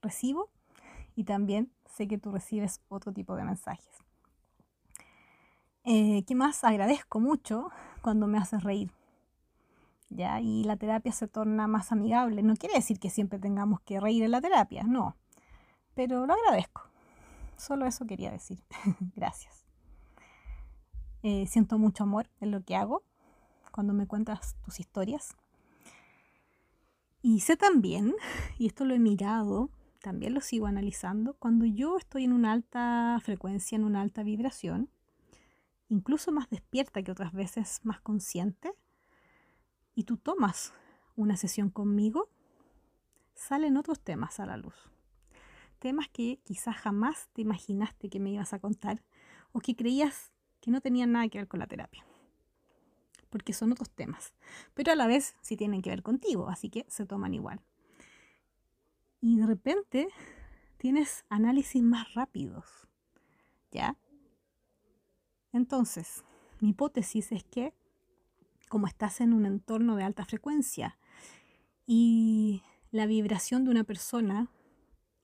Recibo 0.00 0.48
y 1.14 1.24
también 1.24 1.70
sé 1.84 2.08
que 2.08 2.16
tú 2.16 2.30
recibes 2.30 2.80
otro 2.88 3.12
tipo 3.12 3.36
de 3.36 3.44
mensajes. 3.44 4.02
Eh, 5.84 6.24
¿Qué 6.26 6.34
más? 6.34 6.62
Agradezco 6.64 7.20
mucho 7.20 7.70
cuando 8.02 8.26
me 8.26 8.38
haces 8.38 8.62
reír. 8.62 8.92
¿ya? 10.14 10.40
Y 10.40 10.64
la 10.64 10.76
terapia 10.76 11.12
se 11.12 11.28
torna 11.28 11.66
más 11.66 11.92
amigable. 11.92 12.42
No 12.42 12.56
quiere 12.56 12.74
decir 12.74 12.98
que 12.98 13.10
siempre 13.10 13.38
tengamos 13.38 13.80
que 13.80 14.00
reír 14.00 14.22
en 14.22 14.30
la 14.30 14.40
terapia, 14.40 14.84
no. 14.84 15.16
Pero 15.94 16.26
lo 16.26 16.34
agradezco. 16.34 16.82
Solo 17.56 17.86
eso 17.86 18.06
quería 18.06 18.30
decir. 18.30 18.62
Gracias. 19.16 19.64
Eh, 21.22 21.46
siento 21.46 21.78
mucho 21.78 22.04
amor 22.04 22.28
en 22.40 22.50
lo 22.50 22.62
que 22.62 22.76
hago 22.76 23.04
cuando 23.70 23.92
me 23.92 24.06
cuentas 24.06 24.56
tus 24.64 24.80
historias. 24.80 25.36
Y 27.22 27.40
sé 27.40 27.56
también, 27.56 28.14
y 28.58 28.66
esto 28.66 28.84
lo 28.84 28.94
he 28.94 28.98
mirado, 28.98 29.70
también 30.00 30.34
lo 30.34 30.40
sigo 30.40 30.66
analizando, 30.66 31.34
cuando 31.34 31.64
yo 31.64 31.96
estoy 31.96 32.24
en 32.24 32.32
una 32.32 32.52
alta 32.52 33.18
frecuencia, 33.22 33.76
en 33.76 33.84
una 33.84 34.00
alta 34.00 34.24
vibración, 34.24 34.90
incluso 35.92 36.32
más 36.32 36.48
despierta 36.48 37.02
que 37.02 37.12
otras 37.12 37.32
veces, 37.32 37.80
más 37.84 38.00
consciente, 38.00 38.72
y 39.94 40.04
tú 40.04 40.16
tomas 40.16 40.72
una 41.16 41.36
sesión 41.36 41.68
conmigo, 41.68 42.30
salen 43.34 43.76
otros 43.76 44.00
temas 44.00 44.40
a 44.40 44.46
la 44.46 44.56
luz. 44.56 44.74
Temas 45.78 46.08
que 46.08 46.40
quizás 46.44 46.76
jamás 46.76 47.28
te 47.34 47.42
imaginaste 47.42 48.08
que 48.08 48.20
me 48.20 48.30
ibas 48.30 48.54
a 48.54 48.58
contar 48.58 49.02
o 49.52 49.60
que 49.60 49.76
creías 49.76 50.32
que 50.60 50.70
no 50.70 50.80
tenían 50.80 51.12
nada 51.12 51.28
que 51.28 51.38
ver 51.38 51.48
con 51.48 51.60
la 51.60 51.66
terapia. 51.66 52.06
Porque 53.28 53.52
son 53.52 53.72
otros 53.72 53.90
temas. 53.90 54.32
Pero 54.72 54.92
a 54.92 54.96
la 54.96 55.06
vez 55.06 55.34
sí 55.42 55.56
tienen 55.56 55.82
que 55.82 55.90
ver 55.90 56.02
contigo, 56.02 56.48
así 56.48 56.70
que 56.70 56.86
se 56.88 57.04
toman 57.04 57.34
igual. 57.34 57.60
Y 59.20 59.38
de 59.38 59.46
repente 59.46 60.08
tienes 60.78 61.26
análisis 61.28 61.82
más 61.82 62.14
rápidos. 62.14 62.88
¿Ya? 63.70 63.98
Entonces, 65.52 66.24
mi 66.60 66.70
hipótesis 66.70 67.32
es 67.32 67.44
que 67.44 67.74
como 68.68 68.86
estás 68.86 69.20
en 69.20 69.34
un 69.34 69.44
entorno 69.44 69.96
de 69.96 70.04
alta 70.04 70.24
frecuencia 70.24 70.98
y 71.86 72.62
la 72.90 73.04
vibración 73.04 73.64
de 73.64 73.70
una 73.70 73.84
persona 73.84 74.48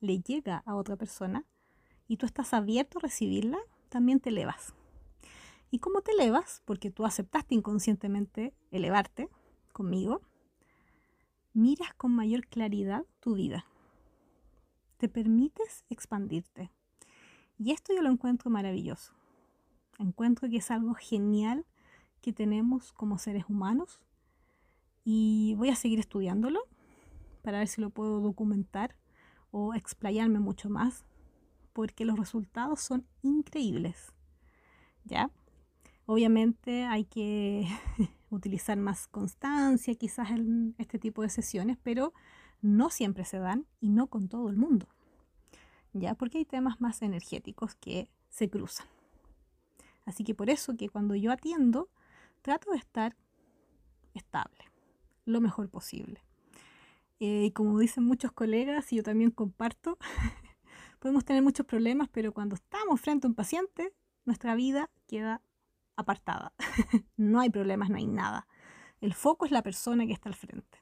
le 0.00 0.20
llega 0.20 0.62
a 0.66 0.74
otra 0.74 0.96
persona 0.96 1.46
y 2.06 2.18
tú 2.18 2.26
estás 2.26 2.52
abierto 2.52 2.98
a 2.98 3.02
recibirla, 3.02 3.58
también 3.88 4.20
te 4.20 4.28
elevas. 4.30 4.74
¿Y 5.70 5.78
cómo 5.78 6.02
te 6.02 6.12
elevas? 6.12 6.62
Porque 6.64 6.90
tú 6.90 7.04
aceptaste 7.04 7.54
inconscientemente 7.54 8.54
elevarte 8.70 9.28
conmigo. 9.72 10.20
Miras 11.52 11.92
con 11.94 12.14
mayor 12.14 12.46
claridad 12.46 13.04
tu 13.20 13.34
vida. 13.34 13.66
Te 14.96 15.08
permites 15.08 15.84
expandirte. 15.88 16.70
Y 17.58 17.72
esto 17.72 17.94
yo 17.94 18.02
lo 18.02 18.10
encuentro 18.10 18.50
maravilloso. 18.50 19.17
Encuentro 19.98 20.48
que 20.48 20.58
es 20.58 20.70
algo 20.70 20.94
genial 20.94 21.66
que 22.20 22.32
tenemos 22.32 22.92
como 22.92 23.18
seres 23.18 23.44
humanos 23.48 24.00
y 25.04 25.54
voy 25.56 25.70
a 25.70 25.76
seguir 25.76 25.98
estudiándolo 25.98 26.60
para 27.42 27.58
ver 27.58 27.68
si 27.68 27.80
lo 27.80 27.90
puedo 27.90 28.20
documentar 28.20 28.96
o 29.50 29.74
explayarme 29.74 30.38
mucho 30.38 30.68
más 30.68 31.04
porque 31.72 32.04
los 32.04 32.18
resultados 32.18 32.80
son 32.80 33.06
increíbles. 33.22 34.12
¿Ya? 35.04 35.30
Obviamente 36.06 36.84
hay 36.84 37.04
que 37.04 37.66
utilizar 38.30 38.76
más 38.76 39.06
constancia 39.06 39.94
quizás 39.94 40.30
en 40.30 40.74
este 40.78 40.98
tipo 40.98 41.22
de 41.22 41.30
sesiones, 41.30 41.78
pero 41.82 42.12
no 42.60 42.90
siempre 42.90 43.24
se 43.24 43.38
dan 43.38 43.66
y 43.80 43.90
no 43.90 44.08
con 44.08 44.28
todo 44.28 44.48
el 44.48 44.56
mundo. 44.56 44.86
¿Ya? 45.92 46.14
Porque 46.14 46.38
hay 46.38 46.44
temas 46.44 46.80
más 46.80 47.02
energéticos 47.02 47.74
que 47.74 48.10
se 48.28 48.50
cruzan. 48.50 48.86
Así 50.08 50.24
que 50.24 50.34
por 50.34 50.48
eso 50.48 50.74
que 50.74 50.88
cuando 50.88 51.14
yo 51.14 51.30
atiendo, 51.30 51.90
trato 52.40 52.70
de 52.70 52.78
estar 52.78 53.14
estable, 54.14 54.64
lo 55.26 55.42
mejor 55.42 55.68
posible. 55.68 56.24
Eh, 57.20 57.44
y 57.44 57.50
como 57.50 57.78
dicen 57.78 58.04
muchos 58.04 58.32
colegas, 58.32 58.90
y 58.90 58.96
yo 58.96 59.02
también 59.02 59.30
comparto, 59.30 59.98
podemos 60.98 61.26
tener 61.26 61.42
muchos 61.42 61.66
problemas, 61.66 62.08
pero 62.10 62.32
cuando 62.32 62.54
estamos 62.54 62.98
frente 63.02 63.26
a 63.26 63.28
un 63.28 63.34
paciente, 63.34 63.92
nuestra 64.24 64.54
vida 64.54 64.88
queda 65.06 65.42
apartada. 65.94 66.54
no 67.18 67.40
hay 67.40 67.50
problemas, 67.50 67.90
no 67.90 67.98
hay 67.98 68.06
nada. 68.06 68.48
El 69.02 69.12
foco 69.12 69.44
es 69.44 69.52
la 69.52 69.62
persona 69.62 70.06
que 70.06 70.14
está 70.14 70.30
al 70.30 70.34
frente. 70.34 70.78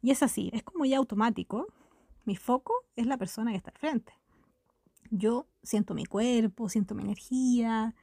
Y 0.00 0.10
es 0.10 0.22
así, 0.22 0.48
es 0.54 0.62
como 0.62 0.86
ya 0.86 0.96
automático. 0.96 1.66
Mi 2.24 2.36
foco 2.36 2.72
es 2.96 3.04
la 3.04 3.18
persona 3.18 3.50
que 3.50 3.58
está 3.58 3.72
al 3.72 3.78
frente. 3.78 4.14
Yo 5.10 5.48
siento 5.62 5.92
mi 5.92 6.06
cuerpo, 6.06 6.70
siento 6.70 6.94
mi 6.94 7.02
energía, 7.02 7.94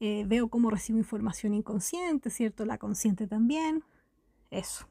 eh, 0.00 0.24
veo 0.26 0.48
cómo 0.48 0.70
recibo 0.70 0.98
información 0.98 1.54
inconsciente, 1.54 2.30
¿cierto? 2.30 2.64
La 2.64 2.78
consciente 2.78 3.26
también. 3.26 3.84
Eso. 4.50 4.86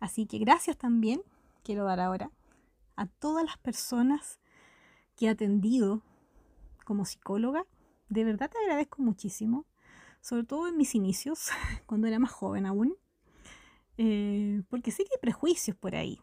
Así 0.00 0.26
que 0.26 0.38
gracias 0.38 0.76
también, 0.76 1.22
quiero 1.62 1.84
dar 1.84 2.00
ahora, 2.00 2.30
a 2.96 3.06
todas 3.06 3.44
las 3.44 3.58
personas 3.58 4.38
que 5.16 5.26
he 5.26 5.28
atendido 5.28 6.02
como 6.84 7.04
psicóloga. 7.04 7.66
De 8.08 8.24
verdad 8.24 8.50
te 8.50 8.58
agradezco 8.58 9.02
muchísimo, 9.02 9.66
sobre 10.20 10.44
todo 10.44 10.68
en 10.68 10.76
mis 10.76 10.94
inicios, 10.94 11.50
cuando 11.86 12.06
era 12.06 12.18
más 12.18 12.32
joven 12.32 12.66
aún, 12.66 12.96
eh, 13.96 14.62
porque 14.68 14.90
sé 14.90 15.04
que 15.04 15.14
hay 15.14 15.20
prejuicios 15.20 15.76
por 15.76 15.94
ahí, 15.94 16.20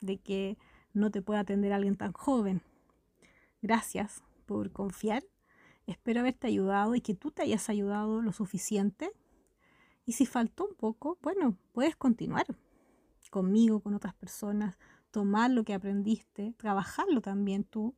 de 0.00 0.18
que 0.18 0.56
no 0.92 1.10
te 1.10 1.22
puede 1.22 1.40
atender 1.40 1.72
alguien 1.72 1.96
tan 1.96 2.12
joven. 2.12 2.62
Gracias 3.62 4.22
por 4.46 4.72
confiar 4.72 5.22
Espero 5.86 6.20
haberte 6.20 6.46
ayudado 6.46 6.94
y 6.94 7.00
que 7.00 7.14
tú 7.14 7.30
te 7.30 7.42
hayas 7.42 7.68
ayudado 7.68 8.22
lo 8.22 8.32
suficiente. 8.32 9.10
Y 10.06 10.12
si 10.12 10.26
faltó 10.26 10.66
un 10.66 10.74
poco, 10.74 11.18
bueno, 11.22 11.56
puedes 11.72 11.96
continuar 11.96 12.46
conmigo, 13.30 13.80
con 13.80 13.94
otras 13.94 14.14
personas, 14.14 14.78
tomar 15.10 15.50
lo 15.50 15.64
que 15.64 15.72
aprendiste, 15.72 16.54
trabajarlo 16.58 17.22
también 17.22 17.64
tú. 17.64 17.94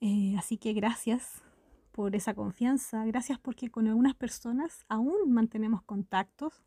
Eh, 0.00 0.36
así 0.38 0.58
que 0.58 0.72
gracias 0.74 1.42
por 1.90 2.14
esa 2.14 2.34
confianza, 2.34 3.04
gracias 3.06 3.38
porque 3.38 3.70
con 3.70 3.88
algunas 3.88 4.14
personas 4.14 4.84
aún 4.88 5.32
mantenemos 5.32 5.82
contactos, 5.82 6.62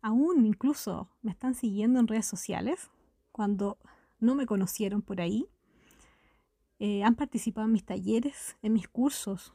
aún 0.00 0.46
incluso 0.46 1.10
me 1.22 1.30
están 1.30 1.54
siguiendo 1.54 2.00
en 2.00 2.08
redes 2.08 2.26
sociales 2.26 2.90
cuando 3.32 3.78
no 4.18 4.34
me 4.34 4.46
conocieron 4.46 5.02
por 5.02 5.20
ahí 5.20 5.46
eh, 6.78 7.02
han 7.04 7.14
participado 7.14 7.66
en 7.66 7.72
mis 7.72 7.84
talleres, 7.84 8.56
en 8.62 8.72
mis 8.74 8.88
cursos, 8.88 9.54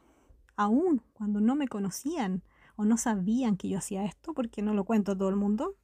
aún 0.56 1.02
cuando 1.12 1.40
no 1.40 1.54
me 1.54 1.68
conocían 1.68 2.42
o 2.76 2.84
no 2.84 2.96
sabían 2.96 3.56
que 3.56 3.68
yo 3.68 3.78
hacía 3.78 4.04
esto, 4.04 4.34
porque 4.34 4.62
no 4.62 4.74
lo 4.74 4.84
cuento 4.84 5.12
a 5.12 5.16
todo 5.16 5.28
el 5.28 5.36
mundo. 5.36 5.76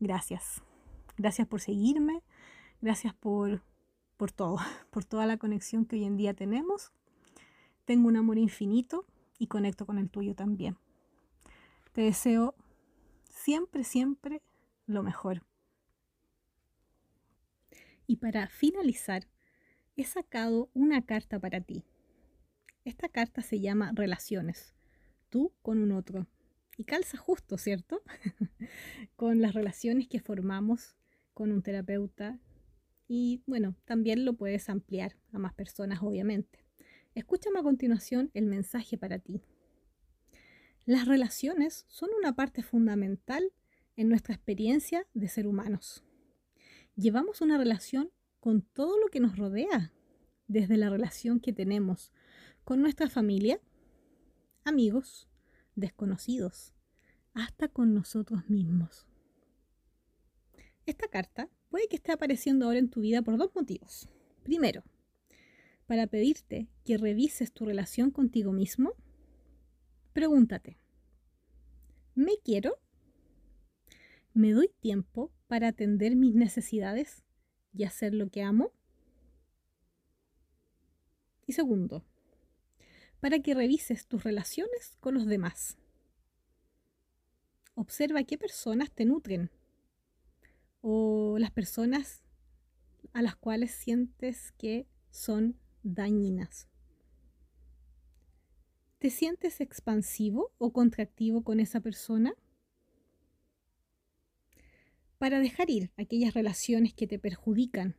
Gracias. 0.00 0.62
Gracias 1.16 1.46
por 1.46 1.60
seguirme, 1.60 2.22
gracias 2.80 3.14
por, 3.14 3.62
por 4.16 4.32
todo, 4.32 4.56
por 4.90 5.04
toda 5.04 5.26
la 5.26 5.36
conexión 5.36 5.84
que 5.84 5.96
hoy 5.96 6.04
en 6.04 6.16
día 6.16 6.34
tenemos. 6.34 6.92
Tengo 7.84 8.08
un 8.08 8.16
amor 8.16 8.38
infinito 8.38 9.04
y 9.38 9.48
conecto 9.48 9.86
con 9.86 9.98
el 9.98 10.08
tuyo 10.08 10.34
también. 10.34 10.78
Te 11.92 12.02
deseo 12.02 12.54
siempre, 13.28 13.84
siempre 13.84 14.42
lo 14.86 15.02
mejor. 15.02 15.42
Y 18.06 18.16
para 18.16 18.46
finalizar, 18.48 19.26
he 19.96 20.04
sacado 20.04 20.70
una 20.74 21.04
carta 21.04 21.38
para 21.38 21.60
ti. 21.60 21.84
Esta 22.84 23.08
carta 23.08 23.42
se 23.42 23.60
llama 23.60 23.92
Relaciones, 23.94 24.74
tú 25.28 25.52
con 25.62 25.82
un 25.82 25.92
otro. 25.92 26.26
Y 26.76 26.84
calza 26.84 27.18
justo, 27.18 27.58
¿cierto? 27.58 28.02
con 29.16 29.40
las 29.42 29.54
relaciones 29.54 30.08
que 30.08 30.20
formamos 30.20 30.96
con 31.34 31.52
un 31.52 31.62
terapeuta. 31.62 32.40
Y 33.06 33.42
bueno, 33.46 33.76
también 33.84 34.24
lo 34.24 34.34
puedes 34.34 34.68
ampliar 34.70 35.16
a 35.32 35.38
más 35.38 35.52
personas, 35.52 36.02
obviamente. 36.02 36.64
Escúchame 37.14 37.60
a 37.60 37.62
continuación 37.62 38.30
el 38.32 38.46
mensaje 38.46 38.96
para 38.96 39.18
ti. 39.18 39.42
Las 40.86 41.06
relaciones 41.06 41.84
son 41.88 42.10
una 42.18 42.34
parte 42.34 42.62
fundamental 42.62 43.52
en 43.96 44.08
nuestra 44.08 44.34
experiencia 44.34 45.06
de 45.12 45.28
ser 45.28 45.46
humanos. 45.46 46.02
Llevamos 46.96 47.42
una 47.42 47.58
relación 47.58 48.10
con 48.42 48.62
todo 48.62 48.98
lo 48.98 49.06
que 49.06 49.20
nos 49.20 49.36
rodea, 49.38 49.92
desde 50.48 50.76
la 50.76 50.90
relación 50.90 51.38
que 51.38 51.52
tenemos 51.52 52.10
con 52.64 52.80
nuestra 52.80 53.08
familia, 53.08 53.60
amigos, 54.64 55.28
desconocidos, 55.76 56.74
hasta 57.34 57.68
con 57.68 57.94
nosotros 57.94 58.50
mismos. 58.50 59.06
Esta 60.86 61.06
carta 61.06 61.48
puede 61.68 61.86
que 61.86 61.94
esté 61.94 62.10
apareciendo 62.10 62.66
ahora 62.66 62.80
en 62.80 62.90
tu 62.90 63.00
vida 63.00 63.22
por 63.22 63.38
dos 63.38 63.54
motivos. 63.54 64.08
Primero, 64.42 64.82
para 65.86 66.08
pedirte 66.08 66.66
que 66.84 66.98
revises 66.98 67.52
tu 67.52 67.64
relación 67.64 68.10
contigo 68.10 68.50
mismo, 68.50 68.94
pregúntate, 70.12 70.78
¿me 72.16 72.32
quiero? 72.42 72.80
¿Me 74.34 74.50
doy 74.50 74.68
tiempo 74.80 75.30
para 75.46 75.68
atender 75.68 76.16
mis 76.16 76.34
necesidades 76.34 77.22
y 77.72 77.84
hacer 77.84 78.14
lo 78.14 78.28
que 78.28 78.42
amo? 78.42 78.72
Y 81.46 81.52
segundo, 81.52 82.04
para 83.20 83.40
que 83.40 83.54
revises 83.54 84.06
tus 84.06 84.24
relaciones 84.24 84.96
con 85.00 85.14
los 85.14 85.26
demás. 85.26 85.76
Observa 87.74 88.24
qué 88.24 88.36
personas 88.36 88.90
te 88.92 89.04
nutren 89.04 89.50
o 90.82 91.36
las 91.38 91.50
personas 91.50 92.22
a 93.12 93.22
las 93.22 93.36
cuales 93.36 93.70
sientes 93.70 94.52
que 94.52 94.86
son 95.10 95.56
dañinas. 95.82 96.68
¿Te 98.98 99.10
sientes 99.10 99.60
expansivo 99.60 100.52
o 100.58 100.72
contractivo 100.72 101.42
con 101.42 101.60
esa 101.60 101.80
persona? 101.80 102.34
Para 105.22 105.38
dejar 105.38 105.70
ir 105.70 105.92
aquellas 105.96 106.34
relaciones 106.34 106.94
que 106.94 107.06
te 107.06 107.16
perjudican, 107.16 107.94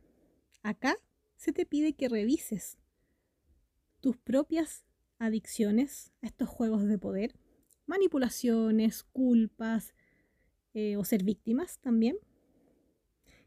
acá 0.62 0.98
se 1.36 1.54
te 1.54 1.64
pide 1.64 1.94
que 1.94 2.10
revises 2.10 2.76
tus 4.02 4.18
propias 4.18 4.84
adicciones 5.18 6.12
a 6.20 6.26
estos 6.26 6.50
juegos 6.50 6.84
de 6.84 6.98
poder, 6.98 7.34
manipulaciones, 7.86 9.04
culpas 9.04 9.94
eh, 10.74 10.98
o 10.98 11.04
ser 11.06 11.24
víctimas 11.24 11.78
también, 11.78 12.18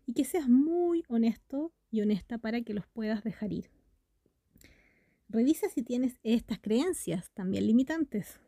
y 0.08 0.14
que 0.14 0.26
seas 0.26 0.50
muy 0.50 1.04
honesto 1.08 1.72
y 1.92 2.02
honesta 2.02 2.40
para 2.40 2.62
que 2.62 2.74
los 2.74 2.88
puedas 2.88 3.24
dejar 3.24 3.54
ir. 3.54 3.70
Revisa 5.30 5.70
si 5.70 5.84
tienes 5.84 6.18
estas 6.24 6.58
creencias 6.58 7.30
también 7.36 7.68
limitantes. 7.68 8.40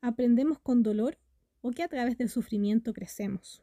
¿Aprendemos 0.00 0.58
con 0.60 0.82
dolor 0.82 1.18
o 1.60 1.72
que 1.72 1.82
a 1.82 1.88
través 1.88 2.16
del 2.16 2.30
sufrimiento 2.30 2.94
crecemos? 2.94 3.62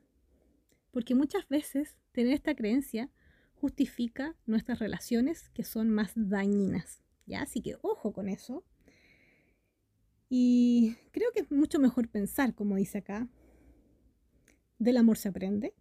Porque 0.92 1.16
muchas 1.16 1.48
veces 1.48 1.98
tener 2.12 2.34
esta 2.34 2.56
creencia 2.56 3.10
justifica 3.56 4.36
nuestras 4.46 4.80
relaciones 4.80 5.50
que 5.50 5.64
son 5.64 5.90
más 5.90 6.14
dañinas. 6.16 7.04
¿ya? 7.26 7.42
Así 7.42 7.62
que 7.62 7.76
ojo 7.82 8.14
con 8.14 8.30
eso. 8.30 8.64
Y 10.30 10.96
creo 11.12 11.32
que 11.34 11.42
es 11.42 11.52
mucho 11.52 11.80
mejor 11.80 12.08
pensar, 12.10 12.54
como 12.54 12.76
dice 12.76 13.00
acá, 13.00 13.28
del 14.78 14.98
amor 14.98 15.18
se 15.18 15.30
aprende. 15.30 15.74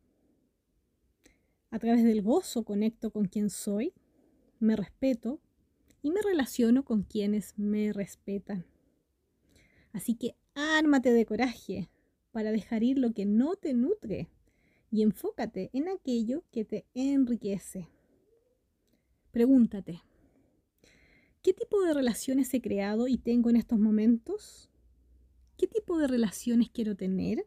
A 1.71 1.79
través 1.79 2.03
del 2.03 2.23
gozo 2.23 2.65
conecto 2.65 3.11
con 3.11 3.27
quien 3.27 3.51
soy, 3.51 3.93
me 4.59 4.75
respeto 4.75 5.41
y 6.03 6.11
me 6.11 6.23
relaciono 6.23 6.85
con 6.85 7.03
quienes 7.03 7.59
me 7.59 7.93
respetan. 7.93 8.65
Así 9.93 10.15
que 10.15 10.35
ármate 10.55 11.13
de 11.13 11.27
coraje 11.27 11.91
para 12.33 12.53
dejar 12.53 12.83
ir 12.83 12.99
lo 12.99 13.13
que 13.13 13.27
no 13.27 13.57
te 13.57 13.75
nutre 13.75 14.29
y 14.91 15.03
enfócate 15.03 15.71
en 15.73 15.89
aquello 15.89 16.45
que 16.51 16.65
te 16.65 16.87
enriquece. 16.95 17.89
Pregúntate, 19.31 20.03
¿qué 21.43 21.53
tipo 21.53 21.83
de 21.83 21.95
relaciones 21.95 22.53
he 22.55 22.61
creado 22.61 23.09
y 23.09 23.19
tengo 23.19 23.51
en 23.51 23.57
estos 23.57 23.79
momentos? 23.79 24.71
¿Qué 25.57 25.67
tipo 25.67 25.99
de 25.99 26.07
relaciones 26.07 26.71
quiero 26.71 26.97
tener? 26.97 27.47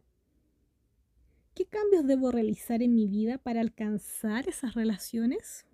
¿Qué 1.53 1.65
cambios 1.65 2.05
debo 2.05 2.31
realizar 2.31 2.81
en 2.81 2.95
mi 2.95 3.07
vida 3.07 3.37
para 3.37 3.61
alcanzar 3.61 4.47
esas 4.47 4.73
relaciones? 4.73 5.65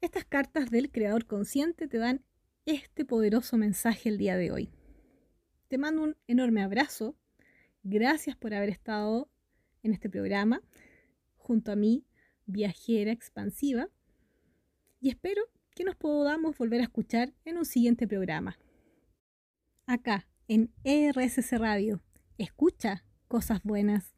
Estas 0.00 0.24
cartas 0.24 0.70
del 0.70 0.90
Creador 0.90 1.26
Consciente 1.26 1.88
te 1.88 1.98
dan 1.98 2.24
este 2.66 3.04
poderoso 3.04 3.56
mensaje 3.56 4.08
el 4.08 4.18
día 4.18 4.36
de 4.36 4.52
hoy. 4.52 4.70
Te 5.68 5.78
mando 5.78 6.02
un 6.02 6.16
enorme 6.26 6.62
abrazo 6.62 7.16
Gracias 7.86 8.34
por 8.34 8.54
haber 8.54 8.70
estado 8.70 9.30
en 9.82 9.92
este 9.92 10.08
programa 10.08 10.62
junto 11.36 11.70
a 11.70 11.76
mí, 11.76 12.06
viajera 12.46 13.12
expansiva, 13.12 13.90
y 15.00 15.10
espero 15.10 15.42
que 15.74 15.84
nos 15.84 15.94
podamos 15.94 16.56
volver 16.56 16.80
a 16.80 16.84
escuchar 16.84 17.34
en 17.44 17.58
un 17.58 17.66
siguiente 17.66 18.08
programa. 18.08 18.58
Acá, 19.86 20.26
en 20.48 20.72
ERSC 20.84 21.58
Radio, 21.58 22.02
escucha 22.38 23.04
cosas 23.28 23.62
buenas. 23.62 24.13